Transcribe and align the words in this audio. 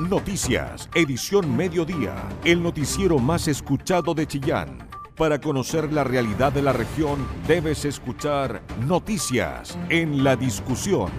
Noticias, 0.00 0.90
edición 0.96 1.56
mediodía, 1.56 2.16
el 2.44 2.60
noticiero 2.60 3.20
más 3.20 3.46
escuchado 3.46 4.12
de 4.12 4.26
Chillán. 4.26 4.88
Para 5.16 5.40
conocer 5.40 5.92
la 5.92 6.02
realidad 6.02 6.52
de 6.52 6.62
la 6.62 6.72
región, 6.72 7.24
debes 7.46 7.84
escuchar 7.84 8.60
Noticias 8.88 9.78
en 9.90 10.24
la 10.24 10.34
discusión. 10.34 11.12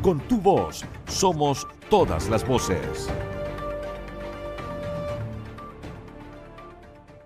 Con 0.00 0.18
tu 0.20 0.40
voz, 0.40 0.82
somos 1.06 1.68
todas 1.90 2.30
las 2.30 2.48
voces. 2.48 3.10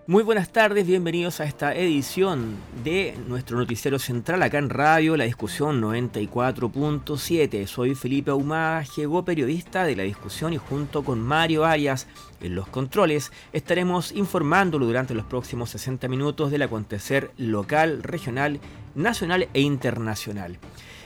Muy 0.08 0.22
buenas 0.22 0.50
tardes, 0.50 0.86
bienvenidos 0.86 1.40
a 1.40 1.46
esta 1.46 1.74
edición 1.74 2.54
de 2.84 3.18
nuestro 3.26 3.58
noticiero 3.58 3.98
central 3.98 4.40
acá 4.44 4.58
en 4.58 4.70
Radio 4.70 5.16
La 5.16 5.24
Discusión 5.24 5.82
94.7. 5.82 7.66
Soy 7.66 7.96
Felipe 7.96 8.30
Ahumada, 8.30 8.84
llegó 8.96 9.24
periodista 9.24 9.82
de 9.82 9.96
La 9.96 10.04
Discusión 10.04 10.52
y 10.52 10.58
junto 10.58 11.02
con 11.02 11.20
Mario 11.20 11.64
Arias 11.64 12.06
en 12.40 12.54
los 12.54 12.68
controles 12.68 13.32
estaremos 13.52 14.12
informándolo 14.12 14.86
durante 14.86 15.12
los 15.12 15.26
próximos 15.26 15.70
60 15.70 16.06
minutos 16.06 16.52
del 16.52 16.62
acontecer 16.62 17.32
local, 17.36 18.04
regional, 18.04 18.60
nacional 18.94 19.48
e 19.54 19.60
internacional. 19.60 20.60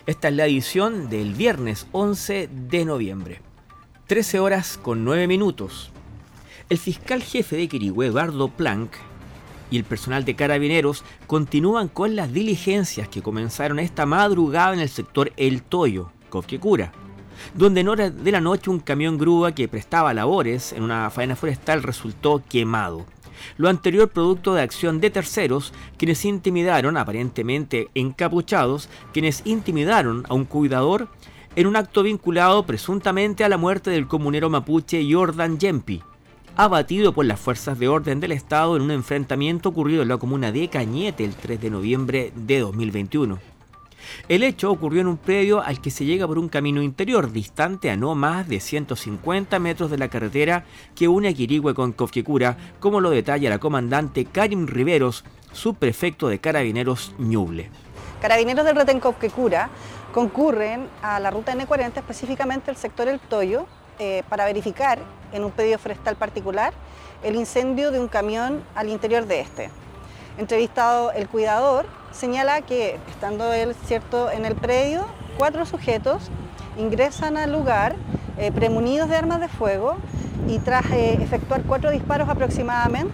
Esta 0.05 0.28
es 0.28 0.34
la 0.34 0.44
edición 0.44 1.08
del 1.08 1.32
viernes 1.32 1.86
11 1.92 2.50
de 2.69 2.84
noviembre. 2.84 3.41
13 4.08 4.41
horas 4.41 4.77
con 4.77 5.06
9 5.06 5.27
minutos. 5.27 5.91
El 6.70 6.79
fiscal 6.79 7.20
jefe 7.20 7.56
de 7.56 7.66
Quirigüe, 7.66 8.06
Eduardo 8.06 8.47
Planck, 8.47 8.92
y 9.73 9.77
el 9.77 9.83
personal 9.83 10.24
de 10.24 10.37
carabineros 10.37 11.02
continúan 11.27 11.88
con 11.88 12.15
las 12.15 12.33
diligencias 12.33 13.09
que 13.09 13.23
comenzaron 13.23 13.80
esta 13.80 14.06
madrugada 14.06 14.73
en 14.75 14.78
el 14.78 14.88
sector 14.88 15.33
El 15.37 15.64
Toyo, 15.64 16.12
Cofquecura, 16.28 16.92
donde 17.55 17.80
en 17.80 17.88
horas 17.88 18.23
de 18.23 18.30
la 18.30 18.41
noche 18.41 18.70
un 18.70 18.78
camión 18.78 19.19
grúa 19.19 19.52
que 19.52 19.66
prestaba 19.66 20.14
labores 20.14 20.72
en 20.72 20.84
una 20.84 21.11
faena 21.11 21.34
forestal 21.34 21.83
resultó 21.83 22.41
quemado. 22.48 23.05
Lo 23.56 23.69
anterior 23.69 24.09
producto 24.09 24.55
de 24.55 24.62
acción 24.62 25.00
de 25.00 25.11
terceros, 25.11 25.72
quienes 25.97 26.25
intimidaron, 26.25 26.97
aparentemente 26.97 27.89
encapuchados, 27.97 28.89
quienes 29.12 29.42
intimidaron 29.44 30.25
a 30.28 30.34
un 30.34 30.44
cuidador 30.44 31.09
en 31.56 31.66
un 31.66 31.75
acto 31.75 32.05
vinculado 32.05 32.64
presuntamente 32.64 33.42
a 33.42 33.48
la 33.48 33.59
muerte 33.59 33.91
del 33.91 34.06
comunero 34.06 34.48
mapuche 34.50 35.05
Jordan 35.12 35.59
Yempi, 35.59 36.00
abatido 36.64 37.14
por 37.14 37.25
las 37.25 37.41
fuerzas 37.41 37.78
de 37.78 37.89
orden 37.89 38.20
del 38.20 38.33
Estado 38.33 38.77
en 38.77 38.83
un 38.83 38.91
enfrentamiento 38.91 39.70
ocurrido 39.70 40.03
en 40.03 40.08
la 40.08 40.19
comuna 40.19 40.53
de 40.53 40.69
Cañete 40.69 41.25
el 41.25 41.34
3 41.34 41.58
de 41.58 41.70
noviembre 41.70 42.33
de 42.34 42.61
2021. 42.61 43.39
El 44.28 44.42
hecho 44.42 44.70
ocurrió 44.70 45.00
en 45.00 45.06
un 45.06 45.16
predio 45.16 45.62
al 45.62 45.81
que 45.81 45.91
se 45.91 46.05
llega 46.05 46.27
por 46.27 46.38
un 46.38 46.50
camino 46.50 46.83
interior, 46.83 47.33
distante 47.33 47.91
a 47.91 47.97
no 47.97 48.14
más 48.14 48.47
de 48.47 48.61
150 48.61 49.58
metros 49.58 49.91
de 49.91 49.97
la 49.97 50.08
carretera 50.08 50.64
que 50.94 51.08
une 51.08 51.28
a 51.28 51.33
Quirigüe 51.33 51.72
con 51.72 51.92
Cofquecura, 51.92 52.58
como 52.78 53.00
lo 53.00 53.08
detalla 53.08 53.48
la 53.48 53.58
comandante 53.58 54.27
Karim 54.27 54.66
Riveros, 54.66 55.25
subprefecto 55.53 56.28
de 56.28 56.41
Carabineros 56.41 57.14
Ñuble. 57.19 57.70
Carabineros 58.20 58.66
del 58.66 58.77
Retén 58.77 59.00
Cofquecura 59.00 59.70
concurren 60.12 60.88
a 61.00 61.20
la 61.20 61.31
ruta 61.31 61.55
N40, 61.55 61.97
específicamente 61.97 62.70
el 62.70 62.77
sector 62.77 63.08
El 63.08 63.19
Toyo, 63.19 63.66
eh, 64.03 64.23
para 64.31 64.47
verificar 64.47 64.98
en 65.31 65.45
un 65.45 65.51
pedido 65.51 65.79
forestal 65.79 66.17
particular 66.17 66.73
el 67.23 67.37
incendio 67.37 67.91
de 67.91 68.01
un 68.01 68.09
camión 68.09 68.65
al 68.75 68.89
interior 68.89 69.27
de 69.27 69.41
este. 69.41 69.69
Entrevistado 70.39 71.12
el 71.12 71.29
cuidador, 71.29 71.84
señala 72.11 72.62
que 72.62 72.98
estando 73.11 73.53
él 73.53 73.77
cierto 73.84 74.31
en 74.31 74.47
el 74.47 74.55
predio, 74.55 75.05
cuatro 75.37 75.67
sujetos 75.67 76.31
ingresan 76.78 77.37
al 77.37 77.53
lugar 77.53 77.95
eh, 78.39 78.51
premunidos 78.51 79.11
de 79.11 79.17
armas 79.17 79.39
de 79.39 79.48
fuego 79.48 79.98
y 80.48 80.61
tras 80.61 80.87
eh, 80.93 81.19
efectuar 81.21 81.61
cuatro 81.65 81.91
disparos 81.91 82.31
aproximadamente, 82.31 83.12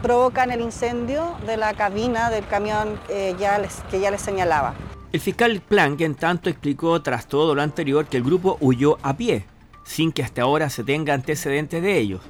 provocan 0.00 0.50
el 0.52 0.62
incendio 0.62 1.36
de 1.44 1.58
la 1.58 1.74
cabina 1.74 2.30
del 2.30 2.46
camión 2.46 2.98
ya 3.38 3.60
que 3.90 4.00
ya 4.00 4.10
les 4.10 4.22
señalaba. 4.22 4.72
El 5.12 5.20
fiscal 5.20 5.60
Planck 5.60 6.00
en 6.00 6.14
tanto 6.14 6.48
explicó 6.48 7.02
tras 7.02 7.26
todo 7.26 7.54
lo 7.54 7.60
anterior 7.60 8.06
que 8.06 8.16
el 8.16 8.22
grupo 8.22 8.56
huyó 8.62 8.96
a 9.02 9.14
pie, 9.14 9.44
sin 9.84 10.10
que 10.10 10.22
hasta 10.22 10.40
ahora 10.40 10.70
se 10.70 10.84
tenga 10.84 11.12
antecedentes 11.12 11.82
de 11.82 11.98
ellos. 11.98 12.22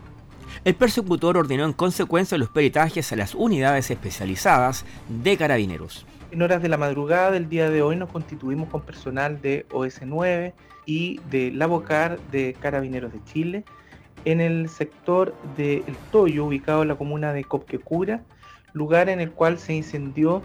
El 0.65 0.75
persecutor 0.75 1.37
ordenó 1.37 1.65
en 1.65 1.75
consecuencia 1.75 2.37
los 2.39 2.49
peritajes 2.49 3.13
a 3.13 3.17
las 3.17 3.37
unidades 3.37 3.89
especializadas 3.93 4.85
de 5.09 5.37
carabineros. 5.37 6.05
En 6.33 6.43
horas 6.43 6.61
de 6.61 6.69
la 6.69 6.77
madrugada 6.77 7.31
del 7.31 7.49
día 7.49 7.71
de 7.71 7.83
hoy 7.83 7.95
nos 7.95 8.11
constituimos 8.11 8.69
con 8.69 8.83
personal 8.83 9.41
de 9.41 9.65
OS9 9.69 10.53
y 10.85 11.21
de 11.31 11.53
la 11.53 11.67
Bocar 11.67 12.19
de 12.33 12.57
Carabineros 12.59 13.13
de 13.13 13.23
Chile 13.33 13.65
en 14.25 14.41
el 14.41 14.69
sector 14.69 15.37
de 15.57 15.85
El 15.87 15.95
Toyo, 16.11 16.47
ubicado 16.47 16.83
en 16.83 16.89
la 16.89 16.97
comuna 16.97 17.33
de 17.33 17.45
Copquecura, 17.45 18.25
lugar 18.73 19.09
en 19.09 19.21
el 19.21 19.31
cual 19.31 19.61
se 19.61 19.73
incendió 19.73 20.43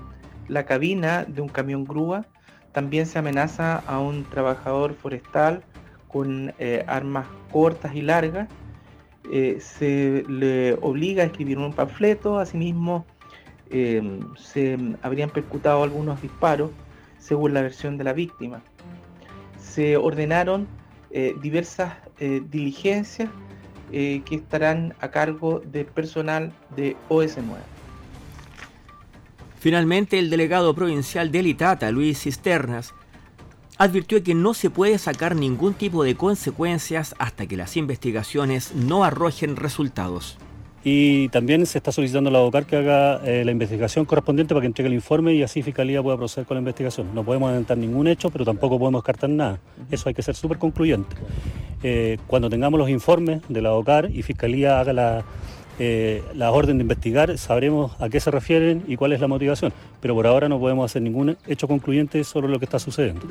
la 0.48 0.66
cabina 0.66 1.26
de 1.26 1.42
un 1.42 1.50
camión 1.50 1.86
grúa. 1.86 2.26
También 2.72 3.06
se 3.06 3.20
amenaza 3.20 3.78
a 3.88 4.00
un 4.00 4.24
trabajador 4.26 4.94
forestal 4.94 5.64
con 6.08 6.54
eh, 6.60 6.84
armas 6.88 7.28
cortas 7.52 7.96
y 7.96 8.02
largas. 8.02 8.48
Eh, 9.32 9.58
se 9.60 10.24
le 10.30 10.74
obliga 10.82 11.24
a 11.24 11.26
escribir 11.26 11.58
un 11.58 11.74
panfleto. 11.74 12.40
Asimismo, 12.40 13.06
eh, 13.70 14.20
se 14.38 14.78
habrían 15.02 15.30
percutado 15.30 15.84
algunos 15.84 16.22
disparos 16.22 16.72
según 17.20 17.54
la 17.54 17.62
versión 17.62 17.98
de 17.98 18.04
la 18.04 18.14
víctima. 18.14 18.62
Se 19.60 19.98
ordenaron 19.98 20.68
diversas 21.42 21.94
diligencias 22.20 23.30
que 23.90 24.24
estarán 24.30 24.94
a 25.00 25.10
cargo 25.10 25.62
del 25.62 25.86
personal 25.86 26.52
de 26.76 26.96
OS9. 27.10 27.77
Finalmente, 29.60 30.20
el 30.20 30.30
delegado 30.30 30.74
provincial 30.74 31.32
del 31.32 31.48
ITATA, 31.48 31.92
Luis 31.92 32.22
Cisternas, 32.22 32.94
advirtió 33.78 34.24
que 34.24 34.36
no 34.36 34.54
se 34.54 34.70
puede 34.70 34.98
sacar 34.98 35.36
ningún 35.36 35.74
tipo 35.74 36.04
de 36.04 36.16
consecuencias 36.16 37.16
hasta 37.20 37.46
que 37.46 37.58
las 37.58 37.78
investigaciones 37.78 38.74
no 38.76 39.04
arrojen 39.04 39.56
resultados. 39.56 40.38
Y 40.84 41.28
también 41.30 41.66
se 41.66 41.80
está 41.80 41.92
solicitando 41.92 42.30
a 42.30 42.34
la 42.34 42.40
ADOCAR 42.40 42.66
que 42.66 42.78
haga 42.78 43.20
eh, 43.26 43.44
la 43.44 43.52
investigación 43.52 44.06
correspondiente 44.06 44.54
para 44.54 44.62
que 44.62 44.68
entregue 44.68 44.88
el 44.88 44.94
informe 44.94 45.34
y 45.34 45.44
así 45.44 45.62
Fiscalía 45.62 46.02
pueda 46.02 46.18
proceder 46.18 46.48
con 46.48 46.56
la 46.56 46.60
investigación. 46.60 47.14
No 47.14 47.26
podemos 47.26 47.48
adelantar 47.50 47.78
ningún 47.78 48.08
hecho, 48.08 48.30
pero 48.30 48.46
tampoco 48.46 48.80
podemos 48.80 49.02
descartar 49.02 49.30
nada. 49.30 49.60
Eso 49.92 50.08
hay 50.08 50.16
que 50.16 50.22
ser 50.22 50.36
súper 50.36 50.58
concluyente. 50.58 51.16
Eh, 51.84 52.18
cuando 52.28 52.50
tengamos 52.50 52.80
los 52.80 52.90
informes 52.90 53.42
de 53.50 53.62
la 53.62 53.70
ADOCAR 53.70 54.12
y 54.12 54.22
Fiscalía 54.22 54.80
haga 54.80 54.94
la, 54.94 55.26
eh, 55.80 56.24
la 56.34 56.52
orden 56.52 56.78
de 56.78 56.84
investigar, 56.84 57.38
sabremos 57.38 57.92
a 58.02 58.10
qué 58.10 58.20
se 58.20 58.32
refieren 58.32 58.84
y 58.88 58.96
cuál 58.96 59.14
es 59.14 59.22
la 59.22 59.28
motivación. 59.28 59.74
Pero 60.02 60.16
por 60.16 60.28
ahora 60.28 60.50
no 60.50 60.60
podemos 60.60 60.90
hacer 60.90 61.02
ningún 61.02 61.38
hecho 61.48 61.68
concluyente 61.68 62.24
sobre 62.24 62.48
lo 62.48 62.60
que 62.60 62.66
está 62.66 62.80
sucediendo. 62.80 63.28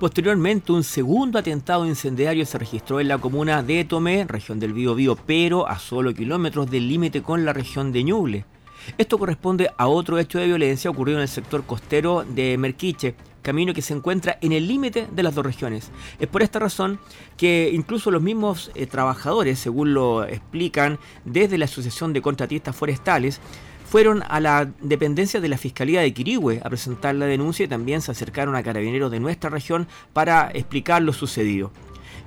Posteriormente, 0.00 0.72
un 0.72 0.82
segundo 0.82 1.38
atentado 1.38 1.86
incendiario 1.86 2.44
se 2.44 2.58
registró 2.58 2.98
en 3.00 3.08
la 3.08 3.18
comuna 3.18 3.62
de 3.62 3.84
Tomé, 3.84 4.24
región 4.24 4.58
del 4.58 4.72
Bío 4.72 4.96
pero 5.26 5.68
a 5.68 5.78
solo 5.78 6.12
kilómetros 6.12 6.70
del 6.70 6.88
límite 6.88 7.22
con 7.22 7.44
la 7.44 7.52
región 7.52 7.92
de 7.92 8.02
Ñuble. 8.02 8.44
Esto 8.98 9.16
corresponde 9.16 9.70
a 9.76 9.86
otro 9.86 10.18
hecho 10.18 10.40
de 10.40 10.46
violencia 10.46 10.90
ocurrido 10.90 11.18
en 11.18 11.22
el 11.22 11.28
sector 11.28 11.64
costero 11.64 12.24
de 12.24 12.58
Merquiche, 12.58 13.14
camino 13.42 13.74
que 13.74 13.82
se 13.82 13.94
encuentra 13.94 14.38
en 14.40 14.52
el 14.52 14.66
límite 14.66 15.08
de 15.10 15.22
las 15.22 15.34
dos 15.34 15.44
regiones. 15.44 15.90
Es 16.18 16.28
por 16.28 16.42
esta 16.42 16.58
razón 16.58 16.98
que 17.36 17.70
incluso 17.72 18.10
los 18.10 18.22
mismos 18.22 18.70
eh, 18.74 18.86
trabajadores, 18.86 19.58
según 19.58 19.94
lo 19.94 20.24
explican 20.24 20.98
desde 21.24 21.58
la 21.58 21.66
Asociación 21.66 22.12
de 22.12 22.22
Contratistas 22.22 22.74
Forestales, 22.74 23.40
fueron 23.92 24.22
a 24.26 24.40
la 24.40 24.70
dependencia 24.80 25.38
de 25.40 25.50
la 25.50 25.58
Fiscalía 25.58 26.00
de 26.00 26.14
Quirihue 26.14 26.62
a 26.64 26.70
presentar 26.70 27.14
la 27.14 27.26
denuncia 27.26 27.66
y 27.66 27.68
también 27.68 28.00
se 28.00 28.10
acercaron 28.10 28.56
a 28.56 28.62
carabineros 28.62 29.10
de 29.10 29.20
nuestra 29.20 29.50
región 29.50 29.86
para 30.14 30.50
explicar 30.54 31.02
lo 31.02 31.12
sucedido. 31.12 31.70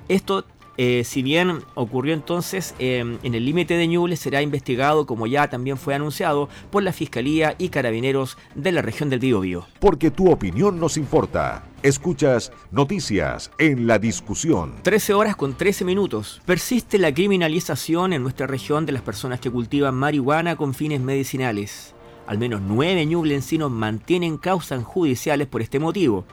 Esto 0.08 0.44
eh, 0.78 1.04
si 1.04 1.22
bien 1.22 1.60
ocurrió 1.74 2.12
entonces 2.12 2.74
em, 2.78 3.18
en 3.22 3.34
el 3.34 3.44
límite 3.44 3.74
de 3.74 3.88
Ñuble, 3.88 4.16
será 4.16 4.42
investigado, 4.42 5.06
como 5.06 5.26
ya 5.26 5.48
también 5.48 5.78
fue 5.78 5.94
anunciado, 5.94 6.48
por 6.70 6.82
la 6.82 6.92
Fiscalía 6.92 7.54
y 7.58 7.70
Carabineros 7.70 8.36
de 8.54 8.72
la 8.72 8.82
región 8.82 9.08
del 9.08 9.20
Biobío. 9.20 9.66
Porque 9.80 10.10
tu 10.10 10.30
opinión 10.30 10.78
nos 10.78 10.96
importa. 10.96 11.64
Escuchas 11.82 12.52
noticias 12.70 13.50
en 13.58 13.86
la 13.86 13.98
discusión. 13.98 14.74
13 14.82 15.14
horas 15.14 15.36
con 15.36 15.56
13 15.56 15.84
minutos. 15.84 16.42
Persiste 16.44 16.98
la 16.98 17.14
criminalización 17.14 18.12
en 18.12 18.22
nuestra 18.22 18.46
región 18.46 18.84
de 18.86 18.92
las 18.92 19.02
personas 19.02 19.40
que 19.40 19.50
cultivan 19.50 19.94
marihuana 19.94 20.56
con 20.56 20.74
fines 20.74 21.00
medicinales. 21.00 21.94
Al 22.26 22.38
menos 22.38 22.60
nueve 22.60 23.06
ñublencinos 23.06 23.70
mantienen 23.70 24.36
causas 24.36 24.82
judiciales 24.84 25.46
por 25.46 25.62
este 25.62 25.78
motivo. 25.78 26.24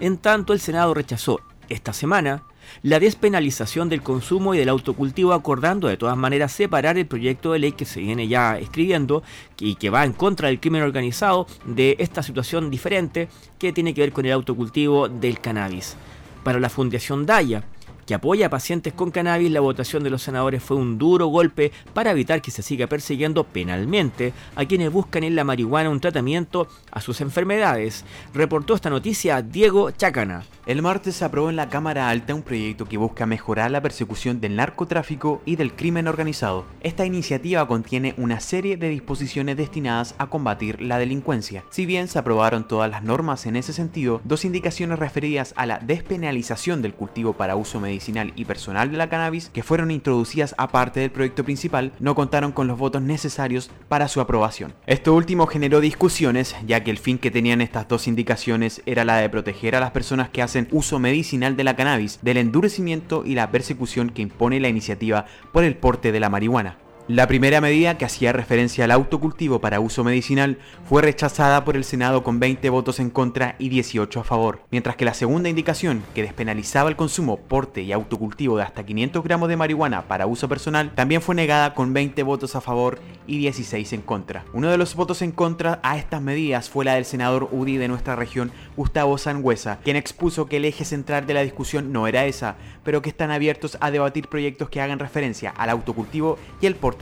En 0.00 0.16
tanto, 0.16 0.52
el 0.52 0.60
Senado 0.60 0.94
rechazó 0.94 1.40
esta 1.68 1.92
semana 1.92 2.44
la 2.82 3.00
despenalización 3.00 3.88
del 3.88 4.02
consumo 4.02 4.54
y 4.54 4.58
del 4.58 4.68
autocultivo, 4.68 5.32
acordando 5.32 5.88
de 5.88 5.96
todas 5.96 6.16
maneras 6.16 6.52
separar 6.52 6.98
el 6.98 7.06
proyecto 7.06 7.52
de 7.52 7.58
ley 7.58 7.72
que 7.72 7.84
se 7.84 8.00
viene 8.00 8.28
ya 8.28 8.58
escribiendo 8.58 9.22
y 9.58 9.76
que 9.76 9.90
va 9.90 10.04
en 10.04 10.12
contra 10.12 10.48
del 10.48 10.60
crimen 10.60 10.82
organizado 10.82 11.46
de 11.64 11.96
esta 11.98 12.22
situación 12.22 12.70
diferente 12.70 13.28
que 13.58 13.72
tiene 13.72 13.94
que 13.94 14.00
ver 14.02 14.12
con 14.12 14.26
el 14.26 14.32
autocultivo 14.32 15.08
del 15.08 15.40
cannabis. 15.40 15.96
Para 16.42 16.60
la 16.60 16.68
Fundación 16.68 17.24
Daya, 17.26 17.64
que 18.06 18.14
apoya 18.14 18.46
a 18.46 18.50
pacientes 18.50 18.92
con 18.92 19.10
cannabis, 19.10 19.50
la 19.50 19.60
votación 19.60 20.02
de 20.04 20.10
los 20.10 20.22
senadores 20.22 20.62
fue 20.62 20.76
un 20.76 20.98
duro 20.98 21.26
golpe 21.26 21.72
para 21.92 22.10
evitar 22.10 22.42
que 22.42 22.50
se 22.50 22.62
siga 22.62 22.86
persiguiendo 22.86 23.44
penalmente 23.44 24.32
a 24.56 24.64
quienes 24.66 24.92
buscan 24.92 25.24
en 25.24 25.36
la 25.36 25.44
marihuana 25.44 25.90
un 25.90 26.00
tratamiento 26.00 26.68
a 26.90 27.00
sus 27.00 27.20
enfermedades. 27.20 28.04
Reportó 28.34 28.74
esta 28.74 28.90
noticia 28.90 29.42
Diego 29.42 29.90
Chacana. 29.90 30.44
El 30.66 30.80
martes 30.80 31.16
se 31.16 31.24
aprobó 31.24 31.50
en 31.50 31.56
la 31.56 31.68
Cámara 31.68 32.08
Alta 32.08 32.34
un 32.34 32.42
proyecto 32.42 32.86
que 32.86 32.96
busca 32.96 33.26
mejorar 33.26 33.70
la 33.70 33.82
persecución 33.82 34.40
del 34.40 34.56
narcotráfico 34.56 35.42
y 35.44 35.56
del 35.56 35.74
crimen 35.74 36.08
organizado. 36.08 36.64
Esta 36.80 37.04
iniciativa 37.04 37.66
contiene 37.66 38.14
una 38.16 38.40
serie 38.40 38.78
de 38.78 38.88
disposiciones 38.88 39.58
destinadas 39.58 40.14
a 40.16 40.28
combatir 40.28 40.80
la 40.80 40.98
delincuencia. 40.98 41.64
Si 41.70 41.84
bien 41.84 42.08
se 42.08 42.18
aprobaron 42.18 42.66
todas 42.66 42.90
las 42.90 43.02
normas 43.02 43.44
en 43.44 43.56
ese 43.56 43.74
sentido, 43.74 44.22
dos 44.24 44.46
indicaciones 44.46 44.98
referidas 44.98 45.52
a 45.56 45.66
la 45.66 45.78
despenalización 45.80 46.80
del 46.80 46.94
cultivo 46.94 47.34
para 47.34 47.56
uso 47.56 47.78
medicinal 47.78 47.93
y 48.36 48.44
personal 48.44 48.90
de 48.90 48.96
la 48.96 49.08
cannabis, 49.08 49.50
que 49.50 49.62
fueron 49.62 49.90
introducidas 49.90 50.54
aparte 50.58 51.00
del 51.00 51.10
proyecto 51.10 51.44
principal, 51.44 51.92
no 52.00 52.14
contaron 52.14 52.52
con 52.52 52.66
los 52.66 52.78
votos 52.78 53.02
necesarios 53.02 53.70
para 53.88 54.08
su 54.08 54.20
aprobación. 54.20 54.74
Esto 54.86 55.14
último 55.14 55.46
generó 55.46 55.80
discusiones, 55.80 56.56
ya 56.66 56.82
que 56.82 56.90
el 56.90 56.98
fin 56.98 57.18
que 57.18 57.30
tenían 57.30 57.60
estas 57.60 57.88
dos 57.88 58.06
indicaciones 58.06 58.82
era 58.86 59.04
la 59.04 59.16
de 59.16 59.28
proteger 59.28 59.76
a 59.76 59.80
las 59.80 59.92
personas 59.92 60.28
que 60.28 60.42
hacen 60.42 60.68
uso 60.70 60.98
medicinal 60.98 61.56
de 61.56 61.64
la 61.64 61.76
cannabis, 61.76 62.18
del 62.22 62.38
endurecimiento 62.38 63.24
y 63.24 63.34
la 63.34 63.50
persecución 63.50 64.10
que 64.10 64.22
impone 64.22 64.60
la 64.60 64.68
iniciativa 64.68 65.26
por 65.52 65.64
el 65.64 65.76
porte 65.76 66.12
de 66.12 66.20
la 66.20 66.30
marihuana. 66.30 66.83
La 67.06 67.26
primera 67.26 67.60
medida, 67.60 67.98
que 67.98 68.06
hacía 68.06 68.32
referencia 68.32 68.86
al 68.86 68.90
autocultivo 68.90 69.60
para 69.60 69.78
uso 69.78 70.02
medicinal, 70.04 70.56
fue 70.88 71.02
rechazada 71.02 71.62
por 71.62 71.76
el 71.76 71.84
Senado 71.84 72.24
con 72.24 72.40
20 72.40 72.70
votos 72.70 72.98
en 72.98 73.10
contra 73.10 73.56
y 73.58 73.68
18 73.68 74.20
a 74.20 74.24
favor, 74.24 74.62
mientras 74.70 74.96
que 74.96 75.04
la 75.04 75.12
segunda 75.12 75.50
indicación, 75.50 76.02
que 76.14 76.22
despenalizaba 76.22 76.88
el 76.88 76.96
consumo, 76.96 77.36
porte 77.36 77.82
y 77.82 77.92
autocultivo 77.92 78.56
de 78.56 78.62
hasta 78.62 78.86
500 78.86 79.22
gramos 79.22 79.50
de 79.50 79.58
marihuana 79.58 80.08
para 80.08 80.24
uso 80.24 80.48
personal, 80.48 80.94
también 80.94 81.20
fue 81.20 81.34
negada 81.34 81.74
con 81.74 81.92
20 81.92 82.22
votos 82.22 82.56
a 82.56 82.62
favor 82.62 82.98
y 83.26 83.36
16 83.36 83.92
en 83.92 84.00
contra. 84.00 84.46
Uno 84.54 84.70
de 84.70 84.78
los 84.78 84.94
votos 84.94 85.20
en 85.20 85.32
contra 85.32 85.80
a 85.82 85.98
estas 85.98 86.22
medidas 86.22 86.70
fue 86.70 86.86
la 86.86 86.94
del 86.94 87.04
senador 87.04 87.50
UDI 87.52 87.76
de 87.76 87.88
nuestra 87.88 88.16
región, 88.16 88.50
Gustavo 88.78 89.18
Sangüesa, 89.18 89.78
quien 89.84 89.96
expuso 89.96 90.46
que 90.46 90.56
el 90.56 90.64
eje 90.64 90.86
central 90.86 91.26
de 91.26 91.34
la 91.34 91.42
discusión 91.42 91.92
no 91.92 92.06
era 92.06 92.24
esa, 92.24 92.56
pero 92.82 93.02
que 93.02 93.10
están 93.10 93.30
abiertos 93.30 93.76
a 93.82 93.90
debatir 93.90 94.28
proyectos 94.28 94.70
que 94.70 94.80
hagan 94.80 94.98
referencia 94.98 95.50
al 95.50 95.68
autocultivo 95.68 96.38
y 96.62 96.66
el 96.66 96.76
porte 96.76 96.93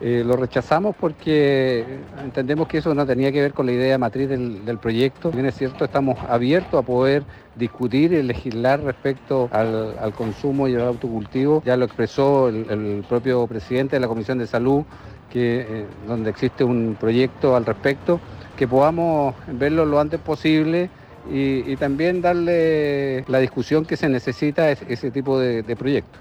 Eh, 0.00 0.24
lo 0.26 0.36
rechazamos 0.36 0.96
porque 0.96 1.84
entendemos 2.22 2.66
que 2.66 2.78
eso 2.78 2.94
no 2.94 3.06
tenía 3.06 3.30
que 3.30 3.40
ver 3.40 3.52
con 3.52 3.66
la 3.66 3.72
idea 3.72 3.96
matriz 3.96 4.28
del, 4.28 4.78
proyecto. 4.78 5.30
Bien 5.30 5.46
es 5.46 5.54
cierto, 5.54 5.84
estamos 5.84 6.18
abiertos 6.28 6.82
a 6.82 6.82
poder 6.82 7.22
discutir 7.54 8.12
y 8.12 8.22
legislar 8.22 8.82
respecto 8.82 9.48
al, 9.52 10.12
consumo 10.16 10.66
y 10.66 10.74
al 10.74 10.82
autocultivo. 10.82 11.62
Ya 11.64 11.76
lo 11.76 11.84
expresó 11.84 12.48
el, 12.48 13.04
propio 13.08 13.46
presidente 13.46 13.96
de 13.96 14.00
la 14.00 14.08
Comisión 14.08 14.38
de 14.38 14.46
Salud, 14.46 14.82
que, 15.30 15.60
eh, 15.60 15.86
donde 16.08 16.30
existe 16.30 16.64
un 16.64 16.96
proyecto 16.98 17.54
al 17.54 17.64
respecto, 17.64 18.20
que 18.56 18.66
podamos 18.66 19.34
verlo 19.46 19.84
lo 19.84 20.00
antes 20.00 20.20
posible 20.20 20.90
y, 21.30 21.76
también 21.76 22.20
darle 22.20 23.24
la 23.28 23.38
discusión 23.38 23.84
que 23.84 23.96
se 23.96 24.08
necesita 24.08 24.62
a 24.62 24.70
ese, 24.70 25.10
tipo 25.10 25.38
de, 25.38 25.62
de 25.62 25.76
proyectos. 25.76 26.20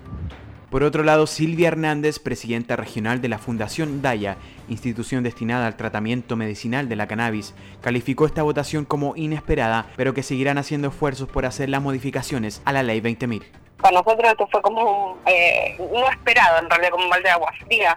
Por 0.74 0.82
otro 0.82 1.04
lado, 1.04 1.28
Silvia 1.28 1.68
Hernández, 1.68 2.18
presidenta 2.18 2.76
regional 2.76 3.22
de 3.22 3.30
la 3.30 3.38
Fundación 3.38 4.02
Daya, 4.02 4.38
institución 4.70 5.22
destinada 5.22 5.68
al 5.68 5.78
tratamiento 5.78 6.36
medicinal 6.36 6.90
de 6.90 6.96
la 6.96 7.06
cannabis, 7.06 7.54
calificó 7.80 8.26
esta 8.26 8.42
votación 8.42 8.84
como 8.84 9.16
inesperada, 9.16 9.86
pero 9.96 10.16
que 10.16 10.24
seguirán 10.24 10.58
haciendo 10.58 10.88
esfuerzos 10.88 11.30
por 11.30 11.46
hacer 11.46 11.70
las 11.70 11.84
modificaciones 11.84 12.64
a 12.66 12.74
la 12.74 12.82
ley 12.82 13.02
20.000. 13.02 13.44
Para 13.78 14.00
nosotros 14.00 14.32
esto 14.32 14.48
fue 14.52 14.64
como 14.64 15.20
eh, 15.28 15.78
no 15.78 16.10
esperado, 16.10 16.58
en 16.58 16.68
realidad, 16.68 16.90
como 16.90 17.04
un 17.04 17.10
balde 17.12 17.26
de 17.26 17.34
agua 17.34 17.54
fría 17.68 17.96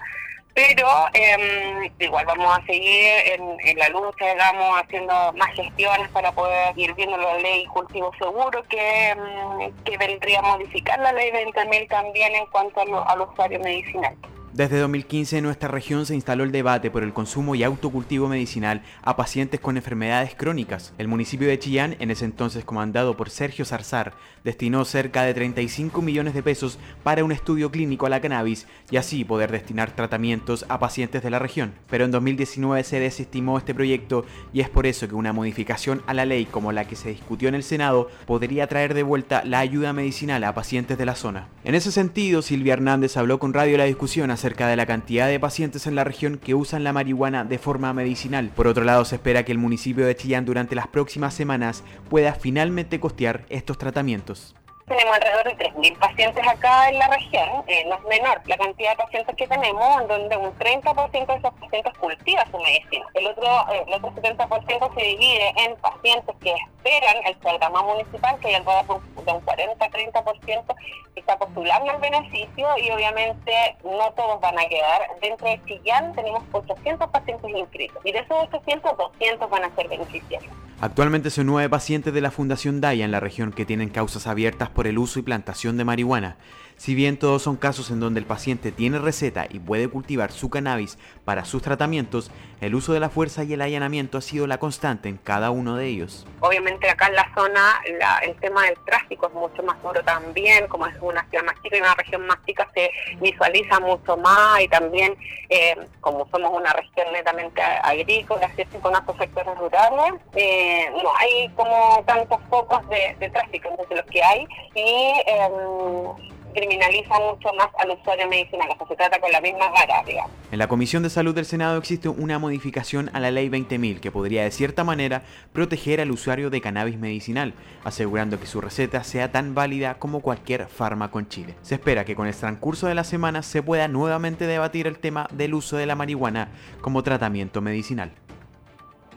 pero 0.56 0.88
eh, 1.12 1.92
igual 1.98 2.24
vamos 2.24 2.58
a 2.58 2.64
seguir 2.64 3.12
en, 3.26 3.78
la 3.78 3.90
lucha, 3.90 4.32
digamos, 4.32 4.80
haciendo 4.80 5.12
más 5.34 5.54
gestiones 5.54 6.08
para 6.08 6.32
poder 6.32 6.72
ir 6.78 6.94
viendo 6.94 7.18
la 7.18 7.36
ley 7.36 7.66
cultivo 7.66 8.10
seguro 8.18 8.62
que, 8.62 9.10
em, 9.10 9.70
que 9.84 9.98
vendría 9.98 10.38
a 10.38 10.42
modificar 10.42 10.98
la 10.98 11.12
ley 11.12 11.30
20.000 11.30 11.88
también 11.88 12.34
en 12.34 12.46
cuanto 12.46 12.80
al 12.80 13.20
usuario 13.20 13.60
medicinal. 13.60 14.16
Desde 14.56 14.78
2015 14.78 15.36
en 15.36 15.44
nuestra 15.44 15.68
región 15.68 16.06
se 16.06 16.14
instaló 16.14 16.42
el 16.42 16.50
debate 16.50 16.90
por 16.90 17.02
el 17.02 17.12
consumo 17.12 17.54
y 17.54 17.62
autocultivo 17.62 18.26
medicinal 18.26 18.80
a 19.02 19.14
pacientes 19.14 19.60
con 19.60 19.76
enfermedades 19.76 20.34
crónicas. 20.34 20.94
El 20.96 21.08
municipio 21.08 21.46
de 21.46 21.58
Chillán, 21.58 21.94
en 21.98 22.10
ese 22.10 22.24
entonces 22.24 22.64
comandado 22.64 23.18
por 23.18 23.28
Sergio 23.28 23.66
Zarzar, 23.66 24.14
destinó 24.44 24.86
cerca 24.86 25.24
de 25.24 25.34
35 25.34 26.00
millones 26.00 26.32
de 26.32 26.42
pesos 26.42 26.78
para 27.02 27.22
un 27.22 27.32
estudio 27.32 27.70
clínico 27.70 28.06
a 28.06 28.08
la 28.08 28.22
cannabis 28.22 28.66
y 28.90 28.96
así 28.96 29.26
poder 29.26 29.52
destinar 29.52 29.90
tratamientos 29.90 30.64
a 30.70 30.78
pacientes 30.78 31.22
de 31.22 31.28
la 31.28 31.38
región. 31.38 31.74
Pero 31.90 32.06
en 32.06 32.10
2019 32.12 32.82
se 32.82 32.98
desestimó 32.98 33.58
este 33.58 33.74
proyecto 33.74 34.24
y 34.54 34.60
es 34.60 34.70
por 34.70 34.86
eso 34.86 35.06
que 35.06 35.16
una 35.16 35.34
modificación 35.34 36.00
a 36.06 36.14
la 36.14 36.24
ley 36.24 36.46
como 36.46 36.72
la 36.72 36.86
que 36.86 36.96
se 36.96 37.10
discutió 37.10 37.50
en 37.50 37.56
el 37.56 37.62
Senado 37.62 38.08
podría 38.24 38.68
traer 38.68 38.94
de 38.94 39.02
vuelta 39.02 39.44
la 39.44 39.58
ayuda 39.58 39.92
medicinal 39.92 40.42
a 40.44 40.54
pacientes 40.54 40.96
de 40.96 41.04
la 41.04 41.14
zona. 41.14 41.48
En 41.62 41.74
ese 41.74 41.92
sentido, 41.92 42.40
Silvia 42.40 42.72
Hernández 42.72 43.18
habló 43.18 43.38
con 43.38 43.52
Radio 43.52 43.76
La 43.76 43.84
Discusión 43.84 44.30
acerca 44.30 44.45
acerca 44.46 44.68
de 44.68 44.76
la 44.76 44.86
cantidad 44.86 45.26
de 45.26 45.40
pacientes 45.40 45.88
en 45.88 45.96
la 45.96 46.04
región 46.04 46.38
que 46.38 46.54
usan 46.54 46.84
la 46.84 46.92
marihuana 46.92 47.42
de 47.42 47.58
forma 47.58 47.92
medicinal. 47.92 48.52
Por 48.54 48.68
otro 48.68 48.84
lado, 48.84 49.04
se 49.04 49.16
espera 49.16 49.44
que 49.44 49.50
el 49.50 49.58
municipio 49.58 50.06
de 50.06 50.14
Chillán 50.14 50.44
durante 50.44 50.76
las 50.76 50.86
próximas 50.86 51.34
semanas 51.34 51.82
pueda 52.08 52.32
finalmente 52.32 53.00
costear 53.00 53.44
estos 53.48 53.76
tratamientos. 53.76 54.54
Tenemos 54.86 55.16
alrededor 55.16 55.44
de 55.44 55.56
3.000 55.56 55.98
pacientes 55.98 56.46
acá 56.46 56.88
en 56.88 57.00
la 57.00 57.08
región, 57.08 57.64
eh, 57.66 57.84
no 57.88 57.96
es 57.96 58.02
menor 58.04 58.40
la 58.46 58.56
cantidad 58.56 58.90
de 58.90 58.96
pacientes 58.96 59.34
que 59.34 59.48
tenemos, 59.48 60.00
en 60.00 60.06
donde 60.06 60.36
un 60.36 60.56
30% 60.56 61.26
de 61.26 61.34
esos 61.38 61.54
pacientes 61.54 61.92
cultiva 61.98 62.46
su 62.52 62.58
medicina. 62.58 63.04
El 63.14 63.26
otro, 63.26 63.46
eh, 63.72 63.84
el 63.84 63.94
otro 63.94 64.12
70% 64.12 64.94
se 64.94 65.02
divide 65.02 65.52
en 65.56 65.74
pacientes 65.78 66.36
que 66.40 66.52
esperan 66.52 67.16
el 67.26 67.36
programa 67.38 67.82
municipal, 67.82 68.38
que 68.38 68.46
hay 68.46 68.54
algo 68.54 69.00
de 69.24 69.32
un 69.32 69.44
40-30% 69.44 70.74
que 71.14 71.20
está 71.20 71.36
postulando 71.36 71.90
el 71.90 71.98
beneficio 71.98 72.68
y 72.78 72.88
obviamente 72.92 73.76
no 73.82 74.12
todos 74.12 74.40
van 74.40 74.56
a 74.56 74.68
quedar. 74.68 75.02
Dentro 75.20 75.48
de 75.48 75.60
Chillán 75.64 76.14
tenemos 76.14 76.44
800 76.52 77.10
pacientes 77.10 77.50
inscritos 77.50 78.00
y 78.04 78.12
de 78.12 78.20
esos 78.20 78.44
800, 78.54 78.96
200 78.96 79.50
van 79.50 79.64
a 79.64 79.74
ser 79.74 79.88
beneficiarios. 79.88 80.65
Actualmente 80.78 81.30
son 81.30 81.46
nueve 81.46 81.70
pacientes 81.70 82.12
de 82.12 82.20
la 82.20 82.30
Fundación 82.30 82.82
Daya 82.82 83.06
en 83.06 83.10
la 83.10 83.18
región 83.18 83.50
que 83.50 83.64
tienen 83.64 83.88
causas 83.88 84.26
abiertas 84.26 84.68
por 84.68 84.86
el 84.86 84.98
uso 84.98 85.18
y 85.18 85.22
plantación 85.22 85.78
de 85.78 85.86
marihuana. 85.86 86.36
Si 86.76 86.94
bien 86.94 87.18
todos 87.18 87.42
son 87.42 87.56
casos 87.56 87.90
en 87.90 88.00
donde 88.00 88.20
el 88.20 88.26
paciente 88.26 88.70
tiene 88.70 88.98
receta 88.98 89.46
y 89.48 89.58
puede 89.58 89.88
cultivar 89.88 90.30
su 90.30 90.50
cannabis 90.50 90.98
para 91.24 91.46
sus 91.46 91.62
tratamientos, 91.62 92.30
el 92.60 92.74
uso 92.74 92.92
de 92.92 93.00
la 93.00 93.08
fuerza 93.08 93.44
y 93.44 93.54
el 93.54 93.62
allanamiento 93.62 94.18
ha 94.18 94.20
sido 94.20 94.46
la 94.46 94.58
constante 94.58 95.08
en 95.08 95.16
cada 95.16 95.50
uno 95.50 95.76
de 95.76 95.86
ellos. 95.86 96.26
Obviamente 96.40 96.88
acá 96.88 97.06
en 97.08 97.14
la 97.14 97.32
zona 97.34 97.80
el 98.22 98.36
tema 98.36 98.64
del 98.64 98.76
tráfico 98.84 99.26
es 99.28 99.32
mucho 99.32 99.62
más 99.62 99.82
duro 99.82 100.02
también, 100.04 100.66
como 100.68 100.86
es 100.86 100.94
una 101.00 101.24
ciudad 101.30 101.44
más 101.44 101.54
chica 101.62 101.78
y 101.78 101.80
una 101.80 101.94
región 101.94 102.26
más 102.26 102.38
chica 102.44 102.68
se 102.74 102.90
visualiza 103.20 103.80
mucho 103.80 104.16
más 104.18 104.60
y 104.60 104.68
también 104.68 105.16
eh, 105.48 105.76
como 106.00 106.28
somos 106.30 106.52
una 106.52 106.72
región 106.74 107.06
netamente 107.12 107.62
agrícola, 107.62 108.50
¿cierto? 108.54 108.78
con 108.80 108.94
altos 108.94 109.16
sectores 109.16 109.56
rurales, 109.58 110.20
eh, 110.34 110.90
no 111.02 111.10
hay 111.18 111.48
como 111.56 112.02
tantos 112.06 112.38
focos 112.50 112.86
de, 112.88 113.30
tráfico, 113.30 113.68
entonces 113.70 113.96
los 113.96 114.06
que 114.06 114.22
hay 114.22 114.46
y 114.74 115.12
em, 115.26 116.35
criminaliza 116.56 117.14
mucho 117.20 117.52
más 117.54 117.68
al 117.78 117.90
usuario 117.90 118.26
medicinal, 118.28 118.68
o 118.70 118.76
sea, 118.78 118.86
se 118.88 118.96
trata 118.96 119.20
con 119.20 119.30
la 119.30 119.40
misma 119.42 119.68
vara, 119.68 120.02
digamos. 120.06 120.30
En 120.50 120.58
la 120.58 120.68
Comisión 120.68 121.02
de 121.02 121.10
Salud 121.10 121.34
del 121.34 121.44
Senado 121.44 121.76
existe 121.76 122.08
una 122.08 122.38
modificación 122.38 123.10
a 123.12 123.20
la 123.20 123.30
Ley 123.30 123.50
20.000 123.50 124.00
que 124.00 124.10
podría 124.10 124.44
de 124.44 124.50
cierta 124.50 124.82
manera 124.82 125.22
proteger 125.52 126.00
al 126.00 126.10
usuario 126.10 126.48
de 126.48 126.62
cannabis 126.62 126.98
medicinal, 126.98 127.52
asegurando 127.84 128.40
que 128.40 128.46
su 128.46 128.62
receta 128.62 129.04
sea 129.04 129.30
tan 129.30 129.54
válida 129.54 129.98
como 129.98 130.20
cualquier 130.20 130.66
fármaco 130.66 131.18
en 131.18 131.28
Chile. 131.28 131.54
Se 131.60 131.74
espera 131.74 132.06
que 132.06 132.16
con 132.16 132.26
el 132.26 132.34
transcurso 132.34 132.86
de 132.86 132.94
la 132.94 133.04
semana 133.04 133.42
se 133.42 133.62
pueda 133.62 133.86
nuevamente 133.86 134.46
debatir 134.46 134.86
el 134.86 134.98
tema 134.98 135.28
del 135.32 135.52
uso 135.52 135.76
de 135.76 135.86
la 135.86 135.94
marihuana 135.94 136.48
como 136.80 137.02
tratamiento 137.02 137.60
medicinal. 137.60 138.12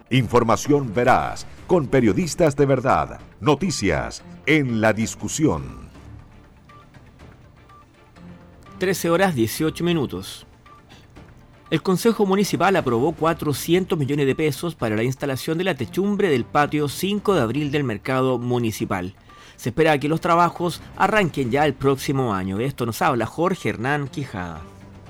Información 0.10 0.94
veraz, 0.94 1.46
con 1.68 1.88
periodistas 1.88 2.56
de 2.56 2.66
verdad, 2.66 3.20
noticias 3.40 4.24
en 4.46 4.82
la 4.82 4.92
discusión. 4.92 5.89
13 8.80 9.10
horas 9.10 9.36
18 9.36 9.84
minutos. 9.84 10.46
El 11.70 11.84
Consejo 11.84 12.26
Municipal 12.26 12.76
aprobó 12.78 13.12
400 13.12 14.00
millones 14.00 14.26
de 14.26 14.36
pesos 14.36 14.74
para 14.74 14.96
la 14.96 15.04
instalación 15.04 15.58
de 15.58 15.66
la 15.66 15.76
techumbre 15.76 16.30
del 16.30 16.46
patio 16.46 16.88
5 16.88 17.36
de 17.36 17.42
abril 17.42 17.72
del 17.72 17.84
mercado 17.84 18.40
municipal. 18.40 19.14
Se 19.58 19.70
espera 19.70 20.00
que 20.00 20.08
los 20.08 20.22
trabajos 20.22 20.82
arranquen 20.96 21.52
ya 21.52 21.66
el 21.66 21.74
próximo 21.74 22.34
año. 22.34 22.58
De 22.58 22.66
esto 22.66 22.86
nos 22.86 23.02
habla 23.02 23.26
Jorge 23.26 23.70
Hernán 23.70 24.08
Quijada. 24.08 24.62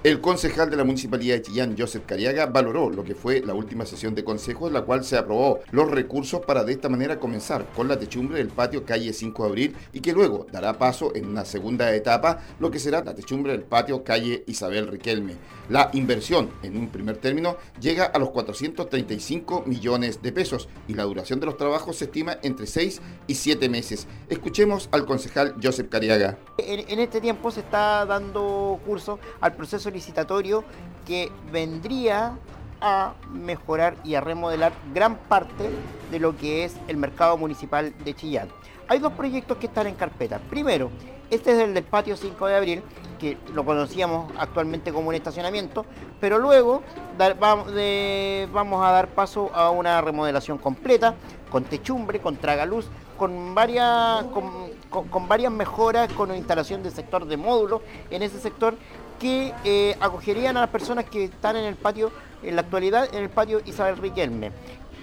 El 0.01 0.21
concejal 0.21 0.69
de 0.69 0.77
la 0.77 0.85
Municipalidad 0.85 1.35
de 1.35 1.41
Chillán, 1.41 1.75
Joseph 1.77 2.05
Cariaga, 2.05 2.45
valoró 2.45 2.89
lo 2.89 3.03
que 3.03 3.15
fue 3.15 3.41
la 3.41 3.53
última 3.53 3.85
sesión 3.85 4.15
de 4.15 4.23
consejo 4.23 4.67
en 4.67 4.73
la 4.73 4.83
cual 4.83 5.03
se 5.03 5.17
aprobó 5.17 5.59
los 5.71 5.91
recursos 5.91 6.39
para 6.45 6.63
de 6.63 6.71
esta 6.71 6.87
manera 6.87 7.19
comenzar 7.19 7.65
con 7.75 7.89
la 7.89 7.99
techumbre 7.99 8.37
del 8.37 8.47
patio 8.47 8.85
calle 8.85 9.11
5 9.11 9.43
de 9.43 9.49
abril 9.49 9.75
y 9.91 9.99
que 9.99 10.13
luego 10.13 10.47
dará 10.53 10.77
paso 10.77 11.13
en 11.15 11.25
una 11.27 11.43
segunda 11.43 11.93
etapa 11.93 12.39
lo 12.61 12.71
que 12.71 12.79
será 12.79 13.03
la 13.03 13.13
techumbre 13.13 13.51
del 13.51 13.63
patio 13.63 14.01
calle 14.05 14.45
Isabel 14.47 14.87
Riquelme. 14.87 15.33
La 15.69 15.91
inversión 15.93 16.49
en 16.63 16.75
un 16.75 16.89
primer 16.89 17.17
término 17.17 17.57
llega 17.79 18.05
a 18.05 18.17
los 18.17 18.31
435 18.31 19.65
millones 19.67 20.19
de 20.23 20.31
pesos 20.31 20.67
y 20.87 20.95
la 20.95 21.03
duración 21.03 21.39
de 21.39 21.45
los 21.45 21.57
trabajos 21.57 21.97
se 21.97 22.05
estima 22.05 22.37
entre 22.41 22.65
6 22.65 22.99
y 23.27 23.35
7 23.35 23.69
meses. 23.69 24.07
Escuchemos 24.29 24.89
al 24.91 25.05
concejal 25.05 25.53
Joseph 25.61 25.87
Cariaga. 25.87 26.39
En, 26.57 26.99
este 26.99 27.21
tiempo 27.21 27.51
se 27.51 27.59
está 27.59 28.03
dando 28.07 28.79
curso 28.83 29.19
al 29.41 29.53
proceso 29.53 29.91
licitatorio 29.91 30.63
que 31.05 31.31
vendría 31.51 32.35
a 32.81 33.13
mejorar 33.31 33.95
y 34.03 34.15
a 34.15 34.21
remodelar 34.21 34.73
gran 34.91 35.17
parte 35.17 35.69
de 36.09 36.19
lo 36.19 36.35
que 36.35 36.63
es 36.63 36.77
el 36.87 36.97
mercado 36.97 37.37
municipal 37.37 37.93
de 38.03 38.15
Chillán. 38.15 38.49
Hay 38.87 38.97
dos 38.97 39.13
proyectos 39.13 39.57
que 39.57 39.67
están 39.67 39.85
en 39.85 39.93
carpeta. 39.93 40.39
Primero, 40.49 40.89
este 41.29 41.51
es 41.51 41.59
el 41.59 41.73
del 41.73 41.83
patio 41.83 42.15
5 42.17 42.47
de 42.47 42.55
abril, 42.55 42.83
que 43.19 43.37
lo 43.53 43.65
conocíamos 43.65 44.31
actualmente 44.37 44.91
como 44.91 45.09
un 45.09 45.15
estacionamiento, 45.15 45.85
pero 46.19 46.39
luego 46.39 46.81
vamos 47.17 48.85
a 48.85 48.91
dar 48.91 49.09
paso 49.09 49.51
a 49.53 49.69
una 49.69 50.01
remodelación 50.01 50.57
completa, 50.57 51.15
con 51.51 51.63
techumbre, 51.65 52.19
con 52.19 52.37
tragaluz, 52.37 52.87
con 53.17 53.53
varias, 53.53 54.23
con, 54.25 55.27
varias 55.27 55.51
mejoras, 55.51 56.11
con 56.13 56.33
instalación 56.33 56.81
de 56.81 56.91
sector 56.91 57.25
de 57.25 57.37
módulos 57.37 57.81
en 58.09 58.23
ese 58.23 58.39
sector 58.39 58.75
que 59.19 59.53
eh, 59.65 59.97
acogerían 59.99 60.55
a 60.55 60.61
las 60.61 60.69
personas 60.69 61.05
que 61.05 61.25
están 61.25 61.57
en 61.57 61.65
el 61.65 61.75
patio, 61.75 62.11
en 62.41 62.55
la 62.55 62.61
actualidad, 62.61 63.13
en 63.13 63.23
el 63.23 63.29
patio 63.29 63.59
Isabel 63.65 63.97
Riquelme. 63.97 64.51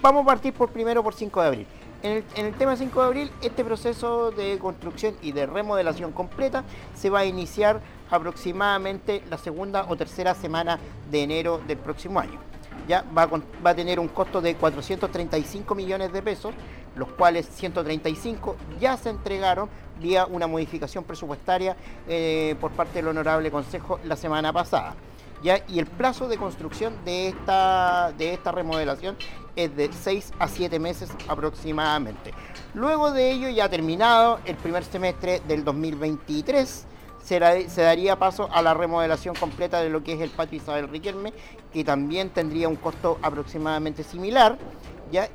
Vamos 0.01 0.23
a 0.23 0.25
partir 0.25 0.53
por 0.53 0.69
primero 0.69 1.03
por 1.03 1.13
5 1.13 1.41
de 1.41 1.47
abril. 1.47 1.67
En 2.03 2.23
el, 2.35 2.53
tema 2.53 2.75
5 2.75 3.01
de 3.01 3.07
abril, 3.07 3.31
este 3.41 3.63
proceso 3.65 4.29
de 4.31 4.59
construcción 4.59 5.15
y 5.21 5.31
de 5.31 5.47
remodelación 5.47 6.11
completa 6.11 6.63
se 6.95 7.09
va 7.09 7.19
a 7.19 7.25
iniciar 7.25 7.81
aproximadamente 8.11 9.23
la 9.29 9.37
segunda 9.37 9.85
o 9.89 9.95
tercera 9.95 10.35
semana 10.35 10.79
de 11.09 11.23
enero 11.23 11.59
del 11.67 11.77
próximo 11.77 12.19
año. 12.19 12.39
Ya 12.87 13.03
va 13.17 13.23
a, 13.23 13.27
va 13.65 13.71
a 13.71 13.75
tener 13.75 13.99
un 13.99 14.09
costo 14.09 14.41
de 14.41 14.55
435 14.55 15.73
millones 15.73 16.13
de 16.13 16.21
pesos, 16.21 16.53
los 16.95 17.09
cuales 17.09 17.47
135 17.47 18.55
ya 18.79 18.95
se 18.95 19.09
entregaron 19.09 19.67
vía 19.99 20.27
una 20.27 20.45
modificación 20.45 21.03
presupuestaria 21.03 21.75
eh, 22.07 22.55
por 22.61 22.71
parte 22.71 22.99
del 22.99 23.07
Honorable 23.07 23.49
Consejo 23.49 23.99
la 24.03 24.15
semana 24.15 24.53
pasada. 24.53 24.95
¿Ya? 25.43 25.63
Y 25.67 25.79
el 25.79 25.85
plazo 25.85 26.27
de 26.27 26.37
construcción 26.37 26.93
de 27.05 27.29
esta, 27.29 28.11
de 28.17 28.33
esta 28.33 28.51
remodelación 28.51 29.15
es 29.55 29.75
de 29.75 29.91
6 29.91 30.33
a 30.39 30.47
7 30.47 30.79
meses 30.79 31.09
aproximadamente. 31.27 32.33
Luego 32.73 33.11
de 33.11 33.31
ello, 33.31 33.49
ya 33.49 33.69
terminado 33.69 34.39
el 34.45 34.55
primer 34.55 34.83
semestre 34.83 35.41
del 35.47 35.63
2023, 35.63 36.85
se, 37.23 37.69
se, 37.69 37.81
daría 37.81 38.17
paso 38.17 38.47
a 38.53 38.61
la 38.61 38.73
remodelación 38.73 39.35
completa 39.35 39.81
de 39.81 39.89
lo 39.89 40.03
que 40.03 40.13
es 40.13 40.21
el 40.21 40.29
patio 40.29 40.57
Isabel 40.57 40.87
Riquelme, 40.87 41.33
que 41.73 41.83
también 41.83 42.29
tendría 42.29 42.69
un 42.69 42.77
costo 42.77 43.17
aproximadamente 43.21 44.03
similar 44.03 44.57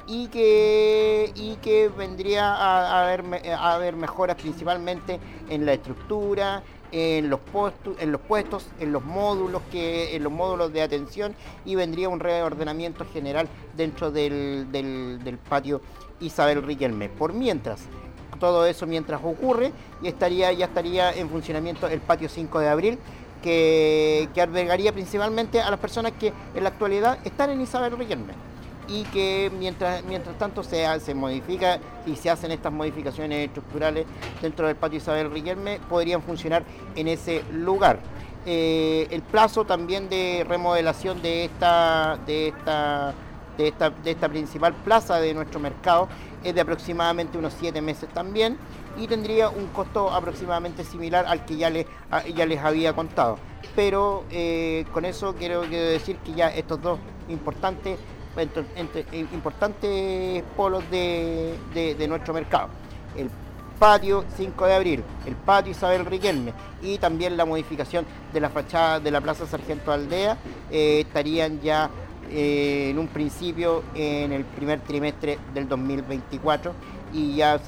y, 0.07 0.29
que, 0.29 1.33
y 1.35 1.57
que 1.57 1.89
vendría 1.89 3.01
haber, 3.01 3.25
a 3.55 3.75
haber 3.75 3.97
mejoras 3.97 4.37
principalmente 4.37 5.19
en 5.49 5.67
la 5.67 5.73
estructura, 5.73 6.63
en 6.93 7.31
los, 7.31 7.41
puestos, 7.41 7.97
en 7.99 8.93
los 8.93 9.05
módulos, 9.05 9.63
que, 9.73 10.15
en 10.15 10.23
los 10.23 10.33
módulos 10.33 10.73
de 10.73 10.83
atención 10.83 11.35
y 11.65 11.75
vendría 11.75 12.09
un 12.09 12.21
reordenamiento 12.21 13.07
general 13.13 13.49
dentro 13.77 14.11
del, 14.11 14.71
del, 14.71 15.39
patio 15.49 15.81
Isabel 16.21 16.63
Riquelme. 16.63 17.09
Por 17.09 17.33
mientras, 17.33 17.81
todo 18.39 18.67
eso 18.67 18.87
mientras 18.87 19.21
ocurre, 19.25 19.73
y 20.03 20.09
estaría, 20.09 20.53
ya 20.53 20.67
estaría 20.67 21.13
en 21.15 21.31
funcionamiento 21.31 21.89
el 21.89 22.01
patio 22.01 22.29
5 22.29 22.61
de 22.61 22.69
abril, 22.69 22.99
que, 23.43 24.29
que 24.35 24.41
albergaría 24.41 24.93
principalmente 24.93 25.61
a 25.61 25.71
las 25.71 25.81
personas 25.81 26.13
que 26.13 26.33
en 26.55 26.63
la 26.63 26.69
actualidad 26.69 27.19
están 27.25 27.51
en 27.51 27.61
Isabel 27.61 27.97
Riquelme 27.97 28.52
y 28.89 29.05
que 29.05 29.51
mientras, 29.59 30.03
mientras 30.05 30.37
tanto 30.39 30.63
se, 30.63 30.87
se 31.01 31.15
modifica 31.15 31.79
y 32.07 32.17
se 32.17 32.31
hacen 32.31 32.51
estas 32.51 32.73
modificaciones 32.73 33.47
estructurales 33.47 34.07
dentro 34.41 34.67
del 34.67 34.77
patio 34.77 34.99
Isabel 34.99 35.31
Riquelme, 35.31 35.81
podrían 35.89 36.23
funcionar 36.23 36.65
en 36.97 37.09
ese 37.09 37.43
lugar. 37.53 38.01
Eh, 38.45 39.07
el 39.11 39.23
plazo 39.23 39.65
también 39.65 40.09
de 40.09 40.45
remodelación 40.49 41.23
de 41.23 41.45
esta, 41.45 42.19
de 42.27 42.49
esta, 42.49 43.15
de 43.57 43.69
esta, 43.69 43.91
de 43.91 44.11
esta 44.11 44.29
principal 44.29 44.75
plaza 44.75 45.21
de 45.21 45.33
nuestro 45.33 45.61
mercado 45.61 46.09
es 46.43 46.53
de 46.55 46.61
aproximadamente 46.61 47.39
unos 47.39 47.55
siete 47.59 47.81
meses 47.81 48.09
también 48.13 48.59
y 48.99 49.07
tendría 49.07 49.49
un 49.49 49.69
costo 49.69 50.11
aproximadamente 50.11 50.85
similar 50.85 51.25
al 51.27 51.45
que 51.45 51.57
ya 51.57 51.71
les, 51.71 51.87
ya 52.35 52.47
les 52.47 52.59
había 52.59 52.93
contado. 52.93 53.39
Pero 53.77 54.25
eh, 54.31 54.85
con 54.93 55.05
eso 55.05 55.35
quiero 55.37 55.63
decir 55.63 56.17
que 56.19 56.33
ya 56.33 56.49
estos 56.49 56.83
dos 56.83 56.99
importantes 57.29 57.99
entre, 58.37 58.65
importantes 59.33 60.43
polos 60.57 60.85
de, 60.91 62.07
nuestro 62.09 62.35
mercado. 62.35 62.69
El 63.17 63.31
patio 63.79 64.25
5 64.37 64.67
de 64.67 64.75
abril, 64.75 65.05
el 65.27 65.35
patio 65.35 65.73
Isabel 65.73 66.07
Riquelme 66.07 66.53
y 66.83 66.99
también 66.99 67.37
la 67.37 67.45
modificación 67.45 68.07
de 68.33 68.41
la 68.41 68.49
fachada 68.49 69.01
de 69.01 69.11
la 69.11 69.21
Plaza 69.21 69.47
Sargento 69.47 69.93
Aldea 69.93 70.37
eh, 70.71 71.01
estarían 71.01 71.61
ya 71.61 71.91
eh, 72.31 72.91
en 72.91 72.99
un 72.99 73.09
principio 73.09 73.83
en 73.95 74.33
el 74.33 74.45
primer 74.45 74.81
trimestre 74.81 75.39
del 75.53 75.69
2024 75.69 76.73
y, 77.13 77.37
ya 77.37 77.61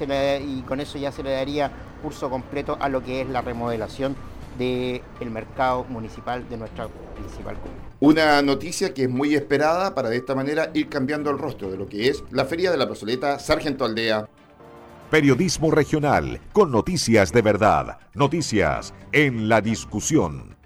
con 0.67 0.79
eso 0.79 0.97
ya 0.97 1.11
se 1.11 1.21
le 1.21 1.31
daría 1.31 1.71
curso 2.01 2.29
completo 2.29 2.77
a 2.79 2.89
lo 2.89 3.03
que 3.03 3.21
es 3.21 3.29
la 3.29 3.41
remodelación 3.41 4.15
del 4.57 5.29
mercado 5.29 5.85
municipal 5.89 6.47
de 6.49 6.57
nuestra 6.57 6.87
principal 7.15 7.57
comuna. 7.57 7.84
Una 8.01 8.41
noticia 8.41 8.93
que 8.93 9.03
es 9.03 9.09
muy 9.09 9.35
esperada 9.35 9.95
para 9.95 10.09
de 10.09 10.17
esta 10.17 10.35
manera 10.35 10.69
ir 10.73 10.89
cambiando 10.89 11.29
el 11.29 11.37
rostro 11.37 11.71
de 11.71 11.77
lo 11.77 11.87
que 11.87 12.09
es 12.09 12.25
la 12.29 12.43
Feria 12.43 12.69
de 12.69 12.77
la 12.77 12.87
Plazoleta 12.87 13.39
Sargento 13.39 13.85
Aldea. 13.85 14.27
Periodismo 15.09 15.71
regional 15.71 16.41
con 16.51 16.71
noticias 16.71 17.31
de 17.31 17.41
verdad, 17.41 17.99
noticias 18.13 18.93
en 19.13 19.47
la 19.47 19.61
discusión. 19.61 20.57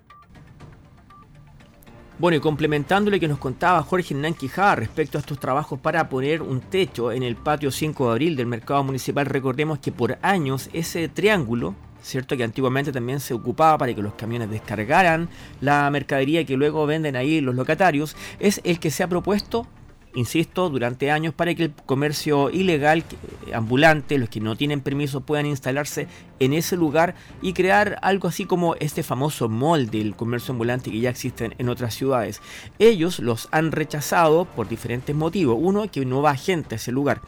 Bueno, 2.18 2.38
y 2.38 2.40
complementando 2.40 3.12
lo 3.12 3.20
que 3.20 3.28
nos 3.28 3.38
contaba 3.38 3.84
Jorge 3.84 4.16
Hernán 4.16 4.34
Quijada 4.34 4.76
respecto 4.76 5.18
a 5.18 5.22
estos 5.22 5.40
trabajos 5.40 5.80
para 5.80 6.10
poner 6.10 6.42
un 6.42 6.62
techo 6.62 7.12
en 7.12 7.22
el 7.22 7.36
patio 7.36 7.70
5 7.70 8.08
de 8.08 8.12
abril 8.12 8.36
del 8.36 8.48
mercado 8.48 8.84
municipal, 8.84 9.28
recordemos 9.28 9.78
que 9.78 9.92
por 9.92 10.18
años 10.24 10.70
ese 10.74 11.08
triángulo 11.10 11.76
¿cierto? 12.02 12.38
Que 12.38 12.44
antiguamente 12.44 12.92
también 12.92 13.20
se 13.20 13.34
ocupaba 13.34 13.78
para 13.78 13.94
que 13.94 14.02
los 14.02 14.14
camiones 14.14 14.50
descargaran 14.50 15.30
la 15.62 15.90
mercadería 15.90 16.46
que 16.46 16.58
luego 16.58 16.86
venden 16.86 17.16
ahí 17.16 17.42
los 17.42 17.56
locatarios, 17.56 18.16
es 18.40 18.62
el 18.64 18.80
que 18.80 18.92
se 18.92 19.04
ha 19.04 19.08
propuesto 19.08 19.68
insisto, 20.14 20.70
durante 20.70 21.12
años 21.12 21.34
para 21.34 21.54
que 21.54 21.66
el 21.66 21.74
comercio 21.86 22.50
ilegal 22.50 23.00
eh, 23.48 23.54
ambulante, 23.54 24.18
los 24.18 24.30
que 24.30 24.40
no 24.40 24.56
tienen 24.56 24.82
permiso, 24.82 25.22
puedan 25.22 25.46
instalarse 25.46 26.08
en 26.40 26.54
ese 26.54 26.76
lugar 26.76 27.16
y 27.42 27.54
crear 27.54 28.00
algo 28.02 28.28
así 28.28 28.46
como 28.46 28.76
este 28.76 29.04
famoso 29.04 29.50
molde 29.50 30.00
del 30.00 30.16
comercio 30.16 30.52
ambulante 30.52 30.92
que 30.92 31.00
ya 31.00 31.10
existen 31.10 31.54
en 31.58 31.70
otras 31.70 31.94
ciudades. 31.94 32.42
Ellos 32.80 33.20
los 33.20 33.48
han 33.52 33.72
rechazado 33.72 34.46
por 34.46 34.68
diferentes 34.68 35.16
motivos. 35.16 35.58
Uno, 35.60 35.90
que 35.90 36.06
no 36.06 36.22
va 36.22 36.36
gente 36.36 36.76
a 36.76 36.78
ese 36.78 36.92
lugar. 36.92 37.22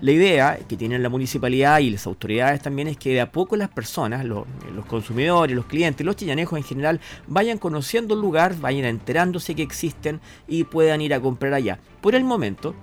La 0.00 0.12
idea 0.12 0.58
que 0.66 0.76
tienen 0.76 1.02
la 1.02 1.08
municipalidad 1.10 1.80
y 1.80 1.90
las 1.90 2.06
autoridades 2.06 2.62
también 2.62 2.88
es 2.88 2.96
que 2.96 3.12
de 3.12 3.20
a 3.20 3.30
poco 3.30 3.56
las 3.56 3.68
personas, 3.68 4.24
los, 4.24 4.46
consumidores, 4.86 5.54
los 5.54 5.66
clientes, 5.66 6.06
los 6.06 6.16
chillanejos 6.16 6.58
en 6.58 6.64
general, 6.64 7.00
vayan 7.26 7.58
conociendo 7.58 8.14
el 8.14 8.20
lugar, 8.20 8.56
vayan 8.58 8.86
enterándose 8.86 9.54
que 9.54 9.62
existen 9.62 10.20
y 10.48 10.64
puedan 10.64 11.02
ir 11.02 11.12
a 11.12 11.20
comprar 11.20 11.52
allá. 11.52 11.78
Por 12.00 12.14
el 12.14 12.24
momento, 12.24 12.74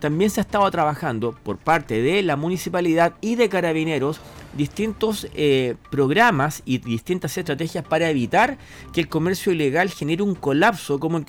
también 0.00 0.30
se 0.30 0.40
ha 0.40 0.42
estado 0.42 0.70
trabajando 0.70 1.36
por 1.42 1.58
parte 1.58 2.02
de 2.02 2.22
la 2.22 2.36
municipalidad 2.36 3.14
y 3.20 3.36
de 3.36 3.48
carabineros 3.48 4.20
distintos 4.56 5.28
eh, 5.34 5.76
programas 5.90 6.62
y 6.64 6.78
distintas 6.78 7.36
estrategias 7.36 7.84
para 7.84 8.08
evitar 8.08 8.58
que 8.92 9.00
el 9.00 9.08
comercio 9.08 9.52
ilegal 9.52 9.90
genere 9.90 10.22
un 10.22 10.34
colapso 10.34 10.98
como 10.98 11.18
el, 11.18 11.24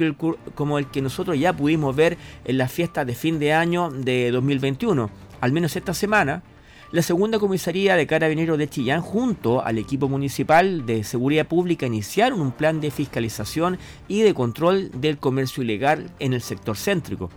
que, 0.92 1.02
nosotros 1.02 1.38
ya 1.40 1.54
pudimos 1.54 1.96
ver 1.96 2.18
en 2.46 2.58
las 2.58 2.72
fiestas 2.72 3.06
de 3.06 3.16
fin 3.16 3.40
de 3.40 3.54
año 3.54 3.90
de 3.90 4.32
2021 4.32 5.10
al 5.42 5.52
menos 5.52 5.76
esta 5.76 5.94
semana, 5.94 6.44
la 6.92 7.02
segunda 7.02 7.38
comisaría 7.38 7.96
de 7.96 8.08
Carabineros 8.08 8.58
de 8.58 8.70
Chillán 8.70 9.02
junto 9.02 9.64
al 9.64 9.78
equipo 9.78 10.08
municipal 10.08 10.86
de 10.86 11.04
seguridad 11.04 11.46
pública 11.46 11.86
iniciaron 11.86 12.40
un 12.40 12.52
plan 12.52 12.80
de 12.80 12.92
fiscalización 12.92 13.78
y 14.08 14.22
de 14.22 14.34
control 14.34 14.90
del 14.94 15.18
comercio 15.18 15.64
ilegal 15.64 16.10
en 16.20 16.34
el 16.34 16.42
sector 16.42 16.78
céntrico. 16.78 17.30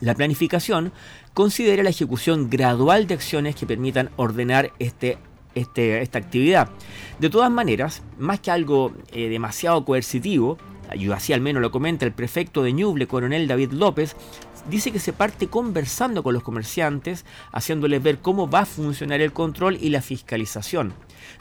La 0.00 0.14
planificación 0.14 0.92
considera 1.34 1.82
la 1.82 1.90
ejecución 1.90 2.50
gradual 2.50 3.06
de 3.06 3.14
acciones 3.14 3.54
que 3.54 3.66
permitan 3.66 4.10
ordenar 4.16 4.72
este 4.78 5.18
este, 5.54 6.00
esta 6.00 6.18
actividad. 6.18 6.68
De 7.18 7.30
todas 7.30 7.50
maneras, 7.50 8.02
más 8.18 8.40
que 8.40 8.50
algo 8.50 8.92
eh, 9.12 9.28
demasiado 9.28 9.84
coercitivo, 9.84 10.58
así 11.12 11.32
al 11.32 11.40
menos 11.40 11.62
lo 11.62 11.70
comenta 11.70 12.04
el 12.04 12.12
prefecto 12.12 12.62
de 12.62 12.72
Ñuble, 12.72 13.06
coronel 13.06 13.48
David 13.48 13.72
López, 13.72 14.16
dice 14.68 14.92
que 14.92 14.98
se 14.98 15.12
parte 15.12 15.48
conversando 15.48 16.22
con 16.22 16.34
los 16.34 16.42
comerciantes, 16.42 17.24
haciéndoles 17.52 18.02
ver 18.02 18.18
cómo 18.18 18.48
va 18.48 18.60
a 18.60 18.66
funcionar 18.66 19.20
el 19.20 19.32
control 19.32 19.78
y 19.80 19.90
la 19.90 20.02
fiscalización. 20.02 20.92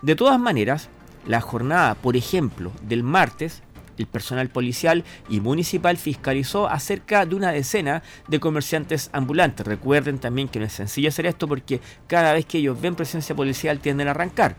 De 0.01 0.15
todas 0.15 0.39
maneras, 0.39 0.89
la 1.27 1.41
jornada, 1.41 1.95
por 1.95 2.15
ejemplo, 2.15 2.71
del 2.81 3.03
martes, 3.03 3.61
el 3.99 4.07
personal 4.07 4.49
policial 4.49 5.03
y 5.29 5.41
municipal 5.41 5.97
fiscalizó 5.97 6.67
a 6.67 6.79
cerca 6.79 7.25
de 7.25 7.35
una 7.35 7.51
decena 7.51 8.01
de 8.27 8.39
comerciantes 8.39 9.09
ambulantes. 9.13 9.67
Recuerden 9.67 10.19
también 10.19 10.47
que 10.47 10.59
no 10.59 10.65
es 10.65 10.73
sencillo 10.73 11.09
hacer 11.09 11.25
esto 11.25 11.47
porque 11.47 11.81
cada 12.07 12.33
vez 12.33 12.45
que 12.45 12.57
ellos 12.57 12.79
ven 12.81 12.95
presencia 12.95 13.35
policial 13.35 13.79
tienden 13.79 14.07
a 14.07 14.11
arrancar. 14.11 14.55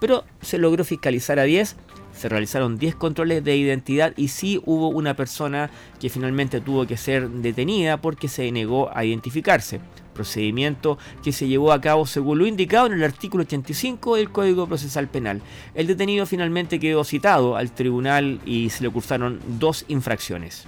Pero 0.00 0.24
se 0.40 0.58
logró 0.58 0.84
fiscalizar 0.84 1.38
a 1.38 1.44
10 1.44 1.76
se 2.12 2.28
realizaron 2.28 2.78
10 2.78 2.94
controles 2.96 3.42
de 3.42 3.56
identidad 3.56 4.12
y 4.16 4.28
sí 4.28 4.60
hubo 4.64 4.88
una 4.88 5.14
persona 5.14 5.70
que 5.98 6.10
finalmente 6.10 6.60
tuvo 6.60 6.86
que 6.86 6.96
ser 6.96 7.28
detenida 7.28 8.00
porque 8.00 8.28
se 8.28 8.50
negó 8.52 8.94
a 8.94 9.04
identificarse. 9.04 9.80
Procedimiento 10.12 10.98
que 11.22 11.32
se 11.32 11.48
llevó 11.48 11.72
a 11.72 11.80
cabo 11.80 12.06
según 12.06 12.38
lo 12.38 12.46
indicado 12.46 12.86
en 12.86 12.92
el 12.94 13.04
artículo 13.04 13.42
85 13.42 14.16
del 14.16 14.30
Código 14.30 14.66
Procesal 14.66 15.08
Penal. 15.08 15.42
El 15.74 15.86
detenido 15.86 16.26
finalmente 16.26 16.78
quedó 16.78 17.04
citado 17.04 17.56
al 17.56 17.72
tribunal 17.72 18.40
y 18.44 18.70
se 18.70 18.82
le 18.82 18.90
cursaron 18.90 19.40
dos 19.58 19.84
infracciones. 19.88 20.66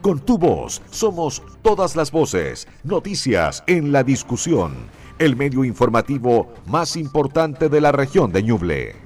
Con 0.00 0.18
tu 0.18 0.36
voz 0.36 0.82
somos 0.90 1.42
todas 1.62 1.94
las 1.94 2.10
voces, 2.10 2.66
noticias 2.82 3.62
en 3.68 3.92
la 3.92 4.02
discusión 4.02 4.90
el 5.18 5.36
medio 5.36 5.64
informativo 5.64 6.52
más 6.66 6.96
importante 6.96 7.68
de 7.68 7.80
la 7.80 7.92
región 7.92 8.32
de 8.32 8.42
Ñuble. 8.42 9.01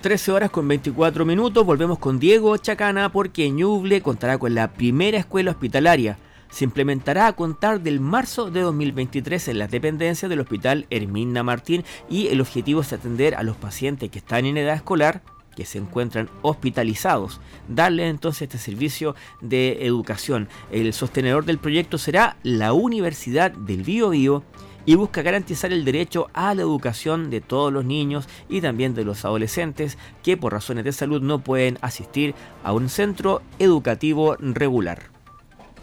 13 0.00 0.32
horas 0.32 0.50
con 0.50 0.66
24 0.66 1.26
minutos, 1.26 1.66
volvemos 1.66 1.98
con 1.98 2.18
Diego 2.18 2.56
Chacana 2.56 3.12
porque 3.12 3.50
Ñuble 3.50 4.00
contará 4.00 4.38
con 4.38 4.54
la 4.54 4.72
primera 4.72 5.18
escuela 5.18 5.50
hospitalaria. 5.50 6.16
Se 6.50 6.64
implementará 6.64 7.26
a 7.26 7.34
contar 7.34 7.82
del 7.82 8.00
marzo 8.00 8.50
de 8.50 8.62
2023 8.62 9.48
en 9.48 9.58
las 9.58 9.70
dependencias 9.70 10.30
del 10.30 10.40
Hospital 10.40 10.86
Herminda 10.88 11.42
Martín 11.42 11.84
y 12.08 12.28
el 12.28 12.40
objetivo 12.40 12.80
es 12.80 12.94
atender 12.94 13.34
a 13.34 13.42
los 13.42 13.58
pacientes 13.58 14.10
que 14.10 14.20
están 14.20 14.46
en 14.46 14.56
edad 14.56 14.74
escolar 14.74 15.20
que 15.54 15.66
se 15.66 15.76
encuentran 15.76 16.30
hospitalizados. 16.40 17.38
Darle 17.68 18.08
entonces 18.08 18.42
este 18.42 18.56
servicio 18.56 19.14
de 19.42 19.84
educación. 19.84 20.48
El 20.72 20.94
sostenedor 20.94 21.44
del 21.44 21.58
proyecto 21.58 21.98
será 21.98 22.38
la 22.42 22.72
Universidad 22.72 23.50
del 23.50 23.82
Bío 23.82 24.10
Bío 24.10 24.44
y 24.86 24.94
busca 24.94 25.22
garantizar 25.22 25.72
el 25.72 25.84
derecho 25.84 26.28
a 26.32 26.54
la 26.54 26.62
educación 26.62 27.30
de 27.30 27.40
todos 27.40 27.72
los 27.72 27.84
niños 27.84 28.28
y 28.48 28.60
también 28.60 28.94
de 28.94 29.04
los 29.04 29.24
adolescentes 29.24 29.98
que 30.22 30.36
por 30.36 30.52
razones 30.52 30.84
de 30.84 30.92
salud 30.92 31.22
no 31.22 31.40
pueden 31.40 31.78
asistir 31.80 32.34
a 32.64 32.72
un 32.72 32.88
centro 32.88 33.42
educativo 33.58 34.36
regular. 34.38 35.10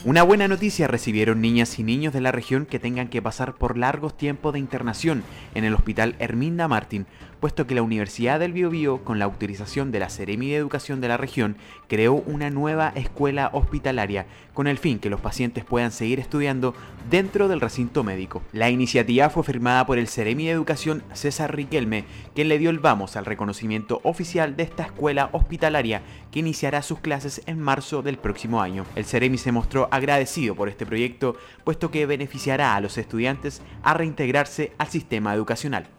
Una 0.06 0.22
buena 0.22 0.48
noticia 0.48 0.88
recibieron 0.88 1.42
niñas 1.42 1.80
y 1.80 1.84
niños 1.84 2.13
de 2.13 2.22
la 2.22 2.32
región 2.32 2.68
que 2.68 2.77
tengan 2.77 3.08
que 3.08 3.22
pasar 3.22 3.56
por 3.56 3.77
largos 3.77 4.16
tiempos 4.16 4.54
de 4.54 4.60
internación 4.60 5.24
en 5.56 5.63
el 5.63 5.74
Hospital 5.74 6.16
Herminda 6.20 6.68
Martín 6.68 7.08
puesto 7.39 7.67
que 7.67 7.75
la 7.75 7.82
Universidad 7.82 8.39
del 8.39 8.53
Biobío, 8.53 9.03
con 9.03 9.20
la 9.20 9.25
autorización 9.25 9.91
de 9.91 10.00
la 10.00 10.10
Seremi 10.10 10.50
de 10.50 10.56
Educación 10.56 11.01
de 11.01 11.08
la 11.08 11.17
región, 11.17 11.58
creó 11.88 12.13
una 12.13 12.50
nueva 12.50 12.91
escuela 12.96 13.50
hospitalaria 13.53 14.25
con 14.53 14.67
el 14.67 14.77
fin 14.77 15.00
que 15.00 15.10
los 15.10 15.22
pacientes 15.22 15.63
puedan 15.63 15.91
seguir 15.91 16.20
estudiando 16.20 16.74
dentro 17.10 17.48
del 17.48 17.62
recinto 17.62 18.03
médico. 18.03 18.41
La 18.53 18.70
iniciativa 18.70 19.29
fue 19.29 19.44
firmada 19.44 19.86
por 19.86 19.98
el 19.98 20.08
Seremi 20.08 20.46
de 20.46 20.51
Educación 20.51 21.03
César 21.13 21.56
Riquelme, 21.56 22.06
quien 22.34 22.50
le 22.50 22.58
dio 22.58 22.70
el 22.70 22.79
vamos 22.79 23.15
al 23.15 23.25
reconocimiento 23.25 24.01
oficial 24.03 24.56
de 24.56 24.63
esta 24.63 24.84
escuela 24.84 25.29
hospitalaria 25.32 26.01
que 26.32 26.39
iniciará 26.39 26.82
sus 26.82 27.00
clases 27.00 27.41
en 27.46 27.60
marzo 27.60 28.01
del 28.01 28.17
próximo 28.17 28.62
año. 28.62 28.86
El 28.96 29.06
Seremi 29.06 29.38
se 29.38 29.51
mostró 29.51 29.88
agradecido 29.91 30.56
por 30.56 30.70
este 30.70 30.86
proyecto, 30.86 31.36
puesto 31.63 31.91
que 31.91 32.06
beneficiará 32.06 32.75
a 32.75 32.82
los 32.82 32.98
estudiantes 32.98 33.62
a 33.83 33.94
reintegrarse 33.94 34.72
al 34.77 34.88
sistema 34.88 35.33
educacional. 35.33 35.97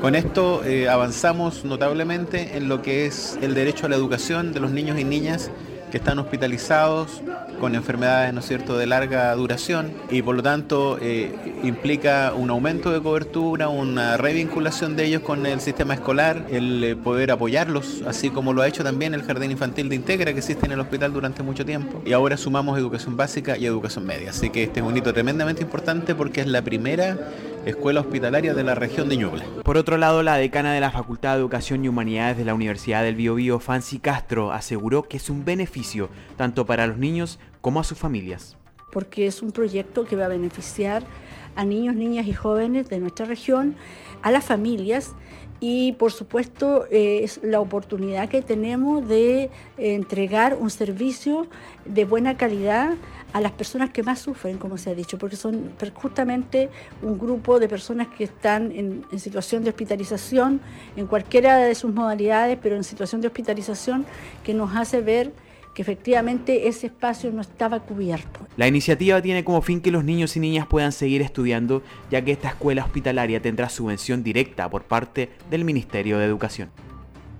Con 0.00 0.14
esto 0.14 0.64
eh, 0.64 0.88
avanzamos 0.88 1.64
notablemente 1.64 2.56
en 2.56 2.68
lo 2.68 2.82
que 2.82 3.06
es 3.06 3.36
el 3.42 3.54
derecho 3.54 3.86
a 3.86 3.88
la 3.88 3.96
educación 3.96 4.52
de 4.52 4.60
los 4.60 4.70
niños 4.70 4.98
y 4.98 5.04
niñas 5.04 5.50
que 5.90 5.96
están 5.96 6.18
hospitalizados 6.18 7.22
con 7.58 7.74
enfermedades 7.74 8.32
¿no 8.32 8.40
es 8.40 8.46
cierto? 8.46 8.78
de 8.78 8.86
larga 8.86 9.34
duración 9.34 9.92
y 10.10 10.22
por 10.22 10.36
lo 10.36 10.42
tanto 10.42 10.98
eh, 11.00 11.34
implica 11.62 12.32
un 12.36 12.50
aumento 12.50 12.92
de 12.92 13.00
cobertura, 13.00 13.68
una 13.68 14.16
revinculación 14.16 14.96
de 14.96 15.06
ellos 15.06 15.22
con 15.22 15.46
el 15.46 15.60
sistema 15.60 15.94
escolar, 15.94 16.46
el 16.50 16.84
eh, 16.84 16.96
poder 16.96 17.30
apoyarlos, 17.30 18.02
así 18.06 18.30
como 18.30 18.52
lo 18.52 18.62
ha 18.62 18.68
hecho 18.68 18.84
también 18.84 19.14
el 19.14 19.22
Jardín 19.22 19.50
Infantil 19.50 19.88
de 19.88 19.96
Integra 19.96 20.32
que 20.32 20.38
existe 20.38 20.66
en 20.66 20.72
el 20.72 20.80
hospital 20.80 21.12
durante 21.12 21.42
mucho 21.42 21.64
tiempo. 21.64 22.02
Y 22.04 22.12
ahora 22.12 22.36
sumamos 22.36 22.78
educación 22.78 23.16
básica 23.16 23.56
y 23.56 23.66
educación 23.66 24.06
media. 24.06 24.30
Así 24.30 24.50
que 24.50 24.64
este 24.64 24.80
es 24.80 24.86
un 24.86 24.96
hito 24.96 25.12
tremendamente 25.12 25.62
importante 25.62 26.14
porque 26.14 26.42
es 26.42 26.46
la 26.46 26.62
primera 26.62 27.18
escuela 27.70 28.00
hospitalaria 28.00 28.54
de 28.54 28.64
la 28.64 28.74
región 28.74 29.08
de 29.08 29.16
Ñuble. 29.16 29.44
Por 29.62 29.76
otro 29.76 29.98
lado, 29.98 30.22
la 30.22 30.36
decana 30.36 30.72
de 30.72 30.80
la 30.80 30.90
Facultad 30.90 31.34
de 31.34 31.40
Educación 31.40 31.84
y 31.84 31.88
Humanidades 31.88 32.36
de 32.36 32.44
la 32.44 32.54
Universidad 32.54 33.02
del 33.02 33.14
Biobío, 33.14 33.60
Fancy 33.60 33.98
Castro, 33.98 34.52
aseguró 34.52 35.02
que 35.02 35.18
es 35.18 35.28
un 35.28 35.44
beneficio 35.44 36.08
tanto 36.36 36.64
para 36.64 36.86
los 36.86 36.96
niños 36.96 37.38
como 37.60 37.80
a 37.80 37.84
sus 37.84 37.98
familias. 37.98 38.56
Porque 38.90 39.26
es 39.26 39.42
un 39.42 39.52
proyecto 39.52 40.06
que 40.06 40.16
va 40.16 40.24
a 40.24 40.28
beneficiar 40.28 41.02
a 41.56 41.64
niños, 41.64 41.94
niñas 41.94 42.26
y 42.26 42.32
jóvenes 42.32 42.88
de 42.88 43.00
nuestra 43.00 43.26
región, 43.26 43.76
a 44.22 44.30
las 44.30 44.44
familias 44.44 45.14
y 45.60 45.92
por 45.92 46.12
supuesto 46.12 46.86
eh, 46.90 47.20
es 47.24 47.40
la 47.42 47.60
oportunidad 47.60 48.28
que 48.28 48.42
tenemos 48.42 49.06
de 49.08 49.42
eh, 49.42 49.50
entregar 49.76 50.56
un 50.58 50.70
servicio 50.70 51.48
de 51.84 52.04
buena 52.04 52.36
calidad 52.36 52.94
a 53.32 53.40
las 53.40 53.52
personas 53.52 53.90
que 53.90 54.02
más 54.02 54.18
sufren, 54.20 54.58
como 54.58 54.78
se 54.78 54.90
ha 54.90 54.94
dicho, 54.94 55.18
porque 55.18 55.36
son 55.36 55.72
justamente 55.94 56.70
un 57.02 57.18
grupo 57.18 57.58
de 57.58 57.68
personas 57.68 58.08
que 58.08 58.24
están 58.24 58.72
en, 58.72 59.04
situación 59.18 59.64
de 59.64 59.70
hospitalización, 59.70 60.60
en 60.96 61.06
cualquiera 61.06 61.58
de 61.58 61.74
sus 61.74 61.92
modalidades, 61.92 62.58
pero 62.62 62.76
en 62.76 62.84
situación 62.84 63.20
de 63.20 63.28
hospitalización, 63.28 64.06
que 64.42 64.54
nos 64.54 64.74
hace 64.74 65.00
ver 65.00 65.32
que 65.74 65.82
efectivamente 65.82 66.66
ese 66.66 66.86
espacio 66.88 67.30
no 67.30 67.40
estaba 67.40 67.80
cubierto. 67.80 68.40
La 68.56 68.66
iniciativa 68.66 69.22
tiene 69.22 69.44
como 69.44 69.62
fin 69.62 69.80
que 69.80 69.92
los 69.92 70.02
niños 70.02 70.36
y 70.36 70.40
niñas 70.40 70.66
puedan 70.66 70.90
seguir 70.90 71.22
estudiando, 71.22 71.82
ya 72.10 72.24
que 72.24 72.32
esta 72.32 72.48
escuela 72.48 72.84
hospitalaria 72.84 73.40
tendrá 73.40 73.68
subvención 73.68 74.24
directa 74.24 74.68
por 74.68 74.84
parte 74.84 75.30
del 75.50 75.64
Ministerio 75.64 76.18
de 76.18 76.24
Educación 76.24 76.87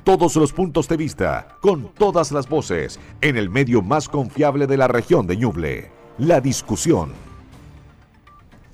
todos 0.08 0.36
los 0.36 0.54
puntos 0.54 0.88
de 0.88 0.96
vista, 0.96 1.58
con 1.60 1.92
todas 1.92 2.32
las 2.32 2.48
voces, 2.48 2.98
en 3.20 3.36
el 3.36 3.50
medio 3.50 3.82
más 3.82 4.08
confiable 4.08 4.66
de 4.66 4.78
la 4.78 4.88
región 4.88 5.26
de 5.26 5.36
Ñuble, 5.36 5.92
la 6.16 6.40
discusión. 6.40 7.27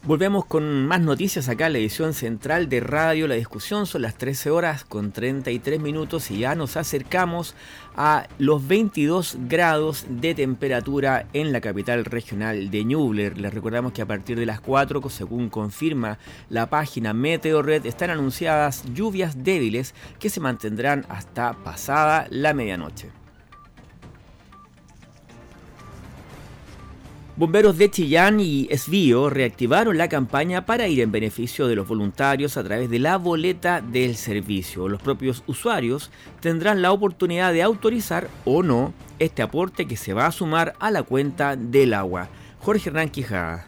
Volvemos 0.07 0.45
con 0.45 0.87
más 0.87 1.01
noticias 1.01 1.49
acá 1.49 1.69
en 1.69 1.73
la 1.73 1.79
edición 1.79 2.13
central 2.13 2.69
de 2.69 2.81
Radio 2.81 3.27
La 3.27 3.37
Discusión. 3.37 3.87
Son 3.87 4.03
las 4.03 4.17
13 4.19 4.51
horas 4.51 4.85
con 4.85 5.13
33 5.13 5.81
minutos 5.81 6.31
y 6.31 6.41
ya 6.41 6.55
nos 6.55 6.77
acercamos 6.77 7.55
a 7.97 8.29
los 8.39 8.69
22 8.69 9.39
grados 9.49 10.05
de 10.11 10.35
temperatura 10.35 11.27
en 11.33 11.53
la 11.53 11.63
capital 11.63 12.05
regional 12.05 12.71
de 12.71 12.85
Ñuble. 12.85 13.31
Les 13.31 13.55
recordamos 13.55 13.95
que 13.95 14.03
a 14.03 14.07
partir 14.07 14.39
de 14.39 14.45
las 14.45 14.61
4, 14.61 15.09
según 15.09 15.49
confirma 15.49 16.19
la 16.51 16.69
página 16.69 17.15
Meteorred, 17.15 17.87
están 17.87 18.11
anunciadas 18.11 18.85
lluvias 18.93 19.43
débiles 19.43 19.95
que 20.19 20.29
se 20.29 20.39
mantendrán 20.39 21.07
hasta 21.09 21.55
pasada 21.65 22.27
la 22.29 22.53
medianoche. 22.53 23.24
Bomberos 27.37 27.79
de 27.79 27.91
Chillán 27.91 28.39
y 28.39 28.69
Esvío 28.71 29.29
reactivaron 29.29 29.99
la 29.99 30.09
campaña 30.09 30.67
para 30.67 30.87
ir 30.87 31.01
en 31.01 31.11
beneficio 31.11 31.67
de 31.67 31.75
los 31.75 31.89
voluntarios 31.89 32.57
a 32.57 32.63
través 32.63 32.89
de 32.89 33.01
la 33.01 33.19
boleta 33.19 33.81
del 33.81 34.15
servicio. 34.15 34.89
Los 34.89 35.03
propios 35.03 35.43
usuarios 35.49 36.13
tendrán 36.39 36.81
la 36.81 36.93
oportunidad 36.93 37.53
de 37.53 37.65
autorizar 37.65 38.29
o 38.45 38.63
no 38.63 38.95
este 39.19 39.43
aporte 39.43 39.87
que 39.87 39.97
se 39.97 40.13
va 40.13 40.27
a 40.27 40.33
sumar 40.33 40.75
a 40.79 40.93
la 40.93 41.03
cuenta 41.03 41.57
del 41.57 41.95
agua. 41.95 42.29
Jorge 42.61 42.91
Hernán 42.91 43.09
Quijada. 43.09 43.67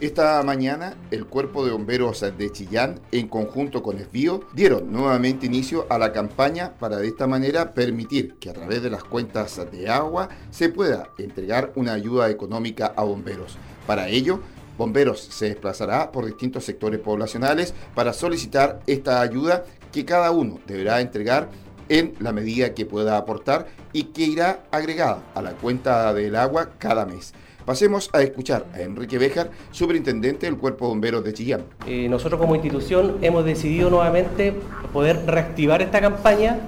Esta 0.00 0.42
mañana, 0.42 0.96
el 1.12 1.24
Cuerpo 1.24 1.64
de 1.64 1.70
Bomberos 1.70 2.20
de 2.20 2.50
Chillán, 2.50 3.00
en 3.12 3.28
conjunto 3.28 3.80
con 3.80 3.96
Esbío, 3.96 4.40
dieron 4.52 4.92
nuevamente 4.92 5.46
inicio 5.46 5.86
a 5.88 5.98
la 5.98 6.12
campaña 6.12 6.74
para 6.80 6.96
de 6.96 7.06
esta 7.06 7.28
manera 7.28 7.74
permitir 7.74 8.34
que 8.40 8.50
a 8.50 8.52
través 8.52 8.82
de 8.82 8.90
las 8.90 9.04
cuentas 9.04 9.60
de 9.70 9.88
agua 9.88 10.28
se 10.50 10.68
pueda 10.68 11.10
entregar 11.16 11.72
una 11.76 11.92
ayuda 11.92 12.28
económica 12.28 12.92
a 12.96 13.04
bomberos. 13.04 13.56
Para 13.86 14.08
ello, 14.08 14.40
Bomberos 14.76 15.20
se 15.20 15.46
desplazará 15.46 16.10
por 16.10 16.26
distintos 16.26 16.64
sectores 16.64 16.98
poblacionales 16.98 17.74
para 17.94 18.12
solicitar 18.12 18.80
esta 18.88 19.20
ayuda 19.20 19.64
que 19.92 20.04
cada 20.04 20.32
uno 20.32 20.58
deberá 20.66 21.00
entregar 21.00 21.48
en 21.88 22.14
la 22.18 22.32
medida 22.32 22.74
que 22.74 22.86
pueda 22.86 23.16
aportar 23.16 23.68
y 23.92 24.04
que 24.04 24.22
irá 24.22 24.64
agregada 24.72 25.22
a 25.34 25.42
la 25.42 25.52
cuenta 25.52 26.12
del 26.12 26.34
agua 26.34 26.70
cada 26.78 27.06
mes. 27.06 27.34
Pasemos 27.64 28.10
a 28.12 28.20
escuchar 28.20 28.66
a 28.74 28.82
Enrique 28.82 29.16
Béjar, 29.16 29.50
superintendente 29.70 30.44
del 30.44 30.58
Cuerpo 30.58 30.84
de 30.84 30.88
Bomberos 30.90 31.24
de 31.24 31.32
Chillán. 31.32 31.62
Eh, 31.86 32.08
nosotros 32.10 32.38
como 32.38 32.54
institución 32.54 33.16
hemos 33.22 33.46
decidido 33.46 33.88
nuevamente 33.88 34.52
poder 34.92 35.24
reactivar 35.26 35.80
esta 35.80 36.02
campaña. 36.02 36.58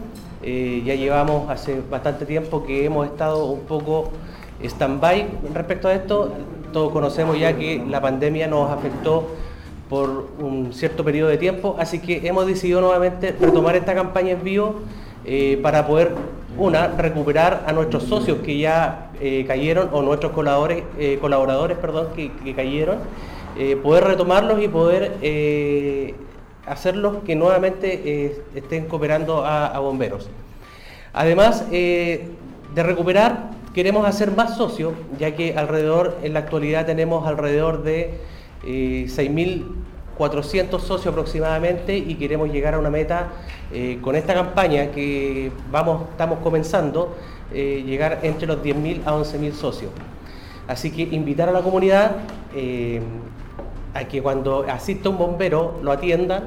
Eh, 0.43 0.83
ya 0.87 0.95
llevamos 0.95 1.51
hace 1.51 1.83
bastante 1.91 2.25
tiempo 2.25 2.65
que 2.65 2.87
hemos 2.87 3.07
estado 3.07 3.45
un 3.45 3.61
poco 3.61 4.11
stand-by 4.63 5.29
respecto 5.53 5.89
a 5.89 5.95
esto. 5.95 6.33
Todos 6.73 6.91
conocemos 6.93 7.39
ya 7.39 7.55
que 7.55 7.85
la 7.87 8.01
pandemia 8.01 8.47
nos 8.47 8.71
afectó 8.71 9.29
por 9.91 10.31
un 10.39 10.73
cierto 10.73 11.05
periodo 11.05 11.29
de 11.29 11.37
tiempo, 11.37 11.77
así 11.79 11.99
que 11.99 12.27
hemos 12.27 12.47
decidido 12.47 12.81
nuevamente 12.81 13.37
retomar 13.39 13.77
esta 13.77 13.95
campaña 13.95 14.33
en 14.33 14.43
vivo 14.43 14.81
eh, 15.27 15.59
para 15.63 15.87
poder, 15.87 16.13
una, 16.57 16.89
recuperar 16.89 17.65
a 17.67 17.73
nuestros 17.73 18.05
socios 18.05 18.39
que 18.39 18.59
ya 18.59 19.06
eh, 19.21 19.45
cayeron, 19.47 19.91
o 19.93 20.03
nuestros 20.03 20.33
colaboradores, 20.33 20.85
eh, 20.99 21.19
colaboradores 21.21 21.79
perdón, 21.79 22.09
que, 22.15 22.55
cayeron, 22.55 22.99
poder 23.83 24.05
retomarlos 24.05 24.63
y 24.63 24.69
poder 24.69 26.15
hacerlos 26.67 27.23
que 27.25 27.35
nuevamente 27.35 28.37
estén 28.55 28.85
cooperando 28.85 29.47
a, 29.47 29.79
bomberos. 29.79 30.29
Además 31.15 31.71
de 31.71 32.29
recuperar, 32.75 33.53
queremos 33.73 34.07
hacer 34.07 34.33
más 34.37 34.59
socios, 34.59 34.93
ya 35.19 35.35
que 35.35 35.57
alrededor, 35.57 36.19
en 36.23 36.35
la 36.35 36.41
actualidad 36.41 36.85
tenemos 36.85 37.27
alrededor 37.27 37.83
de 37.83 38.21
6.400 40.19 40.81
socios 40.81 41.07
aproximadamente 41.07 41.97
y 41.97 42.15
queremos 42.15 42.51
llegar 42.51 42.75
a 42.75 42.79
una 42.79 42.91
meta 42.91 43.29
eh, 43.73 43.99
con 44.01 44.17
esta 44.17 44.35
campaña 44.35 44.91
que 44.91 45.51
vamos, 45.71 46.09
estamos 46.11 46.39
comenzando, 46.41 47.15
eh, 47.53 47.83
llegar 47.87 48.21
entre 48.23 48.47
los 48.47 48.63
10.000 48.63 49.03
a 49.05 49.13
11.000 49.13 49.53
socios. 49.53 49.91
Así 50.67 50.91
que 50.91 51.03
invitar 51.03 51.49
a 51.49 51.53
la 51.53 51.61
comunidad 51.61 52.17
eh, 52.55 53.01
a 53.95 54.05
que 54.05 54.21
cuando 54.21 54.65
asista 54.69 55.09
un 55.09 55.19
bombero 55.19 55.79
lo 55.83 55.93
atiendan, 55.93 56.45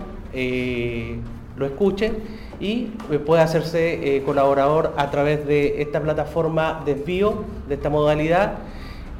lo 1.57 1.65
escuchen 1.65 2.17
y 2.59 2.85
pueda 3.25 3.43
hacerse 3.43 4.21
colaborador 4.25 4.93
a 4.97 5.09
través 5.09 5.47
de 5.47 5.81
esta 5.81 5.99
plataforma 5.99 6.83
desvío, 6.85 7.45
de 7.67 7.73
esta 7.75 7.89
modalidad 7.89 8.59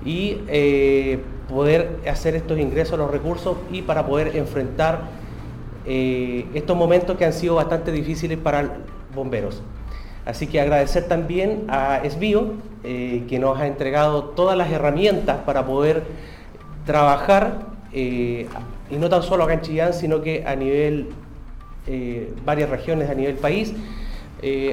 y 0.06 0.38
poder 1.50 2.00
hacer 2.10 2.36
estos 2.36 2.60
ingresos 2.60 2.98
los 2.98 3.10
recursos 3.10 3.58
y 3.72 3.82
para 3.82 4.06
poder 4.06 4.38
enfrentar 4.38 5.02
eh, 5.86 6.46
estos 6.54 6.78
momentos 6.78 7.18
que 7.18 7.26
han 7.26 7.34
sido 7.34 7.56
bastante 7.56 7.92
difíciles 7.92 8.38
para 8.38 8.78
bomberos. 9.14 9.62
Así 10.26 10.46
que 10.46 10.62
agradecer 10.62 11.08
también 11.08 11.66
a 11.68 12.02
Esbio, 12.04 12.54
eh, 12.84 13.24
que 13.28 13.40
nos 13.40 13.58
ha 13.60 13.66
entregado 13.66 14.26
todas 14.26 14.56
las 14.56 14.72
herramientas 14.72 15.38
para 15.46 15.66
poder 15.66 16.04
trabajar, 16.86 17.66
eh, 17.92 18.48
y 18.92 18.96
no 18.98 19.10
tan 19.10 19.24
solo 19.24 19.46
acá 19.46 19.54
en 19.54 19.62
Chillán, 19.62 19.94
sino 19.94 20.22
que 20.22 20.44
a 20.46 20.56
nivel, 20.56 21.10
varias 22.46 22.70
regiones 22.70 23.10
a 23.10 23.16
nivel 23.16 23.36
país. 23.36 23.74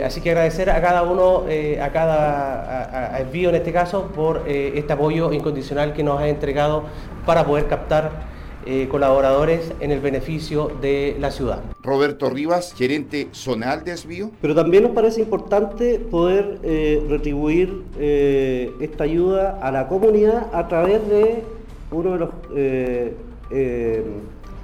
Así 0.04 0.20
que 0.20 0.30
agradecer 0.30 0.70
a 0.70 0.80
cada 0.80 1.02
uno, 1.02 1.44
a 1.82 1.88
cada 1.90 3.14
a, 3.14 3.20
Esbio 3.20 3.48
en 3.48 3.56
este 3.56 3.72
caso, 3.72 4.06
por 4.14 4.44
este 4.46 4.92
apoyo 4.92 5.32
incondicional 5.32 5.92
que 5.92 6.02
nos 6.02 6.20
ha 6.20 6.28
entregado 6.28 6.84
para 7.24 7.44
poder 7.44 7.66
captar 7.66 8.26
eh, 8.68 8.88
colaboradores 8.90 9.72
en 9.78 9.92
el 9.92 10.00
beneficio 10.00 10.72
de 10.82 11.16
la 11.20 11.30
ciudad. 11.30 11.62
Roberto 11.84 12.28
Rivas, 12.28 12.74
gerente 12.76 13.28
zonal 13.30 13.84
de 13.84 13.92
Esbío. 13.92 14.32
Pero 14.40 14.56
también 14.56 14.82
nos 14.82 14.90
parece 14.90 15.20
importante 15.20 16.00
poder 16.00 16.58
eh, 16.64 17.00
retribuir 17.08 17.84
eh, 17.96 18.72
esta 18.80 19.04
ayuda 19.04 19.60
a 19.62 19.70
la 19.70 19.86
comunidad 19.86 20.52
a 20.52 20.66
través 20.66 21.06
de 21.06 21.44
uno 21.92 22.12
de 22.14 22.18
los 22.18 22.30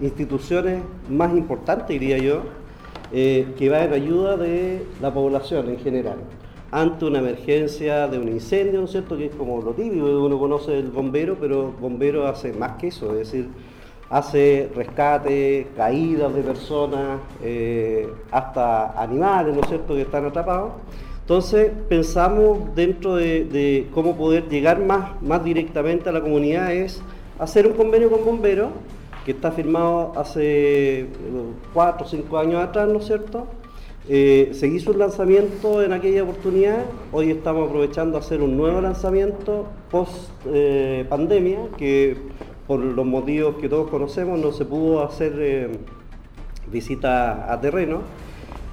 instituciones 0.01 0.83
más 1.09 1.33
importantes, 1.37 1.87
diría 1.87 2.19
yo, 2.19 2.43
que 3.13 3.69
va 3.71 3.85
en 3.85 3.93
ayuda 3.93 4.37
de 4.37 4.83
la 5.01 5.13
población 5.13 5.69
en 5.69 5.79
general 5.79 6.17
ante 6.73 7.05
una 7.05 7.19
emergencia 7.19 8.09
de 8.09 8.19
un 8.19 8.29
incendio, 8.29 8.81
¿no 8.81 8.87
es 8.87 8.93
cierto? 8.93 9.17
Que 9.17 9.27
es 9.27 9.35
como 9.35 9.61
lo 9.61 9.73
típico, 9.73 10.07
uno 10.07 10.39
conoce 10.39 10.79
el 10.79 10.89
bombero, 10.89 11.37
pero 11.39 11.71
bombero 11.79 12.27
hace 12.27 12.55
más 12.55 12.79
que 12.79 12.89
eso, 12.89 13.13
es 13.13 13.31
decir, 13.31 13.49
hace 14.09 14.71
rescate, 14.75 15.69
caídas 15.77 16.35
de 16.35 16.43
personas, 16.43 17.21
eh, 17.43 18.09
hasta 18.31 18.93
animales, 19.03 19.55
¿no 19.55 19.61
es 19.61 19.69
cierto?, 19.69 19.95
que 19.95 20.03
están 20.03 20.25
atrapados. 20.25 20.73
Entonces 21.21 21.71
pensamos 21.91 22.75
dentro 22.75 23.17
de, 23.17 23.87
cómo 23.93 24.17
poder 24.17 24.49
llegar 24.49 24.81
más, 24.81 25.23
más 25.23 25.45
directamente 25.45 26.09
a 26.09 26.13
la 26.13 26.23
comunidad 26.23 26.73
es 26.73 27.03
hacer 27.39 27.67
un 27.67 27.75
convenio 27.75 28.11
con 28.11 28.25
bomberos, 28.25 28.71
que 29.25 29.33
está 29.33 29.53
firmado 29.53 30.13
hace 30.17 31.07
cuatro 31.73 32.07
o 32.07 32.09
cinco 32.09 32.39
años 32.39 32.63
atrás, 32.63 32.89
¿no 32.89 32.99
es 32.99 33.07
cierto? 33.07 33.47
Eh, 34.09 34.51
se 34.53 34.67
hizo 34.67 34.91
un 34.91 34.99
lanzamiento 34.99 35.83
en 35.83 35.93
aquella 35.93 36.25
oportunidad, 36.25 36.85
hoy 37.13 37.31
estamos 37.31 37.69
aprovechando 37.69 38.19
hacer 38.19 38.43
un 38.43 38.57
nuevo 38.57 38.81
lanzamiento 38.81 39.67
post 39.91 40.31
eh, 40.47 41.07
pandemia, 41.09 41.69
que 41.79 42.17
por 42.67 42.81
los 42.81 43.07
motivos 43.07 43.57
que 43.61 43.69
todos 43.69 43.89
conocemos, 43.89 44.41
no 44.41 44.51
se 44.51 44.65
pudo 44.65 45.05
hacer 45.05 45.35
eh, 45.39 45.69
visita 46.71 47.53
a 47.53 47.61
terreno, 47.61 48.01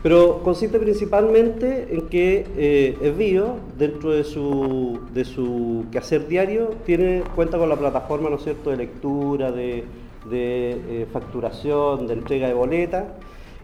pero 0.01 0.41
consiste 0.43 0.79
principalmente 0.79 1.87
en 1.91 2.07
que 2.07 2.47
eh, 2.57 2.97
Esbio, 3.01 3.57
dentro 3.77 4.11
de 4.11 4.23
su, 4.23 4.99
de 5.13 5.25
su 5.25 5.85
quehacer 5.91 6.27
diario, 6.27 6.71
tiene, 6.85 7.21
cuenta 7.35 7.57
con 7.57 7.67
la 7.67 7.75
plataforma 7.75 8.29
¿no 8.29 8.37
es 8.37 8.43
cierto? 8.43 8.69
de 8.69 8.77
lectura, 8.77 9.51
de, 9.51 9.83
eh, 10.31 11.07
facturación, 11.11 12.07
de 12.07 12.13
entrega 12.13 12.47
de 12.47 12.53
boletas, 12.53 13.05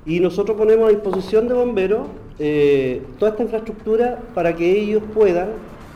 y 0.05 0.19
nosotros 0.19 0.57
ponemos 0.57 0.87
a 0.87 0.91
disposición 0.91 1.47
de 1.47 1.53
bomberos 1.53 2.07
eh, 2.39 3.01
toda 3.19 3.31
esta 3.31 3.43
infraestructura 3.43 4.19
para 4.33 4.55
que 4.55 4.79
ellos 4.79 5.03
puedan 5.13 5.49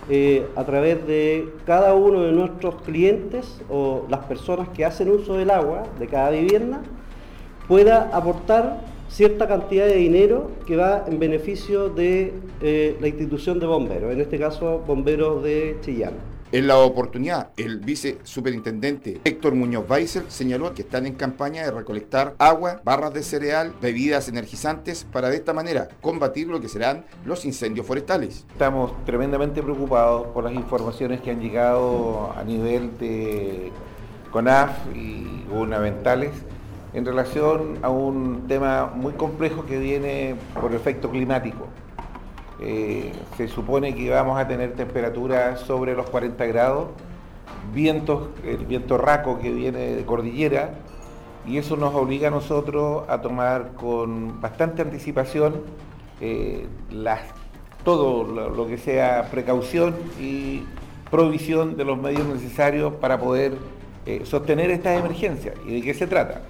eh, 0.10 0.46
a 0.56 0.64
través 0.66 1.06
de 1.06 1.48
cada 1.66 1.94
uno 1.94 2.22
de 2.24 2.32
nuestros 2.32 2.82
clientes 2.82 3.62
o 3.70 4.06
las 4.10 4.22
personas 4.26 4.70
que 4.70 4.84
hacen 4.84 5.10
uso 5.10 5.36
del 5.36 5.52
agua 5.52 5.84
de 6.00 6.08
cada 6.08 6.32
vivienda 6.32 6.82
pueda 7.68 8.10
aportar 8.12 8.82
cierta 9.10 9.48
cantidad 9.48 9.86
de 9.86 9.96
dinero 9.96 10.50
que 10.66 10.76
va 10.76 11.06
en 11.08 11.20
beneficio 11.20 11.90
de 11.90 12.34
la 13.00 13.08
institución 13.08 13.60
de 13.60 13.68
bomberos, 13.68 14.12
en 14.12 14.22
este 14.22 14.40
caso 14.40 14.84
bomberos 14.86 15.44
de 15.44 15.78
Chillán. 15.82 16.39
En 16.52 16.66
la 16.66 16.80
oportunidad, 16.80 17.52
el 17.58 17.78
vice 17.78 18.18
superintendente 18.24 19.22
Héctor 19.24 19.54
Muñoz 19.54 19.88
Weiser 19.88 20.24
señaló 20.30 20.74
que 20.74 20.82
están 20.82 21.06
en 21.06 21.14
campaña 21.14 21.64
de 21.64 21.70
recolectar 21.70 22.34
agua, 22.40 22.82
barras 22.84 23.14
de 23.14 23.22
cereal, 23.22 23.72
bebidas 23.80 24.30
energizantes 24.30 25.04
para 25.04 25.30
de 25.30 25.36
esta 25.36 25.54
manera 25.54 25.90
combatir 26.02 26.48
lo 26.48 26.60
que 26.60 26.68
serán 26.68 27.06
los 27.24 27.46
incendios 27.46 27.86
forestales. 27.86 28.48
Estamos 28.52 28.94
tremendamente 29.06 29.62
preocupados 29.62 30.30
por 30.30 30.44
las 30.44 30.54
informaciones 30.54 31.22
que 31.22 31.30
han 31.30 31.40
llegado 31.40 32.34
a 32.36 32.44
nivel 32.44 32.98
de 32.98 33.72
CONAF 34.32 34.72
y 34.96 35.44
gubernamentales 35.52 36.32
en 36.94 37.06
relación 37.06 37.78
a 37.84 37.90
un 37.90 38.48
tema 38.48 38.92
muy 38.96 39.14
complejo 39.14 39.68
que 39.68 39.78
viene 39.78 40.36
por 40.60 40.74
efecto 40.74 41.12
climático. 41.12 41.68
Eh, 42.62 43.14
se 43.38 43.48
supone 43.48 43.96
que 43.96 44.10
vamos 44.10 44.40
a 44.40 44.48
tener 44.48 44.74
temperaturas 44.74 45.62
sobre 45.62 45.96
los 45.96 46.10
40 46.10 46.46
grados, 46.48 46.88
vientos, 47.74 48.30
el 48.46 48.66
viento 48.66 48.98
raco 48.98 49.40
que 49.40 49.52
viene 49.52 49.96
de 49.96 50.06
cordillera, 50.06 50.74
y 51.46 51.58
eso 51.58 51.78
nos 51.78 51.96
obliga 51.96 52.28
a 52.28 52.32
nosotros 52.32 53.04
a 53.08 53.22
tomar 53.22 53.74
con 53.74 54.42
bastante 54.42 54.82
anticipación 54.82 55.62
eh, 56.22 56.68
todo 57.84 58.26
lo, 58.26 58.68
que 58.68 58.78
sea 58.78 59.30
precaución 59.32 59.96
y 60.20 60.64
provisión 61.10 61.78
de 61.78 61.86
los 61.86 61.98
medios 61.98 62.28
necesarios 62.28 62.94
para 62.94 63.20
poder 63.20 63.54
eh, 64.06 64.22
sostener 64.26 64.70
estas 64.70 65.00
emergencias. 65.00 65.56
¿Y 65.66 65.76
de 65.76 65.82
qué 65.82 65.94
se 65.94 66.08
trata? 66.08 66.42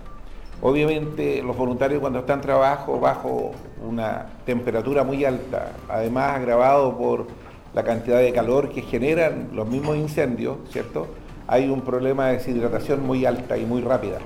Obviamente 0.62 1.42
los 1.42 1.56
voluntarios 1.56 2.02
cuando 2.02 2.20
están 2.20 2.42
trabajo 2.42 3.00
bajo 3.00 3.52
una 3.82 4.26
temperatura 4.46 5.06
muy 5.06 5.24
alta, 5.24 5.72
además 5.88 6.36
agravado 6.36 6.98
por 6.98 7.28
la 7.74 7.84
cantidad 7.84 8.20
de 8.20 8.34
calor 8.34 8.70
que 8.70 8.82
generan 8.82 9.50
los 9.54 9.68
mismos 9.70 9.96
incendios, 9.96 10.58
¿cierto? 10.70 11.08
Hay 11.48 11.70
un 11.70 11.82
problema 11.82 12.28
de 12.28 12.34
deshidratación 12.34 13.06
muy 13.06 13.26
alta 13.26 13.58
y 13.58 13.66
muy 13.66 13.82
rápida. 13.82 14.18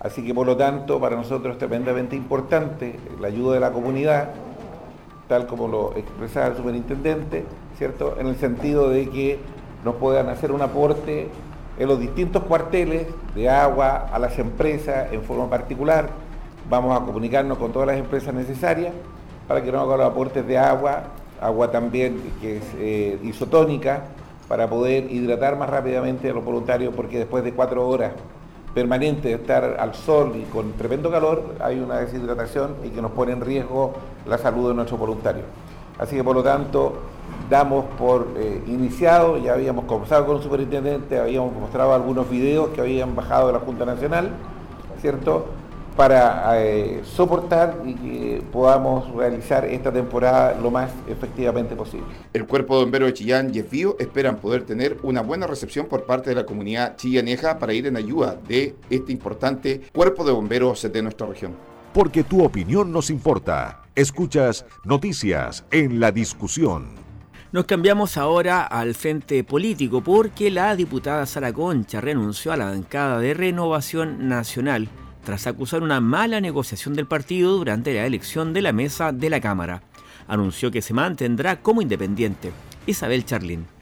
Así 0.00 0.22
que 0.22 0.34
por 0.34 0.46
lo 0.46 0.54
tanto 0.54 1.00
para 1.00 1.16
nosotros 1.16 1.54
es 1.54 1.58
tremendamente 1.58 2.14
importante 2.14 2.96
la 3.18 3.28
ayuda 3.28 3.54
de 3.54 3.60
la 3.60 3.72
comunidad, 3.72 4.32
tal 5.28 5.46
como 5.46 5.66
lo 5.66 5.96
expresaba 5.96 6.48
el 6.48 6.56
superintendente, 6.58 7.46
¿cierto? 7.78 8.16
En 8.20 8.26
el 8.26 8.36
sentido 8.36 8.90
de 8.90 9.08
que 9.08 9.38
nos 9.82 9.94
puedan 9.94 10.28
hacer 10.28 10.52
un 10.52 10.60
aporte 10.60 11.28
en 11.78 11.88
los 11.88 11.98
distintos 11.98 12.44
cuarteles 12.44 13.06
de 13.34 13.48
agua 13.48 14.08
a 14.12 14.18
las 14.18 14.38
empresas 14.38 15.12
en 15.12 15.22
forma 15.22 15.48
particular. 15.50 16.08
Vamos 16.68 16.96
a 16.96 17.04
comunicarnos 17.04 17.58
con 17.58 17.72
todas 17.72 17.88
las 17.88 17.98
empresas 17.98 18.34
necesarias 18.34 18.92
para 19.48 19.62
que 19.62 19.70
nos 19.70 19.82
hagan 19.82 19.98
los 19.98 20.06
aportes 20.10 20.46
de 20.46 20.56
agua, 20.56 21.02
agua 21.40 21.70
también 21.70 22.20
que 22.40 22.58
es 22.58 22.64
eh, 22.78 23.18
isotónica, 23.22 24.04
para 24.48 24.68
poder 24.68 25.10
hidratar 25.10 25.56
más 25.56 25.70
rápidamente 25.70 26.30
a 26.30 26.34
los 26.34 26.44
voluntarios, 26.44 26.94
porque 26.94 27.18
después 27.18 27.44
de 27.44 27.52
cuatro 27.52 27.88
horas 27.88 28.12
permanentes 28.74 29.24
de 29.24 29.34
estar 29.34 29.76
al 29.78 29.94
sol 29.94 30.32
y 30.36 30.42
con 30.44 30.72
tremendo 30.72 31.10
calor, 31.10 31.54
hay 31.60 31.78
una 31.78 31.98
deshidratación 31.98 32.74
y 32.84 32.88
que 32.88 33.00
nos 33.00 33.12
pone 33.12 33.32
en 33.32 33.40
riesgo 33.40 33.94
la 34.26 34.36
salud 34.36 34.68
de 34.68 34.74
nuestros 34.74 34.98
voluntarios. 34.98 35.46
Así 35.98 36.16
que 36.16 36.24
por 36.24 36.34
lo 36.34 36.42
tanto, 36.42 36.94
damos 37.48 37.84
por 37.98 38.28
eh, 38.36 38.62
iniciado, 38.66 39.38
ya 39.38 39.54
habíamos 39.54 39.84
conversado 39.84 40.26
con 40.26 40.36
el 40.36 40.42
superintendente, 40.42 41.18
habíamos 41.18 41.52
mostrado 41.54 41.94
algunos 41.94 42.28
videos 42.28 42.70
que 42.70 42.80
habían 42.80 43.14
bajado 43.14 43.48
de 43.48 43.52
la 43.54 43.60
Junta 43.60 43.84
Nacional, 43.84 44.30
¿cierto? 45.00 45.46
Para 45.96 46.60
eh, 46.60 47.02
soportar 47.04 47.76
y 47.86 47.94
que 47.94 48.42
podamos 48.52 49.14
realizar 49.14 49.64
esta 49.64 49.92
temporada 49.92 50.58
lo 50.60 50.70
más 50.70 50.90
efectivamente 51.06 51.76
posible. 51.76 52.06
El 52.32 52.46
Cuerpo 52.46 52.76
de 52.76 52.84
Bomberos 52.84 53.08
de 53.08 53.14
Chillán 53.14 53.52
y 53.54 53.58
esperan 53.58 54.36
poder 54.36 54.64
tener 54.64 54.96
una 55.04 55.20
buena 55.20 55.46
recepción 55.46 55.86
por 55.86 56.04
parte 56.04 56.30
de 56.30 56.36
la 56.36 56.46
comunidad 56.46 56.96
chillaneja 56.96 57.58
para 57.58 57.72
ir 57.72 57.86
en 57.86 57.96
ayuda 57.96 58.36
de 58.48 58.74
este 58.90 59.12
importante 59.12 59.82
Cuerpo 59.92 60.24
de 60.24 60.32
Bomberos 60.32 60.82
de 60.90 61.02
nuestra 61.02 61.28
región. 61.28 61.52
Porque 61.92 62.24
tu 62.24 62.44
opinión 62.44 62.90
nos 62.90 63.08
importa. 63.08 63.82
Escuchas 63.94 64.66
noticias 64.82 65.64
en 65.70 66.00
la 66.00 66.10
discusión. 66.10 67.03
Nos 67.54 67.66
cambiamos 67.66 68.16
ahora 68.16 68.64
al 68.64 68.96
frente 68.96 69.44
político 69.44 70.00
porque 70.00 70.50
la 70.50 70.74
diputada 70.74 71.24
Sara 71.24 71.52
Concha 71.52 72.00
renunció 72.00 72.50
a 72.50 72.56
la 72.56 72.64
bancada 72.64 73.20
de 73.20 73.32
Renovación 73.32 74.28
Nacional 74.28 74.88
tras 75.24 75.46
acusar 75.46 75.84
una 75.84 76.00
mala 76.00 76.40
negociación 76.40 76.94
del 76.94 77.06
partido 77.06 77.56
durante 77.56 77.94
la 77.94 78.06
elección 78.06 78.54
de 78.54 78.62
la 78.62 78.72
mesa 78.72 79.12
de 79.12 79.30
la 79.30 79.40
Cámara. 79.40 79.84
Anunció 80.26 80.72
que 80.72 80.82
se 80.82 80.94
mantendrá 80.94 81.62
como 81.62 81.80
independiente. 81.80 82.50
Isabel 82.86 83.24
Charlín. 83.24 83.73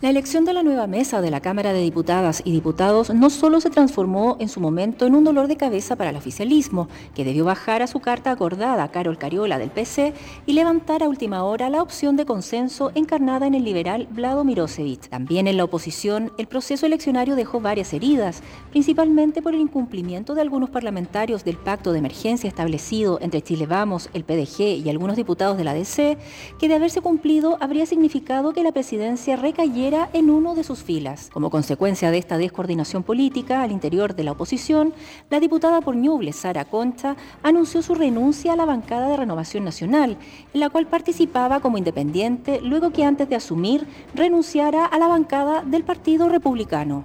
La 0.00 0.10
elección 0.10 0.44
de 0.44 0.52
la 0.52 0.62
nueva 0.62 0.86
mesa 0.86 1.20
de 1.20 1.32
la 1.32 1.40
Cámara 1.40 1.72
de 1.72 1.80
Diputadas 1.80 2.40
y 2.44 2.52
Diputados 2.52 3.12
no 3.12 3.30
solo 3.30 3.60
se 3.60 3.68
transformó 3.68 4.36
en 4.38 4.48
su 4.48 4.60
momento 4.60 5.06
en 5.06 5.16
un 5.16 5.24
dolor 5.24 5.48
de 5.48 5.56
cabeza 5.56 5.96
para 5.96 6.10
el 6.10 6.16
oficialismo, 6.16 6.86
que 7.16 7.24
debió 7.24 7.44
bajar 7.44 7.82
a 7.82 7.88
su 7.88 7.98
carta 7.98 8.30
acordada 8.30 8.84
a 8.84 8.92
Carol 8.92 9.18
Cariola 9.18 9.58
del 9.58 9.70
PC 9.70 10.14
y 10.46 10.52
levantar 10.52 11.02
a 11.02 11.08
última 11.08 11.42
hora 11.42 11.68
la 11.68 11.82
opción 11.82 12.14
de 12.14 12.26
consenso 12.26 12.92
encarnada 12.94 13.48
en 13.48 13.56
el 13.56 13.64
liberal 13.64 14.06
Vlado 14.08 14.44
Mirosevic. 14.44 15.08
También 15.08 15.48
en 15.48 15.56
la 15.56 15.64
oposición, 15.64 16.30
el 16.38 16.46
proceso 16.46 16.86
eleccionario 16.86 17.34
dejó 17.34 17.60
varias 17.60 17.92
heridas, 17.92 18.44
principalmente 18.70 19.42
por 19.42 19.52
el 19.52 19.60
incumplimiento 19.60 20.36
de 20.36 20.42
algunos 20.42 20.70
parlamentarios 20.70 21.42
del 21.42 21.56
pacto 21.56 21.90
de 21.90 21.98
emergencia 21.98 22.46
establecido 22.46 23.18
entre 23.20 23.42
Chile 23.42 23.66
Vamos, 23.66 24.10
el 24.12 24.22
PDG 24.22 24.60
y 24.84 24.90
algunos 24.90 25.16
diputados 25.16 25.58
de 25.58 25.64
la 25.64 25.74
DC, 25.74 26.18
que 26.60 26.68
de 26.68 26.76
haberse 26.76 27.00
cumplido 27.00 27.58
habría 27.60 27.84
significado 27.84 28.52
que 28.52 28.62
la 28.62 28.70
presidencia 28.70 29.34
recayera 29.34 29.87
en 29.88 30.28
uno 30.28 30.54
de 30.54 30.64
sus 30.64 30.82
filas. 30.82 31.30
Como 31.32 31.48
consecuencia 31.48 32.10
de 32.10 32.18
esta 32.18 32.36
descoordinación 32.36 33.02
política 33.02 33.62
al 33.62 33.72
interior 33.72 34.14
de 34.14 34.22
la 34.22 34.32
oposición, 34.32 34.92
la 35.30 35.40
diputada 35.40 35.80
por 35.80 35.96
Ñuble, 35.96 36.34
Sara 36.34 36.66
Concha, 36.66 37.16
anunció 37.42 37.80
su 37.80 37.94
renuncia 37.94 38.52
a 38.52 38.56
la 38.56 38.66
bancada 38.66 39.08
de 39.08 39.16
Renovación 39.16 39.64
Nacional, 39.64 40.18
en 40.52 40.60
la 40.60 40.68
cual 40.68 40.86
participaba 40.86 41.60
como 41.60 41.78
independiente 41.78 42.60
luego 42.60 42.90
que 42.90 43.04
antes 43.04 43.30
de 43.30 43.36
asumir 43.36 43.86
renunciara 44.14 44.84
a 44.84 44.98
la 44.98 45.08
bancada 45.08 45.62
del 45.62 45.84
Partido 45.84 46.28
Republicano. 46.28 47.02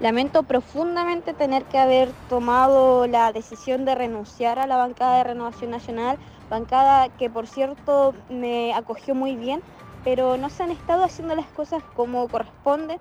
Lamento 0.00 0.42
profundamente 0.42 1.32
tener 1.32 1.62
que 1.64 1.78
haber 1.78 2.10
tomado 2.28 3.06
la 3.06 3.32
decisión 3.32 3.84
de 3.84 3.94
renunciar 3.94 4.58
a 4.58 4.66
la 4.66 4.78
bancada 4.78 5.18
de 5.18 5.24
Renovación 5.24 5.70
Nacional, 5.70 6.18
bancada 6.48 7.08
que 7.10 7.30
por 7.30 7.46
cierto 7.46 8.14
me 8.28 8.74
acogió 8.74 9.14
muy 9.14 9.36
bien, 9.36 9.60
pero 10.04 10.36
no 10.36 10.48
se 10.50 10.62
han 10.62 10.70
estado 10.70 11.04
haciendo 11.04 11.34
las 11.34 11.46
cosas 11.48 11.82
como 11.94 12.28
corresponden 12.28 12.98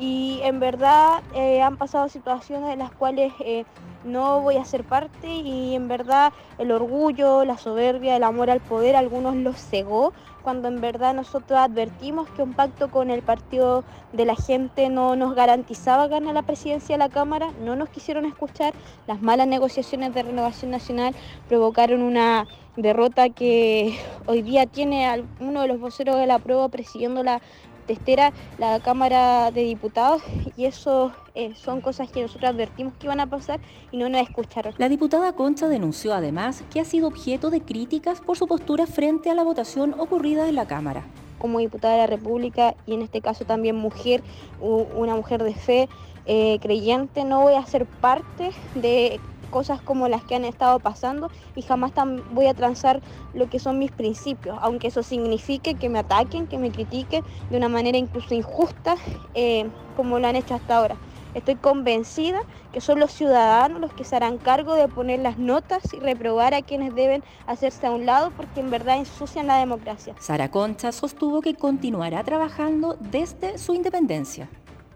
y 0.00 0.40
en 0.44 0.60
verdad 0.60 1.22
eh, 1.34 1.60
han 1.60 1.76
pasado 1.76 2.08
situaciones 2.08 2.72
en 2.72 2.78
las 2.78 2.90
cuales 2.90 3.34
eh, 3.40 3.66
no 4.02 4.40
voy 4.40 4.56
a 4.56 4.64
ser 4.64 4.82
parte 4.82 5.28
y 5.28 5.74
en 5.74 5.88
verdad 5.88 6.32
el 6.56 6.72
orgullo, 6.72 7.44
la 7.44 7.58
soberbia, 7.58 8.16
el 8.16 8.24
amor 8.24 8.48
al 8.48 8.60
poder, 8.60 8.96
algunos 8.96 9.36
los 9.36 9.56
cegó 9.58 10.14
cuando 10.42 10.68
en 10.68 10.80
verdad 10.80 11.12
nosotros 11.12 11.58
advertimos 11.58 12.30
que 12.30 12.42
un 12.42 12.54
pacto 12.54 12.90
con 12.90 13.10
el 13.10 13.20
partido 13.20 13.84
de 14.14 14.24
la 14.24 14.36
gente 14.36 14.88
no 14.88 15.16
nos 15.16 15.34
garantizaba 15.34 16.08
ganar 16.08 16.32
la 16.32 16.42
presidencia 16.42 16.94
de 16.94 16.98
la 16.98 17.10
Cámara, 17.10 17.50
no 17.62 17.76
nos 17.76 17.90
quisieron 17.90 18.24
escuchar, 18.24 18.72
las 19.06 19.20
malas 19.20 19.48
negociaciones 19.48 20.14
de 20.14 20.22
renovación 20.22 20.70
nacional 20.70 21.14
provocaron 21.46 22.00
una 22.00 22.46
derrota 22.76 23.28
que 23.28 23.98
hoy 24.26 24.40
día 24.40 24.64
tiene 24.64 25.24
uno 25.40 25.60
de 25.60 25.68
los 25.68 25.78
voceros 25.78 26.16
de 26.16 26.26
la 26.26 26.38
prueba 26.38 26.68
presidiendo 26.68 27.22
la 27.22 27.42
testera, 27.90 28.32
la 28.58 28.78
Cámara 28.78 29.50
de 29.50 29.62
Diputados, 29.64 30.22
y 30.56 30.66
eso 30.66 31.10
eh, 31.34 31.54
son 31.56 31.80
cosas 31.80 32.08
que 32.08 32.22
nosotros 32.22 32.48
advertimos 32.48 32.94
que 32.94 33.06
iban 33.08 33.18
a 33.18 33.26
pasar 33.26 33.58
y 33.90 33.96
no 33.96 34.08
nos 34.08 34.22
escucharon. 34.22 34.74
La 34.78 34.88
diputada 34.88 35.32
Concha 35.32 35.66
denunció 35.66 36.14
además 36.14 36.62
que 36.70 36.78
ha 36.78 36.84
sido 36.84 37.08
objeto 37.08 37.50
de 37.50 37.62
críticas 37.62 38.20
por 38.20 38.38
su 38.38 38.46
postura 38.46 38.86
frente 38.86 39.28
a 39.28 39.34
la 39.34 39.42
votación 39.42 39.96
ocurrida 39.98 40.48
en 40.48 40.54
la 40.54 40.66
Cámara. 40.66 41.04
Como 41.40 41.58
diputada 41.58 41.94
de 41.94 42.00
la 42.00 42.06
República 42.06 42.76
y 42.86 42.94
en 42.94 43.02
este 43.02 43.20
caso 43.20 43.44
también 43.44 43.74
mujer, 43.74 44.22
una 44.60 45.16
mujer 45.16 45.42
de 45.42 45.54
fe, 45.54 45.88
eh, 46.26 46.60
creyente, 46.60 47.24
no 47.24 47.40
voy 47.40 47.54
a 47.54 47.66
ser 47.66 47.86
parte 47.86 48.52
de 48.76 49.18
cosas 49.50 49.80
como 49.82 50.08
las 50.08 50.24
que 50.24 50.34
han 50.34 50.44
estado 50.44 50.78
pasando 50.78 51.30
y 51.54 51.62
jamás 51.62 51.92
voy 52.32 52.46
a 52.46 52.54
transar 52.54 53.00
lo 53.34 53.50
que 53.50 53.58
son 53.58 53.78
mis 53.78 53.90
principios, 53.90 54.56
aunque 54.62 54.88
eso 54.88 55.02
signifique 55.02 55.74
que 55.74 55.88
me 55.88 55.98
ataquen, 55.98 56.46
que 56.46 56.58
me 56.58 56.70
critiquen 56.70 57.24
de 57.50 57.56
una 57.56 57.68
manera 57.68 57.98
incluso 57.98 58.34
injusta 58.34 58.96
eh, 59.34 59.68
como 59.96 60.18
lo 60.18 60.26
han 60.26 60.36
hecho 60.36 60.54
hasta 60.54 60.76
ahora. 60.76 60.96
Estoy 61.34 61.54
convencida 61.54 62.40
que 62.72 62.80
son 62.80 62.98
los 62.98 63.12
ciudadanos 63.12 63.80
los 63.80 63.92
que 63.92 64.04
se 64.04 64.16
harán 64.16 64.38
cargo 64.38 64.74
de 64.74 64.88
poner 64.88 65.20
las 65.20 65.38
notas 65.38 65.82
y 65.92 66.00
reprobar 66.00 66.54
a 66.54 66.62
quienes 66.62 66.94
deben 66.94 67.22
hacerse 67.46 67.86
a 67.86 67.92
un 67.92 68.04
lado 68.04 68.32
porque 68.36 68.60
en 68.60 68.70
verdad 68.70 68.96
ensucian 68.96 69.46
la 69.46 69.58
democracia. 69.58 70.14
Sara 70.18 70.50
Concha 70.50 70.90
sostuvo 70.90 71.40
que 71.40 71.54
continuará 71.54 72.24
trabajando 72.24 72.96
desde 72.98 73.58
su 73.58 73.74
independencia. 73.74 74.48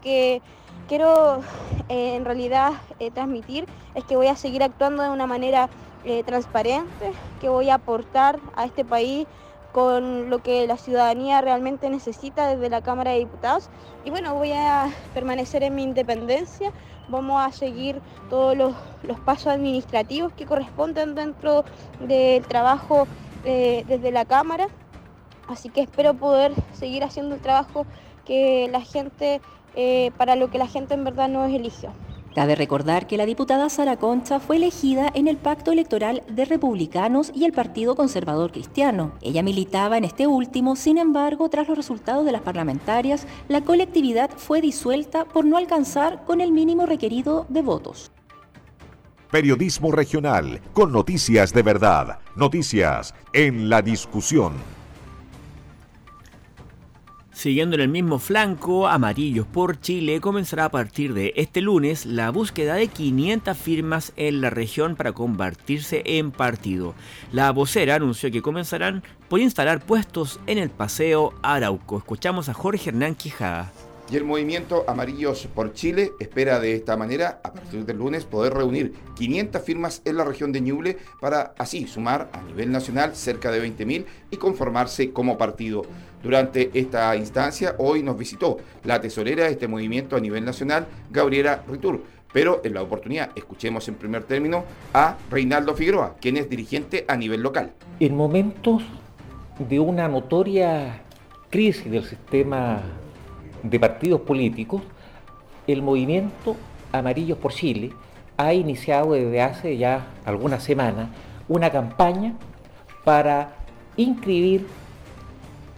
Que 0.02 0.42
quiero 0.88 1.40
eh, 1.88 2.16
en 2.16 2.24
realidad 2.24 2.72
eh, 2.98 3.10
transmitir 3.10 3.66
es 3.94 4.04
que 4.04 4.16
voy 4.16 4.26
a 4.26 4.36
seguir 4.36 4.62
actuando 4.62 5.02
de 5.02 5.10
una 5.10 5.26
manera 5.26 5.68
eh, 6.04 6.22
transparente, 6.24 7.12
que 7.40 7.48
voy 7.48 7.70
a 7.70 7.74
aportar 7.74 8.38
a 8.56 8.64
este 8.64 8.84
país 8.84 9.26
con 9.72 10.30
lo 10.30 10.38
que 10.38 10.66
la 10.66 10.76
ciudadanía 10.76 11.40
realmente 11.40 11.90
necesita 11.90 12.46
desde 12.46 12.68
la 12.68 12.82
Cámara 12.82 13.10
de 13.12 13.18
Diputados. 13.18 13.70
Y 14.04 14.10
bueno, 14.10 14.34
voy 14.34 14.52
a 14.52 14.88
permanecer 15.14 15.64
en 15.64 15.74
mi 15.74 15.82
independencia, 15.82 16.70
vamos 17.08 17.44
a 17.44 17.50
seguir 17.50 18.00
todos 18.30 18.56
los, 18.56 18.74
pasos 19.24 19.48
administrativos 19.48 20.32
que 20.32 20.46
corresponden 20.46 21.14
dentro 21.14 21.64
del 22.00 22.46
trabajo 22.46 23.08
desde 23.44 24.12
la 24.12 24.24
Cámara. 24.24 24.68
Así 25.48 25.68
que 25.68 25.82
espero 25.82 26.14
poder 26.14 26.52
seguir 26.72 27.02
haciendo 27.02 27.34
el 27.34 27.40
trabajo 27.40 27.84
que 28.24 28.68
la 28.70 28.80
gente 28.80 29.40
eh, 29.76 30.10
para 30.16 30.36
lo 30.36 30.50
que 30.50 30.58
la 30.58 30.66
gente 30.66 30.94
en 30.94 31.04
verdad 31.04 31.28
no 31.28 31.44
eligió. 31.44 31.92
Cabe 32.34 32.56
recordar 32.56 33.06
que 33.06 33.16
la 33.16 33.26
diputada 33.26 33.68
Sara 33.68 33.96
Concha 33.96 34.40
fue 34.40 34.56
elegida 34.56 35.08
en 35.14 35.28
el 35.28 35.36
pacto 35.36 35.70
electoral 35.70 36.24
de 36.28 36.44
republicanos 36.44 37.30
y 37.32 37.44
el 37.44 37.52
Partido 37.52 37.94
Conservador 37.94 38.50
Cristiano. 38.50 39.12
Ella 39.22 39.44
militaba 39.44 39.98
en 39.98 40.04
este 40.04 40.26
último, 40.26 40.74
sin 40.74 40.98
embargo, 40.98 41.48
tras 41.48 41.68
los 41.68 41.76
resultados 41.76 42.24
de 42.24 42.32
las 42.32 42.42
parlamentarias, 42.42 43.28
la 43.46 43.60
colectividad 43.60 44.30
fue 44.36 44.60
disuelta 44.60 45.24
por 45.26 45.44
no 45.44 45.56
alcanzar 45.56 46.24
con 46.24 46.40
el 46.40 46.50
mínimo 46.50 46.86
requerido 46.86 47.46
de 47.48 47.62
votos. 47.62 48.10
Periodismo 49.30 49.92
regional, 49.92 50.60
con 50.72 50.92
noticias 50.92 51.52
de 51.52 51.62
verdad, 51.62 52.18
noticias 52.34 53.14
en 53.32 53.68
la 53.68 53.80
discusión. 53.80 54.73
Siguiendo 57.34 57.74
en 57.74 57.82
el 57.82 57.88
mismo 57.88 58.20
flanco, 58.20 58.86
Amarillos 58.86 59.44
por 59.44 59.80
Chile 59.80 60.20
comenzará 60.20 60.66
a 60.66 60.70
partir 60.70 61.14
de 61.14 61.32
este 61.34 61.60
lunes 61.60 62.06
la 62.06 62.30
búsqueda 62.30 62.76
de 62.76 62.86
500 62.86 63.58
firmas 63.58 64.12
en 64.14 64.40
la 64.40 64.50
región 64.50 64.94
para 64.94 65.12
convertirse 65.12 66.02
en 66.06 66.30
partido. 66.30 66.94
La 67.32 67.50
vocera 67.50 67.96
anunció 67.96 68.30
que 68.30 68.40
comenzarán 68.40 69.02
por 69.28 69.40
instalar 69.40 69.84
puestos 69.84 70.38
en 70.46 70.58
el 70.58 70.70
Paseo 70.70 71.34
Arauco. 71.42 71.98
Escuchamos 71.98 72.48
a 72.48 72.54
Jorge 72.54 72.90
Hernán 72.90 73.16
Quijada. 73.16 73.72
Y 74.12 74.16
el 74.16 74.24
movimiento 74.24 74.84
Amarillos 74.86 75.48
por 75.54 75.72
Chile 75.72 76.12
espera 76.20 76.60
de 76.60 76.74
esta 76.74 76.96
manera, 76.96 77.40
a 77.42 77.52
partir 77.52 77.84
del 77.84 77.96
lunes, 77.96 78.24
poder 78.26 78.52
reunir 78.52 78.92
500 79.16 79.62
firmas 79.62 80.02
en 80.04 80.18
la 80.18 80.24
región 80.24 80.52
de 80.52 80.60
Ñuble 80.60 80.98
para 81.20 81.54
así 81.58 81.86
sumar 81.88 82.28
a 82.32 82.42
nivel 82.42 82.70
nacional 82.70 83.16
cerca 83.16 83.50
de 83.50 83.66
20.000 83.66 84.04
y 84.30 84.36
conformarse 84.36 85.10
como 85.12 85.38
partido. 85.38 85.82
Durante 86.24 86.70
esta 86.72 87.14
instancia, 87.16 87.74
hoy 87.76 88.02
nos 88.02 88.16
visitó 88.16 88.56
la 88.82 88.98
tesorera 88.98 89.44
de 89.44 89.50
este 89.50 89.68
movimiento 89.68 90.16
a 90.16 90.20
nivel 90.20 90.42
nacional, 90.42 90.86
Gabriela 91.10 91.62
Ritur. 91.68 92.02
Pero 92.32 92.62
en 92.64 92.72
la 92.72 92.82
oportunidad, 92.82 93.30
escuchemos 93.36 93.86
en 93.88 93.96
primer 93.96 94.24
término 94.24 94.64
a 94.94 95.18
Reinaldo 95.30 95.74
Figueroa, 95.74 96.16
quien 96.18 96.38
es 96.38 96.48
dirigente 96.48 97.04
a 97.06 97.16
nivel 97.16 97.42
local. 97.42 97.72
En 98.00 98.16
momentos 98.16 98.82
de 99.58 99.78
una 99.78 100.08
notoria 100.08 101.02
crisis 101.50 101.92
del 101.92 102.04
sistema 102.04 102.80
de 103.62 103.78
partidos 103.78 104.22
políticos, 104.22 104.82
el 105.66 105.82
movimiento 105.82 106.56
Amarillos 106.90 107.36
por 107.36 107.52
Chile 107.52 107.92
ha 108.38 108.54
iniciado 108.54 109.12
desde 109.12 109.42
hace 109.42 109.76
ya 109.76 110.06
algunas 110.24 110.62
semanas 110.64 111.08
una 111.48 111.70
campaña 111.70 112.34
para 113.04 113.56
inscribir 113.96 114.66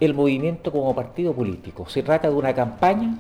el 0.01 0.15
movimiento 0.15 0.73
como 0.73 0.95
partido 0.95 1.33
político. 1.33 1.89
Se 1.89 2.03
trata 2.03 2.29
de 2.29 2.35
una 2.35 2.55
campaña 2.55 3.17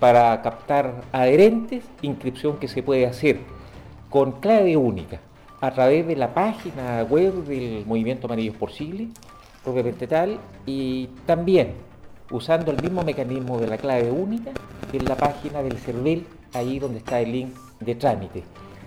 para 0.00 0.40
captar 0.42 1.02
adherentes, 1.12 1.84
inscripción 2.02 2.58
que 2.58 2.68
se 2.68 2.82
puede 2.82 3.06
hacer 3.06 3.38
con 4.08 4.32
clave 4.32 4.76
única 4.76 5.20
a 5.60 5.70
través 5.72 6.06
de 6.06 6.16
la 6.16 6.32
página 6.32 7.02
web 7.02 7.44
del 7.44 7.84
Movimiento 7.84 8.26
Amarillos 8.26 8.56
por 8.56 8.70
Chile, 8.70 9.08
propiamente 9.62 10.06
tal, 10.06 10.38
y 10.66 11.08
también 11.26 11.74
usando 12.30 12.70
el 12.70 12.80
mismo 12.80 13.02
mecanismo 13.02 13.58
de 13.58 13.66
la 13.66 13.76
clave 13.76 14.10
única 14.10 14.50
en 14.92 15.04
la 15.04 15.16
página 15.16 15.62
del 15.62 15.76
CERVEL, 15.78 16.24
ahí 16.54 16.78
donde 16.78 16.98
está 16.98 17.20
el 17.20 17.32
link 17.32 17.54
de 17.80 17.94
trámite. 17.94 18.44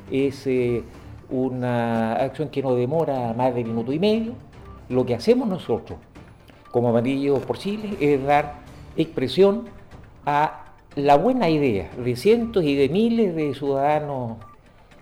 Es 0.10 0.48
eh, 0.48 0.84
una 1.30 2.14
acción 2.14 2.50
que 2.50 2.62
no 2.62 2.74
demora 2.74 3.34
más 3.34 3.54
de 3.54 3.64
minuto 3.64 3.92
y 3.92 4.00
medio. 4.00 4.34
Lo 4.90 5.06
que 5.06 5.16
hacemos 5.16 5.48
nosotros 5.48 5.98
como 6.72 6.90
Amarillos 6.90 7.40
por 7.40 7.58
Chile 7.58 7.98
es 8.00 8.24
dar 8.24 8.56
expresión 8.96 9.66
a 10.26 10.66
la 10.96 11.16
buena 11.16 11.50
idea 11.50 11.90
de 11.98 12.16
cientos 12.16 12.64
y 12.64 12.76
de 12.76 12.90
miles 12.90 13.36
de 13.36 13.54
ciudadanos 13.54 14.38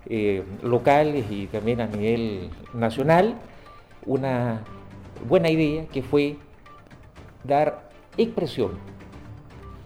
eh, 0.07 0.43
locales 0.63 1.25
y 1.29 1.47
también 1.47 1.81
a 1.81 1.87
nivel 1.87 2.49
nacional, 2.73 3.35
una 4.05 4.61
buena 5.27 5.49
idea 5.49 5.85
que 5.85 6.01
fue 6.01 6.37
dar 7.43 7.89
expresión, 8.17 8.71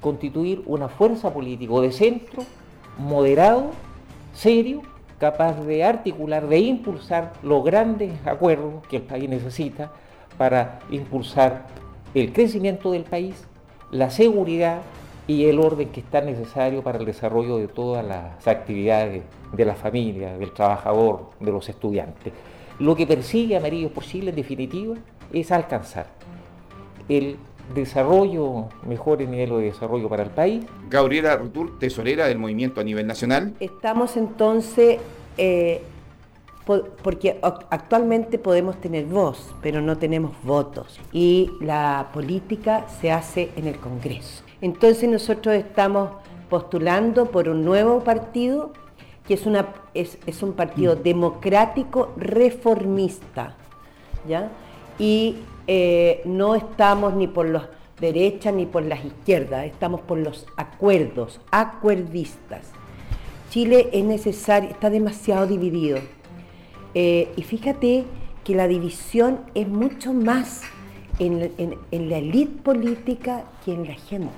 constituir 0.02 0.62
una 0.66 0.90
fuerza 0.90 1.34
política 1.34 1.74
de 1.82 1.92
centro, 1.92 2.44
moderado, 2.98 3.72
serio, 4.34 4.82
capaz 5.20 5.62
de 5.66 5.84
articular, 5.84 6.48
de 6.48 6.60
impulsar 6.60 7.34
los 7.44 7.64
grandes 7.64 8.12
acuerdos 8.26 8.86
que 8.88 8.98
el 8.98 9.04
país 9.04 9.30
necesita 9.30 9.92
para 10.38 10.80
impulsar 10.90 11.68
el 12.14 12.34
crecimiento 12.34 12.92
del 12.92 13.04
país, 13.04 13.44
la 13.92 14.10
seguridad 14.10 14.82
y 15.28 15.46
el 15.46 15.60
orden 15.60 15.90
que 15.90 16.02
está 16.02 16.22
necesario 16.22 16.84
para 16.84 16.98
el 17.00 17.06
desarrollo 17.06 17.58
de 17.58 17.68
todas 17.68 18.06
las 18.06 18.48
actividades 18.48 19.24
de 19.54 19.66
la 19.66 19.76
familia, 19.76 20.38
del 20.38 20.52
trabajador, 20.52 21.30
de 21.40 21.52
los 21.52 21.70
estudiantes. 21.70 22.34
Lo 22.80 22.96
que 22.96 23.08
persigue 23.08 23.56
Amarillo 23.56 23.90
por 23.90 24.04
Chile 24.04 24.32
en 24.32 24.36
definitiva 24.36 24.96
es 25.32 25.52
alcanzar 25.52 26.08
el 27.08 27.38
desarrollo, 27.74 28.68
mejor 28.88 29.20
nivel 29.20 29.50
de 29.50 29.62
desarrollo 29.64 30.10
para 30.10 30.24
el 30.24 30.30
país. 30.30 30.66
Gabriela 30.90 31.36
Rutur, 31.38 31.80
tesorera 31.80 32.28
del 32.28 32.38
movimiento 32.38 32.82
a 32.82 32.84
nivel 32.84 33.08
nacional. 33.08 33.54
Estamos 33.60 34.18
entonces, 34.18 35.00
eh, 35.38 35.82
porque 36.66 37.40
actualmente 37.42 38.40
podemos 38.40 38.80
tener 38.80 39.06
voz, 39.06 39.54
pero 39.62 39.82
no 39.82 39.98
tenemos 39.98 40.32
votos. 40.44 41.00
Y 41.12 41.52
la 41.60 42.10
política 42.14 42.86
se 43.02 43.12
hace 43.12 43.52
en 43.56 43.68
el 43.68 43.78
Congreso. 43.78 44.44
Entonces 44.62 45.10
nosotros 45.10 45.56
estamos 45.56 46.10
postulando 46.50 47.26
por 47.26 47.50
un 47.50 47.66
nuevo 47.66 48.02
partido, 48.02 48.72
que 49.28 49.34
es, 49.34 49.46
una, 49.46 49.74
es, 49.94 50.44
un 50.44 50.54
partido 50.54 50.96
mm. 50.96 51.04
democrático 51.04 52.14
reformista, 52.16 53.56
¿ya? 54.28 54.50
Y 55.00 55.38
eh, 55.68 56.22
no 56.26 56.56
estamos 56.56 57.14
ni 57.14 57.28
por 57.28 57.50
las 57.50 57.64
derechas 58.00 58.54
ni 58.54 58.66
por 58.66 58.84
las 58.84 59.04
izquierdas, 59.04 59.66
estamos 59.66 60.02
por 60.02 60.18
los 60.18 60.46
acuerdos, 60.58 61.40
acuerdistas. 61.52 62.72
Chile 63.50 63.90
es 63.94 64.04
necesario, 64.04 64.70
está 64.70 64.90
demasiado 64.90 65.48
dividido. 65.48 66.00
Eh, 66.96 67.32
y 67.36 67.42
fíjate 67.44 68.06
que 68.44 68.56
la 68.56 68.68
división 68.68 69.40
es 69.56 69.68
mucho 69.68 70.14
más 70.14 70.62
en, 71.20 71.40
la 71.92 72.18
élite 72.18 72.62
política 72.62 73.46
que 73.64 73.74
en 73.74 73.88
la 73.88 73.94
gente, 73.94 74.34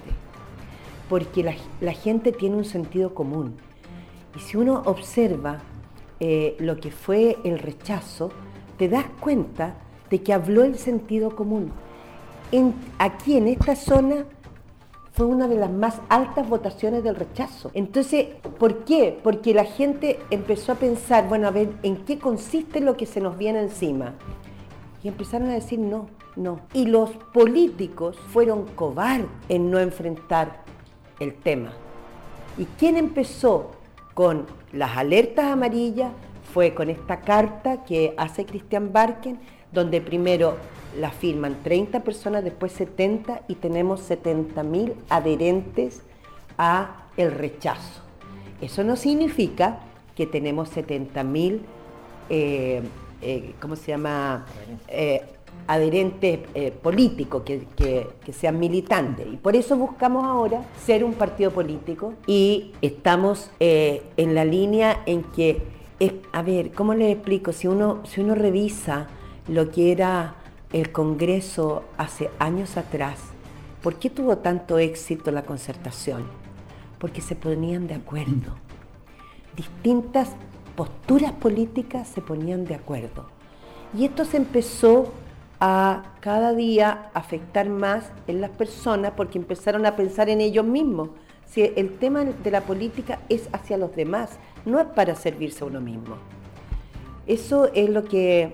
porque 1.09 1.43
la, 1.81 1.93
gente 1.93 2.31
tiene 2.31 2.57
un 2.57 2.65
sentido 2.65 3.13
común. 3.13 3.55
Y 4.35 4.39
si 4.39 4.57
uno 4.57 4.83
observa 4.85 5.61
eh, 6.19 6.55
lo 6.59 6.77
que 6.77 6.91
fue 6.91 7.37
el 7.43 7.59
rechazo, 7.59 8.31
te 8.77 8.89
das 8.89 9.05
cuenta 9.19 9.75
de 10.09 10.21
que 10.21 10.33
habló 10.33 10.63
el 10.63 10.77
sentido 10.77 11.35
común. 11.35 11.71
aquí 12.99 13.37
en 13.37 13.47
esta 13.47 13.75
zona 13.75 14.25
fue 15.15 15.25
una 15.27 15.47
de 15.47 15.55
las 15.55 15.71
más 15.71 16.01
altas 16.09 16.47
votaciones 16.49 17.01
del 17.01 17.15
rechazo. 17.15 17.71
Entonces, 17.73 18.27
¿por 18.59 18.83
qué? 18.83 19.17
Porque 19.23 19.53
la 19.53 19.63
gente 19.63 20.19
empezó 20.29 20.73
a 20.73 20.75
pensar, 20.75 21.29
bueno, 21.29 21.47
a 21.47 21.51
ver, 21.51 21.69
¿en 21.83 22.03
qué 22.03 22.19
consiste 22.19 22.81
lo 22.81 22.97
que 22.97 23.05
se 23.05 23.21
nos 23.21 23.37
viene 23.37 23.61
encima? 23.61 24.13
Y 25.03 25.07
empezaron 25.07 25.49
a 25.49 25.53
decir 25.53 25.79
no, 25.79 26.07
no. 26.35 26.59
Y 26.73 26.87
los 26.87 27.11
políticos 27.33 28.17
fueron 28.33 28.65
cobardes 28.75 29.27
en 29.47 29.71
no 29.71 29.79
enfrentar 29.79 30.63
el 31.21 31.33
tema. 31.33 31.71
¿Y 32.57 32.65
quién 32.77 32.97
empezó 32.97 33.71
con 34.13 34.45
las 34.73 34.97
alertas 34.97 35.45
amarillas? 35.45 36.11
Fue 36.53 36.73
con 36.73 36.89
esta 36.89 37.21
carta 37.21 37.85
que 37.85 38.13
hace 38.17 38.45
Cristian 38.45 38.91
Barken, 38.91 39.39
donde 39.71 40.01
primero 40.01 40.57
la 40.99 41.11
firman 41.11 41.57
30 41.63 42.01
personas, 42.03 42.43
después 42.43 42.71
70 42.71 43.41
y 43.47 43.55
tenemos 43.55 44.01
70 44.01 44.63
mil 44.63 44.93
adherentes 45.09 46.01
a 46.57 47.07
el 47.17 47.31
rechazo. 47.31 48.01
Eso 48.61 48.83
no 48.83 48.95
significa 48.95 49.79
que 50.15 50.25
tenemos 50.25 50.69
70 50.69 51.23
mil, 51.23 51.61
eh, 52.29 52.81
eh, 53.21 53.53
¿cómo 53.59 53.75
se 53.75 53.91
llama? 53.91 54.45
Eh, 54.87 55.21
adherentes 55.67 56.39
políticos, 56.83 57.41
que, 57.43 57.65
que, 57.75 58.33
sean 58.33 58.59
militantes. 58.59 59.25
Y 59.25 59.37
por 59.37 59.55
eso 59.55 59.75
buscamos 59.77 60.25
ahora 60.25 60.61
ser 60.85 61.03
un 61.03 61.13
partido 61.13 61.49
político 61.49 62.13
y 62.27 62.73
estamos 62.81 63.49
en 63.59 64.35
la 64.35 64.45
línea 64.45 65.01
en 65.07 65.23
que, 65.23 65.63
a 66.33 66.43
ver, 66.43 66.71
¿cómo 66.71 66.93
les 66.93 67.13
explico? 67.15 67.51
Si 67.51 67.67
uno, 67.67 68.01
si 68.05 68.21
uno 68.21 68.35
revisa 68.35 69.07
lo 69.47 69.71
que 69.71 69.91
era 69.91 70.35
el 70.73 70.91
Congreso 70.91 71.83
hace 71.97 72.29
años 72.39 72.77
atrás, 72.77 73.19
¿por 73.81 73.95
qué 73.95 74.09
tuvo 74.09 74.37
tanto 74.37 74.77
éxito 74.77 75.31
la 75.31 75.43
concertación? 75.43 76.25
Porque 76.99 77.21
se 77.21 77.35
ponían 77.35 77.87
de 77.87 77.95
acuerdo. 77.95 78.55
Distintas 79.55 80.31
posturas 80.75 81.31
políticas 81.33 82.07
se 82.07 82.21
ponían 82.21 82.65
de 82.65 82.75
acuerdo. 82.75 83.27
Y 83.97 84.05
esto 84.05 84.25
se 84.25 84.37
empezó 84.37 85.13
a 85.59 86.03
cada 86.19 86.53
día 86.53 87.09
afectar 87.13 87.69
más 87.69 88.11
en 88.27 88.41
las 88.41 88.49
personas 88.49 89.13
porque 89.15 89.37
empezaron 89.37 89.85
a 89.85 89.95
pensar 89.95 90.29
en 90.29 90.41
ellos 90.41 90.65
mismos. 90.65 91.09
Si 91.45 91.61
el 91.61 91.97
tema 91.97 92.25
de 92.25 92.51
la 92.51 92.61
política 92.61 93.19
es 93.29 93.47
hacia 93.53 93.77
los 93.77 93.95
demás, 93.95 94.37
no 94.65 94.79
es 94.79 94.87
para 94.87 95.15
servirse 95.15 95.63
a 95.63 95.67
uno 95.67 95.79
mismo. 95.79 96.17
Eso 97.27 97.71
es 97.73 97.89
lo 97.89 98.03
que 98.03 98.53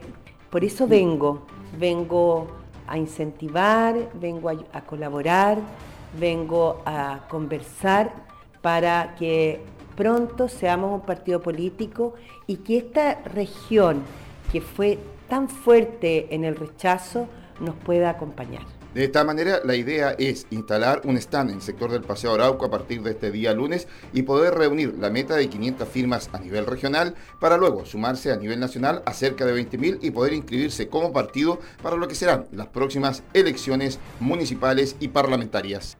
por 0.50 0.64
eso 0.64 0.88
vengo, 0.88 1.46
vengo 1.78 2.48
a 2.88 2.98
incentivar, 2.98 3.96
vengo 4.14 4.50
a, 4.50 4.82
colaborar, 4.82 5.58
vengo 6.20 6.82
a 6.86 7.22
conversar 7.30 8.12
para 8.62 9.16
que 9.16 9.62
pronto 9.96 10.48
seamos 10.48 10.94
un 10.94 11.06
partido 11.06 11.42
político 11.42 12.16
y 12.48 12.58
que 12.58 12.78
esta 12.78 13.16
región 13.24 14.04
que 14.52 14.62
fue 14.62 15.00
tan 15.30 15.48
fuerte 15.48 16.34
en 16.36 16.44
el 16.44 16.56
rechazo 16.56 17.28
nos 17.60 17.76
pueda 17.76 18.10
acompañar. 18.10 18.81
De 18.94 19.06
esta 19.06 19.24
manera, 19.24 19.62
la 19.64 19.76
idea 19.76 20.12
es 20.20 20.48
instalar 20.50 21.02
un 21.06 21.16
stand 21.16 21.52
en 21.52 21.56
el 21.58 21.62
sector 21.62 21.92
del 21.92 22.02
Paseo 22.02 22.34
Arauco 22.34 22.66
a 22.66 22.70
partir 22.70 23.02
de 23.02 23.12
este 23.12 23.32
día 23.32 23.54
lunes 23.54 23.88
y 24.12 24.24
poder 24.24 24.54
reunir 24.54 24.96
la 25.00 25.10
meta 25.10 25.38
de 25.38 25.48
500 25.48 25.88
firmas 25.88 26.30
a 26.34 26.40
nivel 26.40 26.66
regional 26.66 27.16
para 27.40 27.56
luego 27.56 27.86
sumarse 27.86 28.34
a 28.34 28.36
nivel 28.36 28.60
nacional 28.60 29.02
a 29.06 29.14
cerca 29.14 29.46
de 29.46 29.56
20.000 29.56 30.00
y 30.02 30.12
poder 30.12 30.34
inscribirse 30.34 30.90
como 30.90 31.14
partido 31.14 31.62
para 31.82 31.96
lo 31.96 32.10
que 32.10 32.16
serán 32.16 32.48
las 32.52 32.68
próximas 32.68 33.24
elecciones 33.34 33.98
municipales 34.20 34.98
y 35.00 35.08
parlamentarias. 35.08 35.98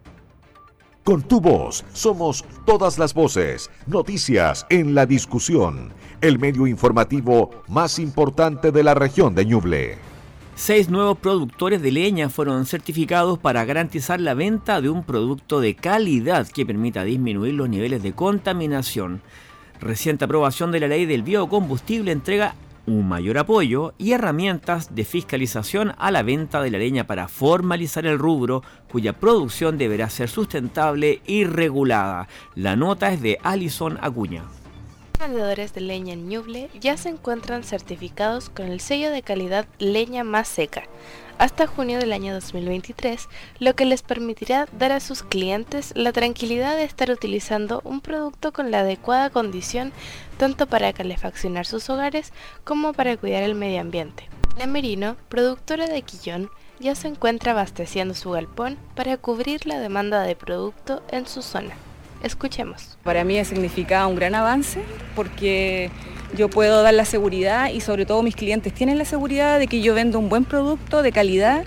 Con 1.06 1.22
tu 1.24 1.40
voz 1.40 1.86
somos 1.94 2.44
todas 2.66 3.00
las 3.00 3.14
voces, 3.14 3.72
noticias 3.88 4.66
en 4.70 4.96
la 4.96 5.06
discusión, 5.06 5.94
el 6.20 6.40
medio 6.40 6.68
informativo 6.68 7.64
más 7.70 8.00
importante 8.00 8.74
de 8.74 8.84
la 8.84 8.94
región 8.96 9.34
de 9.34 9.46
Ñuble. 9.46 10.11
Seis 10.56 10.90
nuevos 10.90 11.18
productores 11.18 11.82
de 11.82 11.92
leña 11.92 12.30
fueron 12.30 12.66
certificados 12.66 13.40
para 13.40 13.66
garantizar 13.66 14.20
la 14.20 14.34
venta 14.34 14.82
de 14.82 14.90
un 14.90 15.04
producto 15.04 15.60
de 15.60 15.76
calidad 15.76 16.48
que 16.48 16.66
permita 16.66 17.04
disminuir 17.04 17.56
los 17.56 17.70
niveles 17.70 18.04
de 18.04 18.14
contaminación. 18.14 19.22
Reciente 19.80 20.26
aprobación 20.26 20.72
de 20.72 20.82
la 20.82 20.88
ley 20.88 21.06
del 21.06 21.24
biocombustible 21.24 22.12
entrega 22.12 22.54
un 22.86 23.08
mayor 23.08 23.38
apoyo 23.38 23.94
y 23.98 24.12
herramientas 24.12 24.94
de 24.94 25.06
fiscalización 25.06 25.94
a 25.98 26.12
la 26.12 26.22
venta 26.22 26.62
de 26.62 26.70
la 26.70 26.78
leña 26.78 27.08
para 27.08 27.28
formalizar 27.28 28.06
el 28.06 28.20
rubro 28.20 28.62
cuya 28.92 29.14
producción 29.14 29.78
deberá 29.78 30.10
ser 30.10 30.30
sustentable 30.30 31.22
y 31.26 31.46
regulada. 31.46 32.28
La 32.56 32.76
nota 32.76 33.12
es 33.12 33.22
de 33.22 33.40
Alison 33.42 33.98
Acuña 34.02 34.44
vendedores 35.22 35.74
de 35.74 35.82
leña 35.82 36.14
en 36.14 36.28
Ñuble 36.28 36.70
ya 36.80 36.98
se 36.98 37.10
encuentran 37.10 37.64
certificados 37.64 38.50
con 38.50 38.66
el 38.66 38.80
sello 38.82 39.12
de 39.12 39.22
calidad 39.22 39.68
leña 39.78 40.24
más 40.24 40.48
seca 40.48 40.84
hasta 41.38 41.66
junio 41.66 41.98
del 41.98 42.14
año 42.14 42.36
2023, 42.36 43.28
lo 43.58 43.76
que 43.76 43.86
les 43.86 44.04
permitirá 44.04 44.68
dar 44.78 44.92
a 44.92 45.00
sus 45.00 45.24
clientes 45.24 45.92
la 45.96 46.12
tranquilidad 46.12 46.76
de 46.76 46.84
estar 46.84 47.10
utilizando 47.10 47.82
un 47.84 48.00
producto 48.00 48.54
con 48.54 48.70
la 48.70 48.82
adecuada 48.82 49.32
condición 49.32 49.92
tanto 50.38 50.68
para 50.68 50.94
calefaccionar 50.94 51.66
sus 51.66 51.90
hogares 51.90 52.32
como 52.64 52.94
para 52.94 53.18
cuidar 53.18 53.42
el 53.42 53.56
medio 53.56 53.82
ambiente. 53.82 54.30
La 54.56 54.68
Merino, 54.68 55.16
productora 55.30 55.88
de 55.88 56.04
Quillón, 56.04 56.52
ya 56.80 56.94
se 56.94 57.08
encuentra 57.08 57.54
abasteciendo 57.54 58.14
su 58.14 58.30
galpón 58.30 58.78
para 58.96 59.18
cubrir 59.18 59.66
la 59.66 59.80
demanda 59.80 60.22
de 60.22 60.36
producto 60.36 61.02
en 61.10 61.26
su 61.26 61.42
zona. 61.42 61.74
Escuchemos. 62.24 62.98
Para 63.04 63.24
mí 63.24 63.44
significa 63.44 64.06
un 64.08 64.16
gran 64.16 64.36
avance 64.36 64.82
porque 65.16 65.90
yo 66.36 66.50
puedo 66.50 66.84
dar 66.84 66.94
la 66.94 67.06
seguridad 67.06 67.70
y 67.70 67.82
sobre 67.82 68.06
todo 68.06 68.22
mis 68.24 68.36
clientes 68.36 68.74
tienen 68.74 68.98
la 68.98 69.06
seguridad 69.06 69.60
de 69.60 69.68
que 69.68 69.82
yo 69.82 69.94
vendo 69.94 70.20
un 70.20 70.30
buen 70.30 70.46
producto 70.46 71.02
de 71.02 71.12
calidad 71.12 71.66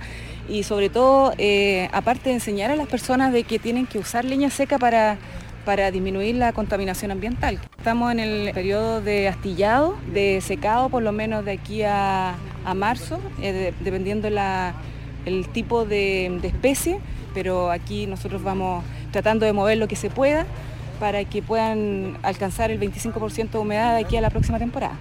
y 0.49 0.63
sobre 0.63 0.91
todo, 0.91 1.33
eh, 1.39 1.89
aparte 1.93 2.29
de 2.29 2.35
enseñar 2.35 2.71
a 2.71 2.77
las 2.77 2.87
personas 2.87 3.33
de 3.33 3.45
que 3.45 3.59
tienen 3.59 3.87
que 3.87 3.99
usar 3.99 4.25
leña 4.25 4.51
seca 4.51 4.79
para, 4.79 5.17
para 5.65 5.91
disminuir 5.91 6.35
la 6.37 6.53
contaminación 6.53 7.11
ambiental. 7.11 7.59
Estamos 7.79 8.13
en 8.13 8.21
el 8.21 8.53
periodo 8.53 9.01
de 9.01 9.29
astillado, 9.29 9.97
de 10.13 10.41
secado 10.43 10.89
por 10.91 11.03
lo 11.03 11.13
menos 11.13 11.45
de 11.45 11.53
aquí 11.53 11.83
a, 11.83 12.37
marzo, 12.75 13.21
eh, 13.43 13.73
dependiendo 13.81 14.29
el 14.29 15.49
tipo 15.49 15.85
de 15.85 16.41
especie, 16.43 16.99
pero 17.35 17.71
aquí 17.71 18.07
nosotros 18.07 18.43
vamos 18.43 18.85
tratando 19.15 19.47
de 19.47 19.53
mover 19.53 19.79
lo 19.79 19.87
que 19.87 19.95
se 19.95 20.11
pueda 20.11 20.45
para 20.99 21.25
que 21.25 21.41
puedan 21.41 22.19
alcanzar 22.25 22.73
el 22.73 22.81
25% 22.81 23.51
de 23.51 23.59
humedad 23.59 23.95
de 23.95 24.01
aquí 24.01 24.17
a 24.17 24.21
la 24.21 24.29
próxima 24.29 24.59
temporada. 24.59 24.99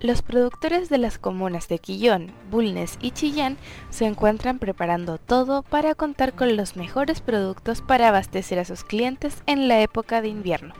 Los 0.00 0.22
productores 0.22 0.88
de 0.88 0.96
las 0.96 1.18
comunas 1.18 1.68
de 1.68 1.78
Quillón, 1.78 2.32
Bulnes 2.50 2.96
y 3.02 3.10
Chillán 3.10 3.58
se 3.90 4.06
encuentran 4.06 4.58
preparando 4.58 5.18
todo 5.18 5.60
para 5.60 5.94
contar 5.94 6.32
con 6.32 6.56
los 6.56 6.74
mejores 6.74 7.20
productos 7.20 7.82
para 7.82 8.08
abastecer 8.08 8.58
a 8.58 8.64
sus 8.64 8.82
clientes 8.82 9.42
en 9.44 9.68
la 9.68 9.82
época 9.82 10.22
de 10.22 10.28
invierno. 10.28 10.72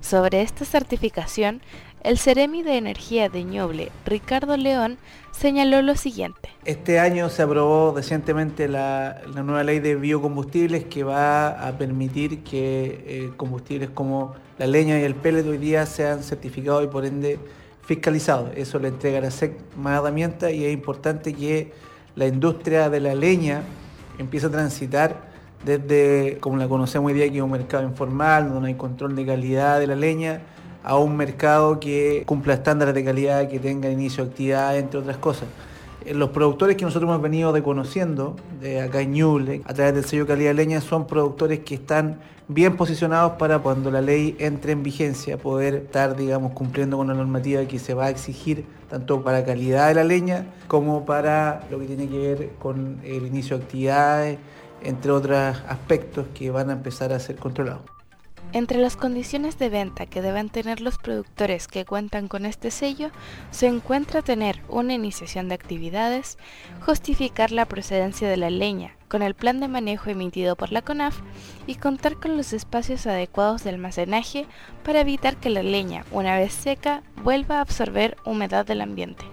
Sobre 0.00 0.40
esta 0.40 0.64
certificación, 0.64 1.60
el 2.02 2.18
Ceremi 2.18 2.62
de 2.62 2.76
Energía 2.76 3.28
de 3.28 3.44
Ñoble, 3.44 3.90
Ricardo 4.06 4.56
León, 4.56 4.98
señaló 5.32 5.82
lo 5.82 5.96
siguiente. 5.96 6.48
Este 6.64 6.98
año 6.98 7.28
se 7.28 7.42
aprobó 7.42 7.92
recientemente 7.94 8.68
la, 8.68 9.20
nueva 9.34 9.62
ley 9.64 9.80
de 9.80 9.94
biocombustibles 9.94 10.84
que 10.84 11.04
va 11.04 11.48
a 11.66 11.78
permitir 11.78 12.42
que 12.42 13.04
eh, 13.06 13.30
combustibles 13.36 13.90
como 13.90 14.34
la 14.58 14.66
leña 14.66 14.98
y 14.98 15.04
el 15.04 15.14
pellet 15.14 15.46
hoy 15.46 15.58
día 15.58 15.86
sean 15.86 16.22
certificados 16.22 16.84
y 16.84 16.88
por 16.88 17.04
ende 17.04 17.38
fiscalizados. 17.82 18.50
Eso 18.56 18.78
le 18.78 18.88
entrega 18.88 19.18
a 19.18 19.22
la 19.22 19.30
SEC 19.30 19.52
más 19.76 19.98
herramientas 19.98 20.52
y 20.52 20.64
es 20.64 20.72
importante 20.72 21.32
que 21.34 21.72
la 22.16 22.26
industria 22.26 22.90
de 22.90 23.00
la 23.00 23.14
leña 23.14 23.62
empiece 24.18 24.46
a 24.46 24.50
transitar 24.50 25.28
desde, 25.64 26.38
como 26.40 26.56
la 26.56 26.68
conocemos 26.68 27.08
hoy 27.08 27.14
día, 27.14 27.30
que 27.30 27.38
es 27.38 27.42
un 27.42 27.50
mercado 27.50 27.84
informal, 27.84 28.44
donde 28.44 28.60
no 28.60 28.66
hay 28.66 28.74
control 28.74 29.16
de 29.16 29.26
calidad 29.26 29.80
de 29.80 29.86
la 29.86 29.96
leña, 29.96 30.42
a 30.82 30.96
un 30.96 31.16
mercado 31.16 31.80
que 31.80 32.22
cumpla 32.26 32.54
estándares 32.54 32.94
de 32.94 33.04
calidad, 33.04 33.48
que 33.48 33.58
tenga 33.58 33.90
inicio 33.90 34.24
de 34.24 34.30
actividad, 34.30 34.78
entre 34.78 35.00
otras 35.00 35.18
cosas. 35.18 35.48
Eh, 36.04 36.14
los 36.14 36.30
productores 36.30 36.76
que 36.76 36.84
nosotros 36.84 37.08
hemos 37.08 37.22
venido 37.22 37.52
reconociendo 37.52 38.36
de 38.60 38.80
acá 38.80 39.00
en 39.00 39.12
Ñuble, 39.12 39.62
a 39.64 39.74
través 39.74 39.94
del 39.94 40.04
sello 40.04 40.26
calidad 40.26 40.54
leña, 40.54 40.80
son 40.80 41.06
productores 41.06 41.60
que 41.60 41.74
están 41.74 42.20
bien 42.48 42.76
posicionados 42.76 43.32
para 43.32 43.58
cuando 43.58 43.90
la 43.90 44.00
ley 44.00 44.34
entre 44.38 44.72
en 44.72 44.82
vigencia 44.82 45.36
poder 45.36 45.74
estar, 45.74 46.16
digamos, 46.16 46.52
cumpliendo 46.52 46.96
con 46.96 47.08
la 47.08 47.14
normativa 47.14 47.64
que 47.66 47.78
se 47.78 47.92
va 47.92 48.06
a 48.06 48.10
exigir 48.10 48.64
tanto 48.88 49.22
para 49.22 49.44
calidad 49.44 49.88
de 49.88 49.94
la 49.94 50.04
leña 50.04 50.46
como 50.66 51.04
para 51.04 51.66
lo 51.70 51.78
que 51.78 51.86
tiene 51.86 52.08
que 52.08 52.18
ver 52.18 52.50
con 52.58 53.00
el 53.04 53.26
inicio 53.26 53.58
de 53.58 53.64
actividades, 53.64 54.38
entre 54.82 55.10
otros 55.10 55.36
aspectos 55.68 56.26
que 56.34 56.50
van 56.50 56.70
a 56.70 56.72
empezar 56.72 57.12
a 57.12 57.18
ser 57.18 57.36
controlados. 57.36 57.97
Entre 58.54 58.78
las 58.78 58.96
condiciones 58.96 59.58
de 59.58 59.68
venta 59.68 60.06
que 60.06 60.22
deben 60.22 60.48
tener 60.48 60.80
los 60.80 60.96
productores 60.96 61.68
que 61.68 61.84
cuentan 61.84 62.28
con 62.28 62.46
este 62.46 62.70
sello 62.70 63.10
se 63.50 63.66
encuentra 63.66 64.22
tener 64.22 64.62
una 64.70 64.94
iniciación 64.94 65.48
de 65.48 65.54
actividades, 65.54 66.38
justificar 66.80 67.52
la 67.52 67.66
procedencia 67.66 68.26
de 68.26 68.38
la 68.38 68.48
leña 68.48 68.96
con 69.08 69.22
el 69.22 69.34
plan 69.34 69.60
de 69.60 69.68
manejo 69.68 70.10
emitido 70.10 70.56
por 70.56 70.72
la 70.72 70.82
CONAF 70.82 71.18
y 71.66 71.74
contar 71.74 72.16
con 72.16 72.36
los 72.36 72.52
espacios 72.52 73.06
adecuados 73.06 73.64
de 73.64 73.70
almacenaje 73.70 74.46
para 74.82 75.00
evitar 75.00 75.36
que 75.36 75.50
la 75.50 75.62
leña, 75.62 76.04
una 76.10 76.36
vez 76.38 76.52
seca, 76.52 77.02
vuelva 77.22 77.58
a 77.58 77.60
absorber 77.62 78.16
humedad 78.24 78.66
del 78.66 78.80
ambiente. 78.80 79.24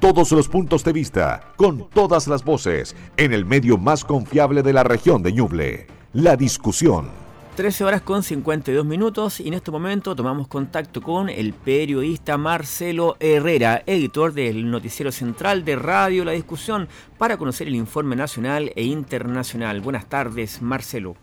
Todos 0.00 0.32
los 0.32 0.48
puntos 0.48 0.82
de 0.84 0.92
vista, 0.92 1.52
con 1.56 1.88
todas 1.90 2.26
las 2.26 2.44
voces, 2.44 2.96
en 3.16 3.32
el 3.32 3.44
medio 3.44 3.78
más 3.78 4.04
confiable 4.04 4.62
de 4.62 4.72
la 4.72 4.82
región 4.82 5.22
de 5.22 5.32
Ñuble, 5.32 5.86
la 6.12 6.36
discusión. 6.36 7.21
13 7.62 7.84
horas 7.84 8.02
con 8.02 8.24
52 8.24 8.84
minutos 8.84 9.38
y 9.38 9.46
en 9.46 9.54
este 9.54 9.70
momento 9.70 10.16
tomamos 10.16 10.48
contacto 10.48 11.00
con 11.00 11.28
el 11.28 11.52
periodista 11.52 12.36
Marcelo 12.36 13.16
Herrera, 13.20 13.84
editor 13.86 14.32
del 14.32 14.68
noticiero 14.68 15.12
central 15.12 15.64
de 15.64 15.76
Radio 15.76 16.24
La 16.24 16.32
Discusión, 16.32 16.88
para 17.18 17.36
conocer 17.36 17.68
el 17.68 17.76
informe 17.76 18.16
nacional 18.16 18.72
e 18.74 18.82
internacional. 18.82 19.80
Buenas 19.80 20.06
tardes, 20.06 20.60
Marcelo. 20.60 21.14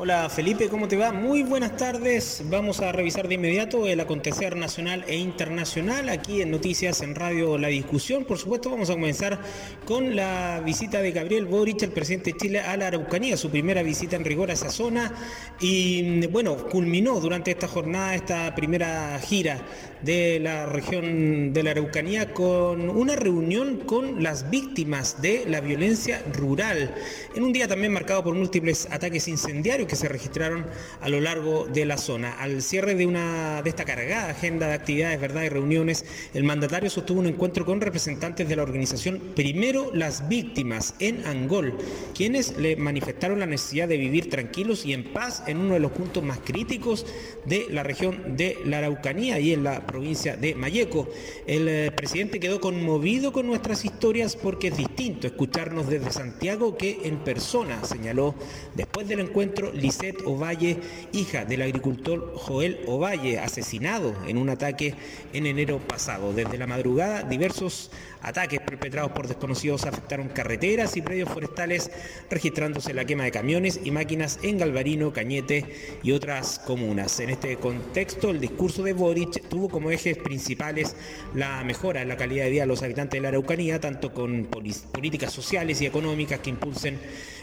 Hola 0.00 0.28
Felipe, 0.28 0.68
¿cómo 0.68 0.86
te 0.86 0.96
va? 0.96 1.10
Muy 1.10 1.42
buenas 1.42 1.76
tardes. 1.76 2.44
Vamos 2.44 2.78
a 2.78 2.92
revisar 2.92 3.26
de 3.26 3.34
inmediato 3.34 3.84
el 3.84 3.98
acontecer 3.98 4.54
nacional 4.54 5.04
e 5.08 5.16
internacional 5.16 6.08
aquí 6.08 6.40
en 6.40 6.52
Noticias 6.52 7.02
en 7.02 7.16
Radio 7.16 7.58
La 7.58 7.66
Discusión. 7.66 8.24
Por 8.24 8.38
supuesto, 8.38 8.70
vamos 8.70 8.90
a 8.90 8.92
comenzar 8.92 9.40
con 9.84 10.14
la 10.14 10.62
visita 10.64 11.00
de 11.02 11.10
Gabriel 11.10 11.46
Boric, 11.46 11.82
el 11.82 11.90
presidente 11.90 12.30
de 12.30 12.38
Chile, 12.38 12.60
a 12.60 12.76
la 12.76 12.86
Araucanía, 12.86 13.36
su 13.36 13.50
primera 13.50 13.82
visita 13.82 14.14
en 14.14 14.24
rigor 14.24 14.50
a 14.50 14.52
esa 14.52 14.70
zona. 14.70 15.12
Y 15.58 16.24
bueno, 16.28 16.56
culminó 16.68 17.18
durante 17.18 17.50
esta 17.50 17.66
jornada 17.66 18.14
esta 18.14 18.54
primera 18.54 19.18
gira 19.18 19.58
de 20.02 20.38
la 20.40 20.66
región 20.66 21.52
de 21.52 21.62
la 21.62 21.72
Araucanía 21.72 22.32
con 22.32 22.88
una 22.88 23.16
reunión 23.16 23.78
con 23.78 24.22
las 24.22 24.50
víctimas 24.50 25.20
de 25.20 25.44
la 25.46 25.60
violencia 25.60 26.22
rural, 26.34 26.94
en 27.34 27.42
un 27.42 27.52
día 27.52 27.68
también 27.68 27.92
marcado 27.92 28.24
por 28.24 28.34
múltiples 28.34 28.88
ataques 28.90 29.28
incendiarios 29.28 29.88
que 29.88 29.96
se 29.96 30.08
registraron 30.08 30.66
a 31.00 31.08
lo 31.08 31.20
largo 31.20 31.66
de 31.66 31.84
la 31.84 31.98
zona. 31.98 32.38
Al 32.38 32.62
cierre 32.62 32.94
de, 32.94 33.06
una, 33.06 33.62
de 33.62 33.70
esta 33.70 33.84
cargada 33.84 34.30
agenda 34.30 34.68
de 34.68 34.74
actividades 34.74 35.20
¿verdad? 35.20 35.42
y 35.42 35.48
reuniones, 35.48 36.04
el 36.34 36.44
mandatario 36.44 36.90
sostuvo 36.90 37.20
un 37.20 37.26
encuentro 37.26 37.64
con 37.64 37.80
representantes 37.80 38.48
de 38.48 38.56
la 38.56 38.62
organización 38.62 39.20
Primero 39.34 39.90
las 39.94 40.28
Víctimas 40.28 40.94
en 41.00 41.26
Angol, 41.26 41.76
quienes 42.14 42.56
le 42.56 42.76
manifestaron 42.76 43.40
la 43.40 43.46
necesidad 43.46 43.88
de 43.88 43.96
vivir 43.96 44.30
tranquilos 44.30 44.84
y 44.84 44.92
en 44.92 45.12
paz 45.12 45.42
en 45.46 45.58
uno 45.58 45.74
de 45.74 45.80
los 45.80 45.92
puntos 45.92 46.22
más 46.22 46.38
críticos 46.38 47.06
de 47.44 47.66
la 47.70 47.82
región 47.82 48.36
de 48.36 48.58
la 48.64 48.78
Araucanía 48.78 49.40
y 49.40 49.52
en 49.52 49.64
la 49.64 49.87
provincia 49.88 50.36
de 50.36 50.54
Mayeco. 50.54 51.08
El 51.46 51.66
eh, 51.66 51.90
presidente 51.90 52.38
quedó 52.38 52.60
conmovido 52.60 53.32
con 53.32 53.46
nuestras 53.48 53.84
historias 53.84 54.36
porque 54.36 54.68
es 54.68 54.76
distinto 54.76 55.26
escucharnos 55.26 55.88
desde 55.88 56.12
Santiago 56.12 56.76
que 56.76 57.00
en 57.04 57.18
persona, 57.24 57.82
señaló 57.84 58.34
después 58.76 59.08
del 59.08 59.20
encuentro 59.20 59.72
Lisette 59.72 60.22
Ovalle, 60.24 60.78
hija 61.12 61.44
del 61.44 61.62
agricultor 61.62 62.34
Joel 62.36 62.80
Ovalle, 62.86 63.40
asesinado 63.40 64.14
en 64.28 64.38
un 64.38 64.50
ataque 64.50 64.94
en 65.32 65.46
enero 65.46 65.78
pasado. 65.78 66.32
Desde 66.32 66.58
la 66.58 66.66
madrugada, 66.66 67.22
diversos 67.22 67.90
Ataques 68.22 68.60
perpetrados 68.60 69.12
por 69.12 69.28
desconocidos 69.28 69.84
afectaron 69.84 70.28
carreteras 70.28 70.96
y 70.96 71.02
predios 71.02 71.28
forestales, 71.28 71.90
registrándose 72.28 72.92
la 72.92 73.04
quema 73.04 73.24
de 73.24 73.30
camiones 73.30 73.80
y 73.84 73.92
máquinas 73.92 74.40
en 74.42 74.58
Galvarino, 74.58 75.12
Cañete 75.12 75.98
y 76.02 76.12
otras 76.12 76.58
comunas. 76.58 77.20
En 77.20 77.30
este 77.30 77.56
contexto, 77.58 78.30
el 78.30 78.40
discurso 78.40 78.82
de 78.82 78.92
Boric 78.92 79.48
tuvo 79.48 79.68
como 79.68 79.77
ejes 79.90 80.16
principales 80.16 80.96
la 81.34 81.62
mejora 81.64 82.02
en 82.02 82.08
la 82.08 82.16
calidad 82.16 82.44
de 82.44 82.50
vida 82.50 82.62
de 82.62 82.66
los 82.66 82.82
habitantes 82.82 83.18
de 83.18 83.22
la 83.22 83.28
Araucanía, 83.28 83.80
tanto 83.80 84.12
con 84.12 84.46
políticas 84.46 85.32
sociales 85.32 85.80
y 85.80 85.86
económicas 85.86 86.40
que 86.40 86.50
impulsen 86.50 86.98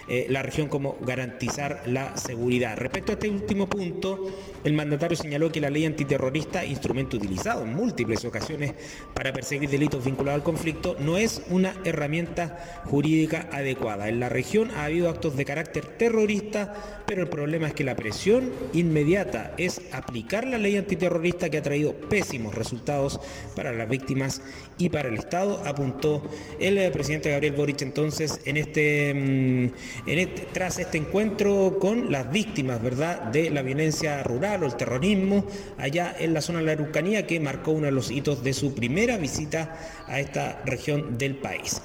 eh, 0.08 0.28
la 0.30 0.42
región 0.44 0.68
como 0.68 0.98
garantizar 1.02 1.82
la 1.86 2.16
seguridad. 2.18 2.78
Respecto 2.78 3.12
a 3.12 3.16
este 3.16 3.30
último 3.30 3.68
punto, 3.68 4.32
el 4.64 4.74
mandatario 4.74 5.18
señaló 5.18 5.52
que 5.52 5.60
la 5.60 5.70
ley 5.70 5.86
antiterrorista, 5.86 6.66
instrumento 6.66 7.18
utilizado 7.18 7.64
en 7.64 7.74
múltiples 7.74 8.24
ocasiones 8.26 8.74
para 9.14 9.34
perseguir 9.34 9.70
delitos 9.70 10.06
vinculados 10.06 10.40
al 10.40 10.44
conflicto, 10.44 10.96
no 11.00 11.18
es 11.18 11.42
una 11.50 11.76
herramienta 11.86 12.84
jurídica 12.86 13.50
adecuada. 13.52 14.10
En 14.10 14.20
la 14.20 14.30
región 14.30 14.72
ha 14.76 14.86
habido 14.86 15.10
actos 15.10 15.36
de 15.36 15.46
carácter 15.46 15.86
terrorista, 15.86 17.02
pero 17.06 17.22
el 17.22 17.30
problema 17.30 17.68
es 17.68 17.74
que 17.74 17.84
la 17.84 17.96
presión 17.96 18.52
inmediata 18.74 19.54
es 19.58 19.82
aplicar 19.92 20.48
la 20.48 20.58
ley 20.58 20.78
antiterrorista 20.78 21.50
que 21.50 21.58
ha 21.58 21.64
traído 21.64 21.94
pésimos 21.94 22.56
resultados 22.56 23.20
para 23.56 23.72
las 23.72 23.90
víctimas 23.90 24.42
y 24.78 24.90
para 24.90 25.10
el 25.10 25.16
Estado, 25.16 25.62
apuntó 25.66 26.22
el 26.60 26.78
eh, 26.78 26.92
presidente 26.92 27.32
Gabriel 27.32 27.54
Boric 27.54 27.82
entonces 27.82 28.40
en 28.46 28.58
este, 28.58 29.14
mm, 29.14 29.95
en 30.06 30.20
este, 30.20 30.48
tras 30.52 30.80
este 30.80 30.98
encuentro 30.98 31.78
con 31.80 32.12
las 32.12 32.32
víctimas 32.32 32.82
¿verdad? 32.82 33.22
de 33.24 33.50
la 33.50 33.62
violencia 33.62 34.24
rural 34.24 34.64
o 34.64 34.66
el 34.66 34.76
terrorismo 34.76 35.46
allá 35.78 36.16
en 36.18 36.34
la 36.34 36.42
zona 36.42 36.60
de 36.60 36.66
la 36.66 36.72
Araucanía 36.74 37.28
que 37.28 37.40
marcó 37.40 37.72
uno 37.72 37.86
de 37.86 37.92
los 37.92 38.12
hitos 38.12 38.44
de 38.44 38.54
su 38.54 38.74
primera 38.74 39.18
visita 39.18 39.78
a 40.08 40.20
esta 40.20 40.62
región 40.66 41.18
del 41.18 41.36
país. 41.38 41.82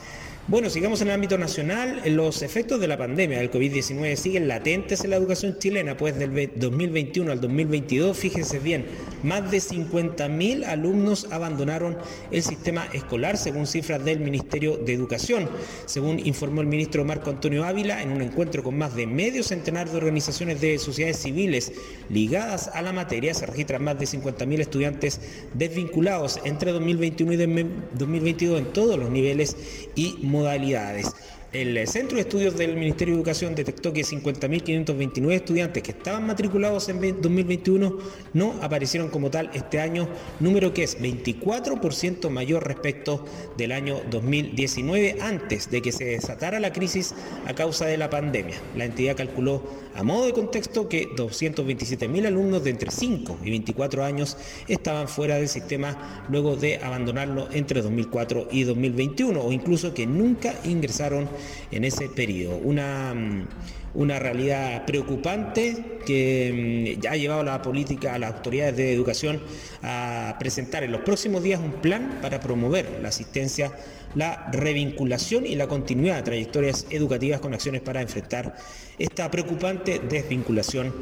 Bueno, 0.51 0.69
sigamos 0.69 1.01
en 1.01 1.07
el 1.07 1.15
ámbito 1.15 1.39
nacional. 1.39 2.03
Los 2.07 2.43
efectos 2.43 2.81
de 2.81 2.89
la 2.89 2.99
pandemia 2.99 3.39
del 3.39 3.53
COVID-19 3.53 4.17
siguen 4.17 4.49
latentes 4.49 5.05
en 5.05 5.11
la 5.11 5.17
educación 5.17 5.57
chilena, 5.61 5.97
pues 5.97 6.19
del 6.19 6.51
2021 6.57 7.31
al 7.31 7.41
2022, 7.41 8.19
fíjense 8.19 8.59
bien, 8.59 8.85
más 9.23 9.49
de 9.53 9.59
50.000 9.59 10.65
alumnos 10.65 11.29
abandonaron 11.31 11.97
el 12.33 12.43
sistema 12.43 12.89
escolar, 12.93 13.37
según 13.37 13.69
cifras 13.69 14.05
del 14.05 14.19
Ministerio 14.19 14.77
de 14.77 14.93
Educación. 14.93 15.49
Según 15.87 16.19
informó 16.27 16.63
el 16.63 16.67
ministro 16.67 17.05
Marco 17.05 17.31
Antonio 17.31 17.65
Ávila, 17.65 18.03
en 18.03 18.11
un 18.11 18.21
encuentro 18.21 18.65
con 18.65 18.77
más 18.77 18.97
de 18.97 19.07
medio 19.07 19.45
centenar 19.45 19.89
de 19.89 19.99
organizaciones 19.99 20.61
de 20.61 20.81
sociedades 20.81 21.19
civiles 21.19 21.73
ligadas 22.09 22.67
a 22.75 22.83
la 22.83 22.93
materia, 22.93 23.35
se 23.35 23.47
registran 23.47 23.85
más 23.85 24.01
de 24.01 24.07
50.000 24.07 24.59
estudiantes 24.59 25.21
desvinculados 25.55 26.41
entre 26.43 26.73
2021 26.73 27.35
y 27.35 27.37
2022 27.37 28.59
en 28.59 28.73
todos 28.73 28.99
los 28.99 29.11
niveles 29.11 29.57
y 29.95 30.17
modalidades. 30.41 31.13
El 31.53 31.85
Centro 31.89 32.15
de 32.15 32.23
Estudios 32.23 32.57
del 32.57 32.77
Ministerio 32.77 33.15
de 33.15 33.19
Educación 33.19 33.57
detectó 33.57 33.93
que 33.93 34.03
50.529 34.03 35.33
estudiantes 35.33 35.83
que 35.83 35.91
estaban 35.91 36.25
matriculados 36.25 36.89
en 36.89 37.01
2021 37.21 37.99
no 38.35 38.55
aparecieron 38.63 39.09
como 39.09 39.33
tal 39.33 39.51
este 39.53 39.81
año, 39.81 40.09
número 40.39 40.73
que 40.73 40.85
es 40.85 41.01
24% 41.01 42.31
mayor 42.31 42.69
respecto 42.69 43.25
del 43.57 43.73
año 43.73 44.01
2019, 44.13 45.17
antes 45.23 45.69
de 45.73 45.83
que 45.83 45.91
se 45.91 46.05
desatara 46.05 46.61
la 46.61 46.73
crisis 46.73 47.17
a 47.49 47.53
causa 47.53 47.87
de 47.87 47.97
la 47.97 48.11
pandemia. 48.11 48.55
La 48.77 48.85
entidad 48.85 49.17
calculó 49.17 49.65
a 49.97 50.05
modo 50.05 50.27
de 50.27 50.33
contexto 50.33 50.89
que 50.89 51.09
227.000 51.17 52.27
alumnos 52.27 52.63
de 52.63 52.71
entre 52.71 52.93
5 52.93 53.39
y 53.45 53.51
24 53.51 54.05
años 54.05 54.37
estaban 54.69 55.09
fuera 55.09 55.35
del 55.35 55.49
sistema 55.49 56.25
luego 56.29 56.55
de 56.55 56.77
abandonarlo 56.77 57.49
entre 57.51 57.83
2004 57.83 58.49
y 58.53 58.63
2021 58.63 59.41
o 59.41 59.51
incluso 59.51 59.93
que 59.93 60.07
nunca 60.07 60.55
ingresaron 60.65 61.29
en 61.71 61.85
ese 61.85 62.09
periodo. 62.09 62.59
Una, 62.59 63.15
mm, 63.15 63.47
una 63.95 64.19
realidad 64.19 64.85
preocupante 64.87 65.99
que 66.07 66.97
ya 67.01 67.11
mm, 67.11 67.13
ha 67.13 67.17
llevado 67.17 67.41
a 67.41 67.45
la 67.45 67.63
política, 67.63 68.15
a 68.15 68.19
las 68.19 68.35
autoridades 68.35 68.77
de 68.77 68.93
educación 68.93 69.41
a 69.83 70.37
presentar 70.39 70.85
en 70.85 70.93
los 70.93 71.01
próximos 71.03 71.43
días 71.43 71.61
un 71.61 71.73
plan 71.73 72.19
para 72.23 72.41
promover 72.41 73.01
la 73.03 73.09
asistencia, 73.09 73.73
la 74.15 74.49
revinculación 74.53 75.47
y 75.47 75.55
la 75.55 75.69
continuidad 75.69 76.17
de 76.17 76.23
trayectorias 76.23 76.87
educativas 76.91 77.41
con 77.41 77.55
acciones 77.55 77.81
para 77.81 78.01
enfrentar 78.03 78.57
esta 78.99 79.31
preocupante 79.31 80.01
desvinculación 80.09 80.93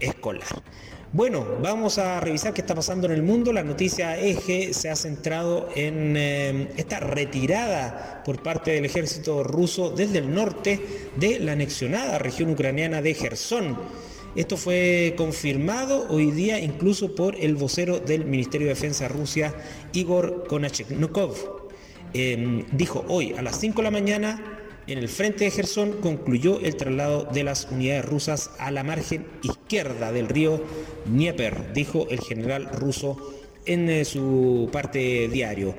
escolar. 0.00 0.62
Bueno, 1.14 1.46
vamos 1.62 1.98
a 1.98 2.18
revisar 2.18 2.52
qué 2.52 2.60
está 2.60 2.74
pasando 2.74 3.06
en 3.06 3.12
el 3.12 3.22
mundo. 3.22 3.52
La 3.52 3.62
noticia 3.62 4.18
eje 4.18 4.74
se 4.74 4.90
ha 4.90 4.96
centrado 4.96 5.68
en 5.76 6.16
eh, 6.16 6.70
esta 6.76 6.98
retirada 6.98 8.20
por 8.26 8.42
parte 8.42 8.72
del 8.72 8.84
ejército 8.84 9.44
ruso 9.44 9.90
desde 9.90 10.18
el 10.18 10.34
norte 10.34 10.84
de 11.14 11.38
la 11.38 11.52
anexionada 11.52 12.18
región 12.18 12.50
ucraniana 12.50 13.00
de 13.00 13.14
Gerson. 13.14 13.78
Esto 14.34 14.56
fue 14.56 15.14
confirmado 15.16 16.04
hoy 16.08 16.32
día 16.32 16.58
incluso 16.58 17.14
por 17.14 17.36
el 17.36 17.54
vocero 17.54 18.00
del 18.00 18.24
Ministerio 18.24 18.66
de 18.66 18.74
Defensa 18.74 19.06
Rusia, 19.06 19.54
Igor 19.92 20.48
Konachnikov. 20.48 21.36
Em, 22.12 22.64
dijo 22.72 23.04
hoy 23.06 23.34
a 23.38 23.42
las 23.42 23.60
5 23.60 23.76
de 23.76 23.82
la 23.84 23.90
mañana 23.92 24.63
en 24.86 24.98
el 24.98 25.08
frente 25.08 25.44
de 25.44 25.50
Gerson 25.50 25.92
concluyó 26.00 26.60
el 26.60 26.76
traslado 26.76 27.24
de 27.32 27.44
las 27.44 27.68
unidades 27.70 28.04
rusas 28.04 28.50
a 28.58 28.70
la 28.70 28.84
margen 28.84 29.26
izquierda 29.42 30.12
del 30.12 30.28
río 30.28 30.62
Dnieper, 31.06 31.72
dijo 31.72 32.06
el 32.10 32.20
general 32.20 32.68
ruso 32.72 33.16
en 33.66 33.88
eh, 33.88 34.04
su 34.04 34.68
parte 34.72 35.28
diario. 35.28 35.74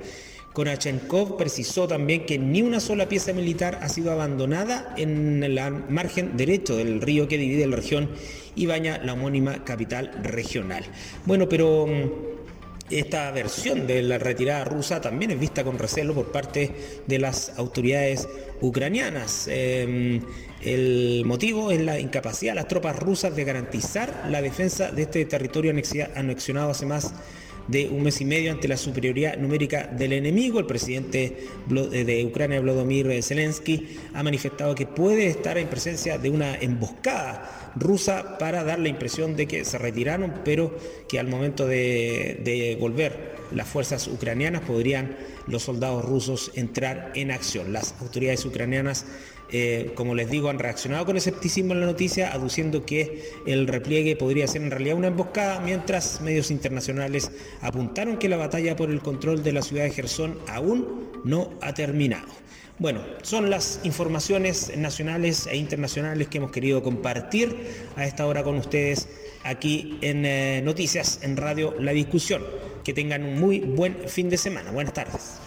Konachenkov 0.53 1.35
precisó 1.35 1.85
también 1.85 2.25
que 2.25 2.39
ni 2.39 2.61
una 2.61 2.79
sola 2.79 3.09
pieza 3.09 3.33
militar 3.33 3.79
ha 3.81 3.89
sido 3.89 4.11
abandonada 4.11 4.93
en 4.97 5.53
la 5.53 5.69
margen 5.69 6.37
derecho 6.37 6.77
del 6.77 7.01
río 7.01 7.27
que 7.27 7.37
divide 7.37 7.67
la 7.67 7.75
región 7.75 8.09
y 8.55 8.65
baña 8.65 9.01
la 9.03 9.13
homónima 9.13 9.65
capital 9.65 10.11
regional. 10.23 10.85
Bueno, 11.25 11.49
pero 11.49 11.85
mm, 11.85 12.34
esta 12.89 13.31
versión 13.31 13.87
de 13.87 14.01
la 14.03 14.17
retirada 14.17 14.63
rusa 14.63 15.01
también 15.01 15.31
es 15.31 15.39
vista 15.39 15.63
con 15.63 15.79
recelo 15.79 16.13
por 16.13 16.31
parte 16.31 16.71
de 17.07 17.19
las 17.19 17.57
autoridades 17.57 18.27
ucranianas. 18.61 19.47
Em, 19.49 20.21
el 20.61 21.23
motivo 21.25 21.71
es 21.71 21.81
la 21.81 21.99
incapacidad 21.99 22.51
de 22.51 22.57
las 22.57 22.67
tropas 22.67 22.97
rusas 22.97 23.35
de 23.35 23.43
garantizar 23.43 24.27
la 24.29 24.41
defensa 24.41 24.91
de 24.91 25.03
este 25.03 25.25
territorio 25.25 25.71
anexionado 26.15 26.69
hace 26.69 26.85
más 26.85 27.13
de 27.67 27.89
un 27.89 28.03
mes 28.03 28.21
y 28.21 28.25
medio 28.25 28.51
ante 28.51 28.67
la 28.67 28.77
superioridad 28.77 29.37
numérica 29.37 29.87
del 29.87 30.13
enemigo. 30.13 30.59
El 30.59 30.67
presidente 30.67 31.37
de 31.67 32.25
Ucrania, 32.25 32.61
Vladimir 32.61 33.23
Zelensky, 33.23 33.97
ha 34.13 34.21
manifestado 34.21 34.75
que 34.75 34.85
puede 34.85 35.27
estar 35.27 35.57
en 35.57 35.67
presencia 35.67 36.19
de 36.19 36.29
una 36.29 36.55
emboscada 36.55 37.64
rusa 37.75 38.37
para 38.37 38.63
dar 38.63 38.79
la 38.79 38.89
impresión 38.89 39.35
de 39.35 39.47
que 39.47 39.65
se 39.65 39.77
retiraron, 39.77 40.33
pero 40.43 40.75
que 41.07 41.19
al 41.19 41.27
momento 41.27 41.67
de, 41.67 42.77
volver 42.79 43.35
las 43.51 43.67
fuerzas 43.67 44.07
ucranianas 44.07 44.61
podrían 44.61 45.15
los 45.47 45.63
soldados 45.63 46.03
rusos 46.03 46.51
entrar 46.55 47.11
en 47.15 47.31
acción. 47.31 47.73
Las 47.73 47.95
autoridades 48.01 48.43
ucranianas 48.45 49.05
eh, 49.51 49.91
como 49.93 50.15
les 50.15 50.29
digo, 50.29 50.49
han 50.49 50.57
reaccionado 50.57 51.05
con 51.05 51.17
escepticismo 51.17 51.73
en 51.73 51.81
la 51.81 51.85
noticia, 51.85 52.33
aduciendo 52.33 52.83
que 52.83 53.31
el 53.45 53.67
repliegue 53.67 54.15
podría 54.15 54.47
ser 54.47 54.63
en 54.63 54.71
realidad 54.71 54.97
una 54.97 55.07
emboscada, 55.07 55.59
mientras 55.59 56.19
medios 56.21 56.49
internacionales 56.49 57.29
apuntaron 57.61 58.17
que 58.17 58.27
la 58.27 58.37
batalla 58.37 58.75
por 58.75 58.89
el 58.89 59.01
control 59.01 59.43
de 59.43 59.53
la 59.53 59.61
ciudad 59.61 59.83
de 59.83 59.91
Gerson 59.91 60.39
aún 60.47 61.11
no 61.23 61.51
ha 61.61 61.73
terminado. 61.75 62.27
Bueno, 62.77 62.99
son 63.21 63.49
las 63.49 63.79
informaciones 63.83 64.75
nacionales 64.75 65.47
e 65.47 65.55
internacionales 65.55 66.27
que 66.27 66.39
hemos 66.39 66.51
querido 66.51 66.83
compartir 66.83 67.55
a 67.95 68.05
esta 68.05 68.25
hora 68.25 68.43
con 68.43 68.57
ustedes 68.57 69.07
aquí 69.43 69.97
en 70.01 70.25
eh, 70.25 70.61
Noticias 70.61 71.19
en 71.21 71.37
Radio 71.37 71.73
La 71.79 71.93
Discusión. 71.93 72.43
Que 72.83 72.93
tengan 72.93 73.23
un 73.23 73.39
muy 73.39 73.61
buen 73.61 73.95
fin 74.09 74.29
de 74.29 74.37
semana. 74.37 74.71
Buenas 74.71 74.93
tardes. 74.93 75.39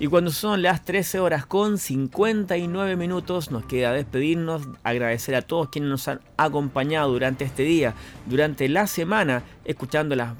Y 0.00 0.08
cuando 0.08 0.32
son 0.32 0.62
las 0.62 0.84
13 0.84 1.20
horas 1.20 1.46
con 1.46 1.78
59 1.78 2.96
minutos, 2.96 3.52
nos 3.52 3.64
queda 3.64 3.92
despedirnos, 3.92 4.62
agradecer 4.82 5.36
a 5.36 5.42
todos 5.42 5.68
quienes 5.68 5.88
nos 5.88 6.08
han 6.08 6.20
acompañado 6.36 7.12
durante 7.12 7.44
este 7.44 7.62
día, 7.62 7.94
durante 8.26 8.68
la 8.68 8.88
semana, 8.88 9.44
escuchando 9.64 10.16
las 10.16 10.34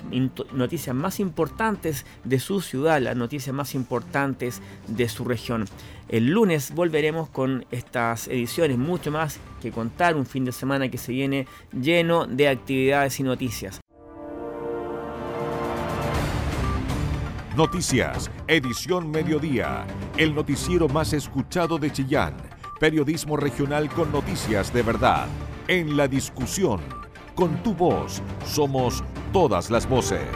noticias 0.53 0.97
más 0.97 1.21
importantes 1.21 2.05
de 2.25 2.41
su 2.41 2.61
ciudad, 2.61 3.01
las 3.01 3.17
noticias 3.17 3.55
más 3.55 3.77
importantes 3.77 4.61
de 4.89 5.09
su 5.09 5.25
región. 5.25 5.67
El 6.09 6.31
lunes 6.31 6.75
volveremos 6.75 7.29
con 7.29 7.65
estas 7.71 8.27
ediciones, 8.27 8.77
mucho 8.77 9.13
más 9.13 9.39
que 9.63 9.71
contar, 9.71 10.17
un 10.17 10.27
fin 10.27 10.45
de 10.45 10.53
semana 10.53 10.89
que 10.89 10.99
se 10.99 11.13
viene 11.13 11.47
lleno 11.73 12.27
de 12.27 12.49
actividades 12.49 13.21
y 13.21 13.23
noticias. 13.23 13.84
Noticias, 17.57 18.33
edición 18.49 19.13
mediodía, 19.13 19.87
el 20.17 20.35
noticiero 20.35 20.89
más 20.89 21.13
escuchado 21.13 21.79
de 21.79 21.93
Chillán, 21.93 22.35
periodismo 22.81 23.37
regional 23.37 23.89
con 23.91 24.11
noticias 24.11 24.75
de 24.75 24.83
verdad, 24.83 25.29
en 25.69 25.97
la 25.97 26.09
discusión, 26.09 26.81
con 27.37 27.63
tu 27.63 27.73
voz, 27.73 28.21
somos 28.45 29.05
todas 29.33 29.71
las 29.71 29.89
voces. 29.89 30.27